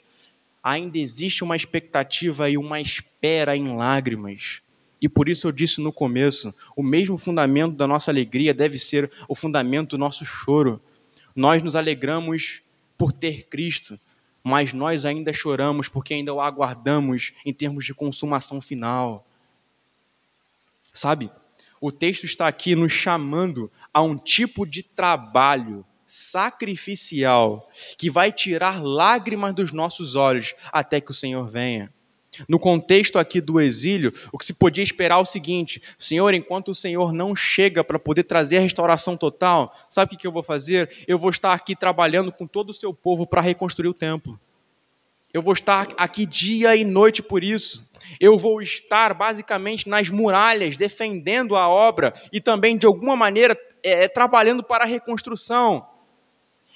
ainda 0.63 0.97
existe 0.97 1.43
uma 1.43 1.55
expectativa 1.55 2.49
e 2.49 2.57
uma 2.57 2.79
espera 2.81 3.55
em 3.55 3.75
lágrimas. 3.75 4.61
E 5.01 5.07
por 5.07 5.29
isso 5.29 5.47
eu 5.47 5.51
disse 5.51 5.81
no 5.81 5.93
começo: 5.93 6.53
o 6.75 6.83
mesmo 6.83 7.17
fundamento 7.17 7.75
da 7.75 7.87
nossa 7.87 8.11
alegria 8.11 8.53
deve 8.53 8.77
ser 8.77 9.11
o 9.27 9.35
fundamento 9.35 9.91
do 9.91 9.97
nosso 9.97 10.25
choro. 10.25 10.81
Nós 11.35 11.63
nos 11.63 11.75
alegramos 11.75 12.61
por 12.97 13.11
ter 13.11 13.47
Cristo, 13.47 13.99
mas 14.43 14.73
nós 14.73 15.05
ainda 15.05 15.31
choramos 15.31 15.87
porque 15.87 16.13
ainda 16.13 16.33
o 16.33 16.41
aguardamos 16.41 17.33
em 17.45 17.53
termos 17.53 17.85
de 17.85 17.93
consumação 17.93 18.59
final. 18.59 19.25
Sabe? 20.91 21.31
O 21.79 21.91
texto 21.91 22.25
está 22.25 22.47
aqui 22.47 22.75
nos 22.75 22.91
chamando 22.91 23.71
a 23.93 24.01
um 24.01 24.17
tipo 24.17 24.65
de 24.65 24.83
trabalho 24.83 25.85
sacrificial 26.05 27.69
que 27.97 28.09
vai 28.09 28.31
tirar 28.31 28.83
lágrimas 28.83 29.53
dos 29.53 29.71
nossos 29.71 30.15
olhos 30.15 30.55
até 30.73 30.99
que 30.99 31.11
o 31.11 31.13
Senhor 31.13 31.47
venha. 31.47 31.93
No 32.47 32.59
contexto 32.59 33.19
aqui 33.19 33.41
do 33.41 33.59
exílio, 33.59 34.13
o 34.31 34.37
que 34.37 34.45
se 34.45 34.53
podia 34.53 34.83
esperar 34.83 35.17
é 35.17 35.21
o 35.21 35.25
seguinte: 35.25 35.81
Senhor, 35.97 36.33
enquanto 36.33 36.69
o 36.69 36.75
Senhor 36.75 37.11
não 37.13 37.35
chega 37.35 37.83
para 37.83 37.99
poder 37.99 38.23
trazer 38.23 38.57
a 38.57 38.61
restauração 38.61 39.17
total, 39.17 39.75
sabe 39.89 40.15
o 40.15 40.17
que 40.17 40.27
eu 40.27 40.31
vou 40.31 40.43
fazer? 40.43 40.89
Eu 41.07 41.17
vou 41.17 41.29
estar 41.29 41.53
aqui 41.53 41.75
trabalhando 41.75 42.31
com 42.31 42.45
todo 42.47 42.69
o 42.69 42.73
seu 42.73 42.93
povo 42.93 43.25
para 43.25 43.41
reconstruir 43.41 43.89
o 43.89 43.93
templo. 43.93 44.39
Eu 45.31 45.43
vou 45.43 45.53
estar 45.53 45.87
aqui 45.95 46.25
dia 46.25 46.75
e 46.75 46.83
noite 46.83 47.21
por 47.21 47.43
isso. 47.43 47.87
Eu 48.19 48.35
vou 48.35 48.61
estar 48.61 49.13
basicamente 49.13 49.87
nas 49.87 50.09
muralhas 50.09 50.75
defendendo 50.75 51.55
a 51.55 51.69
obra 51.69 52.13
e 52.33 52.41
também, 52.41 52.75
de 52.75 52.87
alguma 52.87 53.15
maneira, 53.15 53.55
é, 53.83 54.07
trabalhando 54.07 54.63
para 54.63 54.85
a 54.85 54.87
reconstrução. 54.87 55.85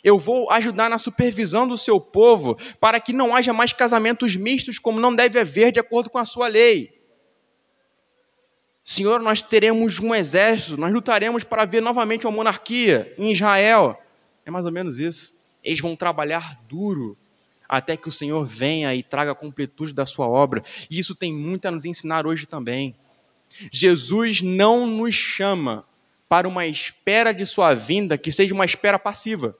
Eu 0.03 0.19
vou 0.19 0.51
ajudar 0.51 0.89
na 0.89 0.97
supervisão 0.97 1.67
do 1.67 1.77
seu 1.77 1.99
povo 1.99 2.57
para 2.79 2.99
que 2.99 3.13
não 3.13 3.35
haja 3.35 3.53
mais 3.53 3.71
casamentos 3.71 4.35
mistos, 4.35 4.77
como 4.77 4.99
não 4.99 5.15
deve 5.15 5.39
haver 5.39 5.71
de 5.71 5.79
acordo 5.79 6.09
com 6.09 6.17
a 6.17 6.25
sua 6.25 6.47
lei. 6.47 7.01
Senhor, 8.83 9.21
nós 9.21 9.41
teremos 9.41 9.99
um 9.99 10.13
exército, 10.13 10.75
nós 10.75 10.91
lutaremos 10.91 11.45
para 11.45 11.63
ver 11.63 11.81
novamente 11.81 12.27
uma 12.27 12.35
monarquia 12.35 13.13
em 13.17 13.31
Israel. 13.31 13.97
É 14.45 14.51
mais 14.51 14.65
ou 14.65 14.71
menos 14.73 14.99
isso. 14.99 15.33
Eles 15.63 15.79
vão 15.79 15.95
trabalhar 15.95 16.59
duro 16.67 17.17
até 17.67 17.95
que 17.95 18.09
o 18.09 18.11
Senhor 18.11 18.43
venha 18.45 18.93
e 18.93 19.01
traga 19.01 19.31
a 19.31 19.35
completude 19.35 19.93
da 19.93 20.05
sua 20.05 20.27
obra. 20.27 20.61
E 20.91 20.99
isso 20.99 21.15
tem 21.15 21.31
muito 21.31 21.65
a 21.65 21.71
nos 21.71 21.85
ensinar 21.85 22.27
hoje 22.27 22.45
também. 22.45 22.93
Jesus 23.71 24.41
não 24.41 24.85
nos 24.85 25.15
chama 25.15 25.85
para 26.27 26.47
uma 26.47 26.65
espera 26.65 27.31
de 27.31 27.45
sua 27.45 27.73
vinda 27.73 28.17
que 28.17 28.33
seja 28.33 28.53
uma 28.53 28.65
espera 28.65 28.99
passiva. 28.99 29.55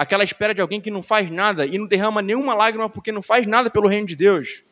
Aquela 0.00 0.24
espera 0.24 0.54
de 0.54 0.62
alguém 0.62 0.80
que 0.80 0.90
não 0.90 1.02
faz 1.02 1.30
nada 1.30 1.66
e 1.66 1.76
não 1.76 1.86
derrama 1.86 2.22
nenhuma 2.22 2.54
lágrima 2.54 2.88
porque 2.88 3.12
não 3.12 3.20
faz 3.20 3.46
nada 3.46 3.68
pelo 3.68 3.86
reino 3.86 4.06
de 4.06 4.16
Deus. 4.16 4.62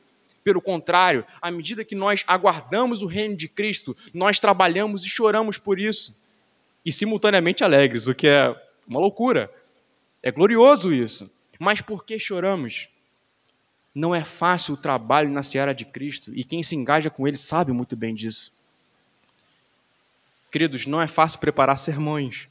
Pelo 0.42 0.58
contrário, 0.58 1.22
à 1.38 1.50
medida 1.50 1.84
que 1.84 1.94
nós 1.94 2.24
aguardamos 2.26 3.02
o 3.02 3.06
reino 3.06 3.36
de 3.36 3.46
Cristo, 3.46 3.94
nós 4.14 4.40
trabalhamos 4.40 5.04
e 5.04 5.06
choramos 5.06 5.58
por 5.58 5.78
isso. 5.78 6.18
E 6.82 6.90
simultaneamente 6.90 7.62
alegres, 7.62 8.08
o 8.08 8.14
que 8.14 8.26
é 8.26 8.56
uma 8.86 8.98
loucura. 8.98 9.52
É 10.22 10.32
glorioso 10.32 10.94
isso. 10.94 11.30
Mas 11.58 11.82
por 11.82 12.06
que 12.06 12.18
choramos? 12.18 12.88
Não 13.94 14.14
é 14.14 14.24
fácil 14.24 14.72
o 14.72 14.78
trabalho 14.78 15.28
na 15.28 15.42
seara 15.42 15.74
de 15.74 15.84
Cristo 15.84 16.32
e 16.34 16.42
quem 16.42 16.62
se 16.62 16.74
engaja 16.74 17.10
com 17.10 17.28
ele 17.28 17.36
sabe 17.36 17.70
muito 17.70 17.94
bem 17.94 18.14
disso. 18.14 18.50
Queridos, 20.50 20.86
não 20.86 21.02
é 21.02 21.06
fácil 21.06 21.38
preparar 21.38 21.76
sermões, 21.76 22.48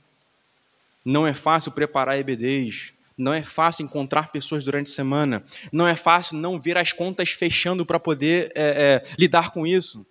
não 1.04 1.26
é 1.26 1.34
fácil 1.34 1.72
preparar 1.72 2.20
EBDs, 2.20 2.94
não 3.18 3.34
é 3.34 3.44
fácil 3.44 3.84
encontrar 3.84 4.32
pessoas 4.32 4.64
durante 4.64 4.92
a 4.92 4.94
semana, 4.94 5.44
não 5.72 5.88
é 5.88 5.96
fácil 5.96 6.38
não 6.38 6.62
ver 6.62 6.78
as 6.78 6.94
contas 6.94 7.30
fechando 7.30 7.86
para 7.86 8.00
poder 8.00 8.52
é, 8.54 9.04
é, 9.06 9.16
lidar 9.18 9.52
com 9.52 9.66
isso. 9.66 10.06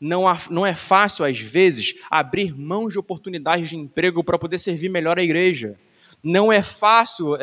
Não, 0.00 0.26
há, 0.26 0.36
não 0.50 0.66
é 0.66 0.74
fácil, 0.74 1.24
às 1.24 1.38
vezes, 1.38 1.94
abrir 2.10 2.56
mãos 2.56 2.92
de 2.92 2.98
oportunidades 2.98 3.68
de 3.68 3.76
emprego 3.76 4.24
para 4.24 4.38
poder 4.38 4.58
servir 4.58 4.88
melhor 4.88 5.18
a 5.18 5.22
igreja. 5.22 5.78
Não 6.22 6.52
é 6.52 6.62
fácil, 6.62 7.36
é, 7.36 7.40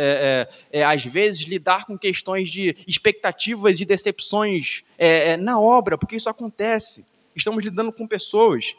é, 0.71 0.79
é, 0.79 0.83
às 0.83 1.05
vezes, 1.05 1.41
lidar 1.41 1.85
com 1.85 1.97
questões 1.97 2.49
de 2.49 2.75
expectativas 2.87 3.79
e 3.79 3.85
decepções 3.85 4.83
é, 4.97 5.31
é, 5.31 5.37
na 5.37 5.59
obra, 5.59 5.97
porque 5.97 6.15
isso 6.15 6.29
acontece. 6.29 7.05
Estamos 7.35 7.63
lidando 7.63 7.93
com 7.93 8.07
pessoas 8.07 8.75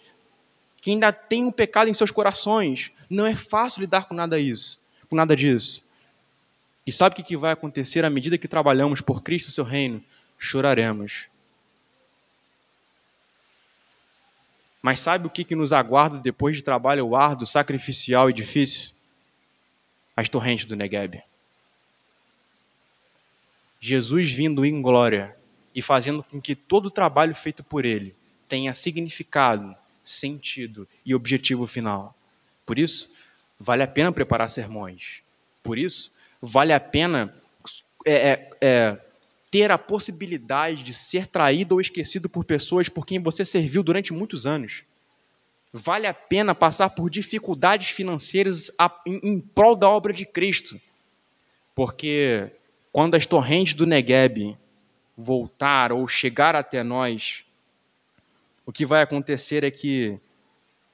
que 0.80 0.90
ainda 0.90 1.12
têm 1.12 1.44
o 1.44 1.48
um 1.48 1.52
pecado 1.52 1.88
em 1.88 1.94
seus 1.94 2.10
corações. 2.10 2.92
Não 3.08 3.26
é 3.26 3.36
fácil 3.36 3.80
lidar 3.80 4.06
com 4.06 4.14
nada 4.14 4.38
isso, 4.38 4.80
com 5.08 5.16
nada 5.16 5.36
disso. 5.36 5.84
E 6.86 6.92
sabe 6.92 7.20
o 7.20 7.24
que 7.24 7.36
vai 7.36 7.52
acontecer 7.52 8.04
à 8.04 8.10
medida 8.10 8.38
que 8.38 8.48
trabalhamos 8.48 9.00
por 9.00 9.22
Cristo 9.22 9.48
e 9.48 9.52
seu 9.52 9.64
reino? 9.64 10.02
Choraremos. 10.38 11.26
Mas 14.82 15.00
sabe 15.00 15.26
o 15.26 15.30
que 15.30 15.54
nos 15.54 15.72
aguarda 15.72 16.18
depois 16.18 16.56
de 16.56 16.62
trabalho 16.62 17.14
árduo, 17.14 17.46
sacrificial 17.46 18.30
e 18.30 18.32
difícil? 18.32 18.94
as 20.20 20.28
torrentes 20.28 20.66
do 20.66 20.76
Negueb. 20.76 21.22
Jesus 23.80 24.30
vindo 24.30 24.64
em 24.64 24.82
glória 24.82 25.34
e 25.74 25.80
fazendo 25.80 26.22
com 26.22 26.40
que 26.40 26.54
todo 26.54 26.86
o 26.86 26.90
trabalho 26.90 27.34
feito 27.34 27.64
por 27.64 27.84
ele 27.84 28.14
tenha 28.48 28.74
significado, 28.74 29.74
sentido 30.02 30.88
e 31.04 31.14
objetivo 31.14 31.66
final. 31.66 32.14
Por 32.64 32.78
isso, 32.78 33.12
vale 33.58 33.82
a 33.82 33.88
pena 33.88 34.12
preparar 34.12 34.48
sermões. 34.48 35.22
Por 35.62 35.78
isso, 35.78 36.12
vale 36.40 36.72
a 36.72 36.80
pena 36.80 37.34
é, 38.06 38.30
é, 38.30 38.50
é, 38.60 38.98
ter 39.50 39.70
a 39.70 39.78
possibilidade 39.78 40.82
de 40.82 40.94
ser 40.94 41.26
traído 41.26 41.74
ou 41.74 41.80
esquecido 41.80 42.28
por 42.28 42.44
pessoas 42.44 42.88
por 42.88 43.04
quem 43.04 43.18
você 43.18 43.44
serviu 43.44 43.82
durante 43.82 44.12
muitos 44.12 44.46
anos. 44.46 44.84
Vale 45.72 46.06
a 46.06 46.14
pena 46.14 46.54
passar 46.54 46.90
por 46.90 47.08
dificuldades 47.10 47.90
financeiras 47.90 48.70
em 49.06 49.40
prol 49.40 49.76
da 49.76 49.88
obra 49.88 50.12
de 50.12 50.26
Cristo. 50.26 50.80
Porque 51.74 52.50
quando 52.92 53.14
as 53.14 53.26
torrentes 53.26 53.74
do 53.74 53.86
Negueb 53.86 54.56
voltar 55.16 55.92
ou 55.92 56.08
chegar 56.08 56.56
até 56.56 56.82
nós, 56.82 57.44
o 58.70 58.72
que 58.72 58.86
vai 58.86 59.02
acontecer 59.02 59.64
é 59.64 59.70
que 59.70 60.16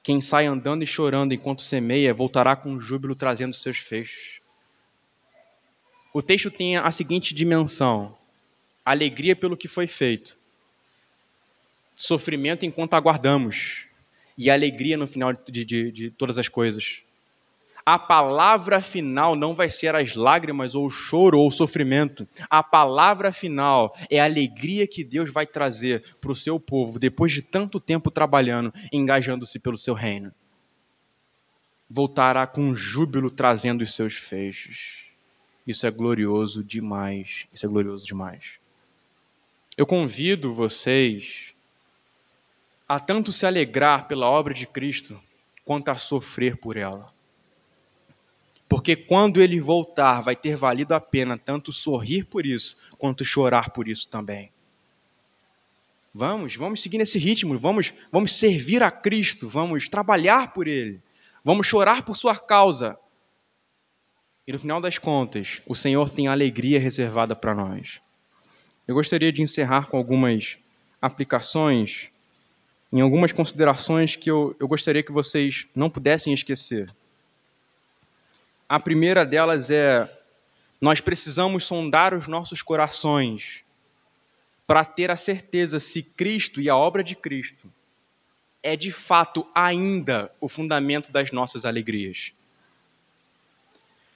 quem 0.01 0.19
sai 0.19 0.47
andando 0.47 0.83
e 0.83 0.87
chorando 0.87 1.31
enquanto 1.31 1.61
semeia 1.61 2.11
voltará 2.11 2.55
com 2.55 2.79
júbilo 2.79 3.15
trazendo 3.15 3.53
seus 3.53 3.77
feixes. 3.77 4.41
O 6.11 6.19
texto 6.19 6.49
tem 6.49 6.75
a 6.75 6.89
seguinte 6.89 7.35
dimensão: 7.35 8.17
alegria 8.83 9.35
pelo 9.35 9.55
que 9.55 9.67
foi 9.67 9.85
feito, 9.85 10.39
sofrimento 11.95 12.65
enquanto 12.65 12.95
aguardamos 12.95 13.85
e 14.35 14.49
alegria 14.49 14.97
no 14.97 15.05
final 15.05 15.31
de, 15.31 15.63
de, 15.63 15.91
de 15.91 16.09
todas 16.09 16.39
as 16.39 16.47
coisas. 16.49 17.03
A 17.87 17.97
palavra 17.97 18.81
final 18.81 19.33
não 19.33 19.55
vai 19.55 19.69
ser 19.69 19.95
as 19.95 20.13
lágrimas, 20.13 20.75
ou 20.75 20.87
o 20.87 20.89
choro, 20.89 21.39
ou 21.39 21.47
o 21.47 21.51
sofrimento. 21.51 22.27
A 22.49 22.61
palavra 22.61 23.31
final 23.31 23.95
é 24.09 24.19
a 24.19 24.25
alegria 24.25 24.85
que 24.85 25.05
Deus 25.05 25.31
vai 25.31 25.47
trazer 25.47 26.03
para 26.19 26.29
o 26.29 26.35
seu 26.35 26.59
povo 26.59 26.99
depois 26.99 27.31
de 27.31 27.41
tanto 27.41 27.79
tempo 27.79 28.11
trabalhando, 28.11 28.73
engajando-se 28.91 29.57
pelo 29.57 29.77
seu 29.77 29.93
reino. 29.93 30.33
Voltará 31.89 32.45
com 32.45 32.75
júbilo 32.75 33.31
trazendo 33.31 33.85
os 33.85 33.93
seus 33.93 34.17
feixes. 34.17 35.05
Isso 35.65 35.87
é 35.87 35.89
glorioso 35.89 36.61
demais. 36.61 37.47
Isso 37.53 37.65
é 37.65 37.69
glorioso 37.69 38.05
demais. 38.05 38.59
Eu 39.77 39.85
convido 39.85 40.53
vocês 40.53 41.53
a 42.85 42.99
tanto 42.99 43.31
se 43.31 43.45
alegrar 43.45 44.09
pela 44.09 44.29
obra 44.29 44.53
de 44.53 44.67
Cristo, 44.67 45.17
quanto 45.63 45.87
a 45.87 45.95
sofrer 45.95 46.57
por 46.57 46.75
ela. 46.75 47.15
Porque 48.67 48.95
quando 48.95 49.41
ele 49.41 49.59
voltar, 49.59 50.21
vai 50.21 50.35
ter 50.35 50.55
valido 50.55 50.93
a 50.93 50.99
pena 50.99 51.37
tanto 51.37 51.71
sorrir 51.71 52.25
por 52.25 52.45
isso, 52.45 52.75
quanto 52.97 53.23
chorar 53.23 53.71
por 53.71 53.87
isso 53.87 54.07
também. 54.09 54.51
Vamos, 56.13 56.55
vamos 56.55 56.81
seguir 56.81 56.97
nesse 56.97 57.19
ritmo, 57.19 57.57
vamos, 57.57 57.93
vamos 58.11 58.33
servir 58.33 58.83
a 58.83 58.91
Cristo, 58.91 59.47
vamos 59.47 59.87
trabalhar 59.87 60.51
por 60.51 60.67
Ele, 60.67 60.99
vamos 61.43 61.67
chorar 61.67 62.03
por 62.03 62.17
Sua 62.17 62.35
causa. 62.35 62.97
E 64.45 64.51
no 64.51 64.59
final 64.59 64.81
das 64.81 64.97
contas, 64.97 65.61
o 65.65 65.75
Senhor 65.75 66.09
tem 66.09 66.27
alegria 66.27 66.79
reservada 66.79 67.35
para 67.35 67.53
nós. 67.53 68.01
Eu 68.87 68.95
gostaria 68.95 69.31
de 69.31 69.41
encerrar 69.41 69.89
com 69.89 69.97
algumas 69.97 70.57
aplicações 71.01 72.11
em 72.91 73.01
algumas 73.01 73.31
considerações 73.31 74.15
que 74.15 74.31
eu, 74.31 74.55
eu 74.59 74.67
gostaria 74.67 75.03
que 75.03 75.11
vocês 75.11 75.67
não 75.75 75.89
pudessem 75.89 76.33
esquecer. 76.33 76.89
A 78.67 78.79
primeira 78.79 79.25
delas 79.25 79.69
é: 79.69 80.09
nós 80.79 81.01
precisamos 81.01 81.63
sondar 81.63 82.13
os 82.13 82.27
nossos 82.27 82.61
corações 82.61 83.63
para 84.65 84.83
ter 84.83 85.09
a 85.09 85.15
certeza 85.15 85.79
se 85.79 86.03
Cristo 86.03 86.59
e 86.59 86.69
a 86.69 86.75
obra 86.75 87.03
de 87.03 87.15
Cristo 87.15 87.71
é 88.61 88.75
de 88.75 88.91
fato 88.91 89.47
ainda 89.55 90.31
o 90.41 90.49
fundamento 90.49 91.11
das 91.11 91.31
nossas 91.31 91.65
alegrias. 91.65 92.33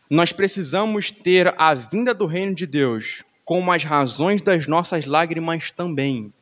Nós 0.10 0.34
precisamos 0.34 1.10
ter 1.10 1.54
a 1.58 1.74
vinda 1.74 2.14
do 2.14 2.26
reino 2.26 2.54
de 2.54 2.66
Deus 2.66 3.24
como 3.46 3.72
as 3.72 3.84
razões 3.84 4.42
das 4.42 4.68
nossas 4.68 5.06
lágrimas 5.06 5.72
também 5.72 6.34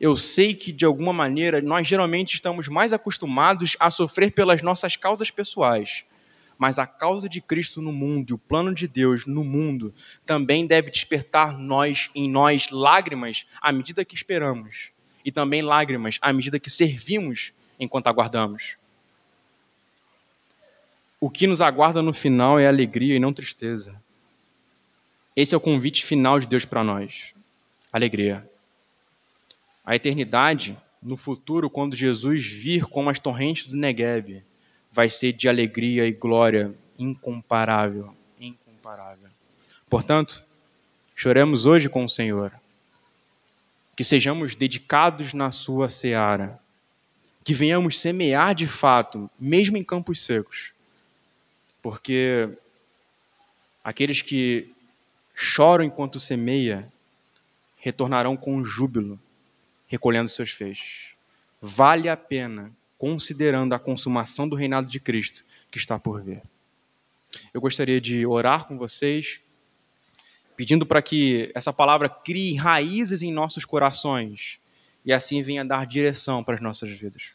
eu 0.00 0.16
sei 0.16 0.54
que 0.54 0.72
de 0.72 0.86
alguma 0.86 1.12
maneira 1.12 1.60
nós 1.60 1.86
geralmente 1.86 2.34
estamos 2.34 2.68
mais 2.68 2.90
acostumados 2.94 3.76
a 3.78 3.90
sofrer 3.90 4.32
pelas 4.32 4.62
nossas 4.62 4.96
causas 4.96 5.30
pessoais. 5.30 6.04
Mas 6.60 6.78
a 6.78 6.86
causa 6.86 7.26
de 7.26 7.40
Cristo 7.40 7.80
no 7.80 7.90
mundo 7.90 8.28
e 8.28 8.34
o 8.34 8.38
plano 8.38 8.74
de 8.74 8.86
Deus 8.86 9.24
no 9.24 9.42
mundo 9.42 9.94
também 10.26 10.66
deve 10.66 10.90
despertar 10.90 11.56
nós 11.58 12.10
em 12.14 12.28
nós 12.28 12.68
lágrimas 12.68 13.46
à 13.62 13.72
medida 13.72 14.04
que 14.04 14.14
esperamos 14.14 14.92
e 15.24 15.32
também 15.32 15.62
lágrimas 15.62 16.18
à 16.20 16.30
medida 16.34 16.60
que 16.60 16.68
servimos 16.68 17.54
enquanto 17.78 18.08
aguardamos. 18.08 18.76
O 21.18 21.30
que 21.30 21.46
nos 21.46 21.62
aguarda 21.62 22.02
no 22.02 22.12
final 22.12 22.58
é 22.58 22.66
alegria 22.66 23.16
e 23.16 23.20
não 23.20 23.32
tristeza. 23.32 23.98
Esse 25.34 25.54
é 25.54 25.56
o 25.56 25.62
convite 25.62 26.04
final 26.04 26.38
de 26.38 26.46
Deus 26.46 26.66
para 26.66 26.84
nós. 26.84 27.32
Alegria. 27.90 28.46
A 29.82 29.96
eternidade, 29.96 30.76
no 31.02 31.16
futuro, 31.16 31.70
quando 31.70 31.96
Jesus 31.96 32.46
vir 32.46 32.84
como 32.84 33.08
as 33.08 33.18
torrentes 33.18 33.66
do 33.66 33.78
Negev, 33.78 34.42
vai 34.92 35.08
ser 35.08 35.32
de 35.32 35.48
alegria 35.48 36.06
e 36.06 36.12
glória 36.12 36.74
incomparável. 36.98 38.14
Incomparável. 38.38 39.28
Portanto, 39.88 40.44
choremos 41.14 41.66
hoje 41.66 41.88
com 41.88 42.04
o 42.04 42.08
Senhor. 42.08 42.52
Que 43.96 44.04
sejamos 44.04 44.54
dedicados 44.54 45.34
na 45.34 45.50
sua 45.50 45.88
seara. 45.88 46.58
Que 47.44 47.54
venhamos 47.54 48.00
semear 48.00 48.54
de 48.54 48.66
fato, 48.66 49.30
mesmo 49.38 49.76
em 49.76 49.84
campos 49.84 50.22
secos 50.22 50.72
porque 51.82 52.48
aqueles 53.82 54.22
que 54.22 54.72
choram 55.34 55.84
enquanto 55.84 56.20
semeia 56.20 56.90
retornarão 57.78 58.36
com 58.36 58.64
júbilo, 58.64 59.18
recolhendo 59.86 60.28
seus 60.28 60.50
feixes. 60.50 61.14
Vale 61.60 62.08
a 62.08 62.16
pena, 62.16 62.70
considerando 63.00 63.72
a 63.72 63.78
consumação 63.78 64.46
do 64.46 64.54
reinado 64.54 64.86
de 64.86 65.00
Cristo 65.00 65.42
que 65.70 65.78
está 65.78 65.98
por 65.98 66.22
vir. 66.22 66.42
Eu 67.54 67.58
gostaria 67.58 67.98
de 67.98 68.26
orar 68.26 68.68
com 68.68 68.76
vocês, 68.76 69.40
pedindo 70.54 70.84
para 70.84 71.00
que 71.00 71.50
essa 71.54 71.72
palavra 71.72 72.10
crie 72.10 72.54
raízes 72.56 73.22
em 73.22 73.32
nossos 73.32 73.64
corações 73.64 74.60
e 75.02 75.14
assim 75.14 75.42
venha 75.42 75.64
dar 75.64 75.86
direção 75.86 76.44
para 76.44 76.56
as 76.56 76.60
nossas 76.60 76.90
vidas. 76.90 77.30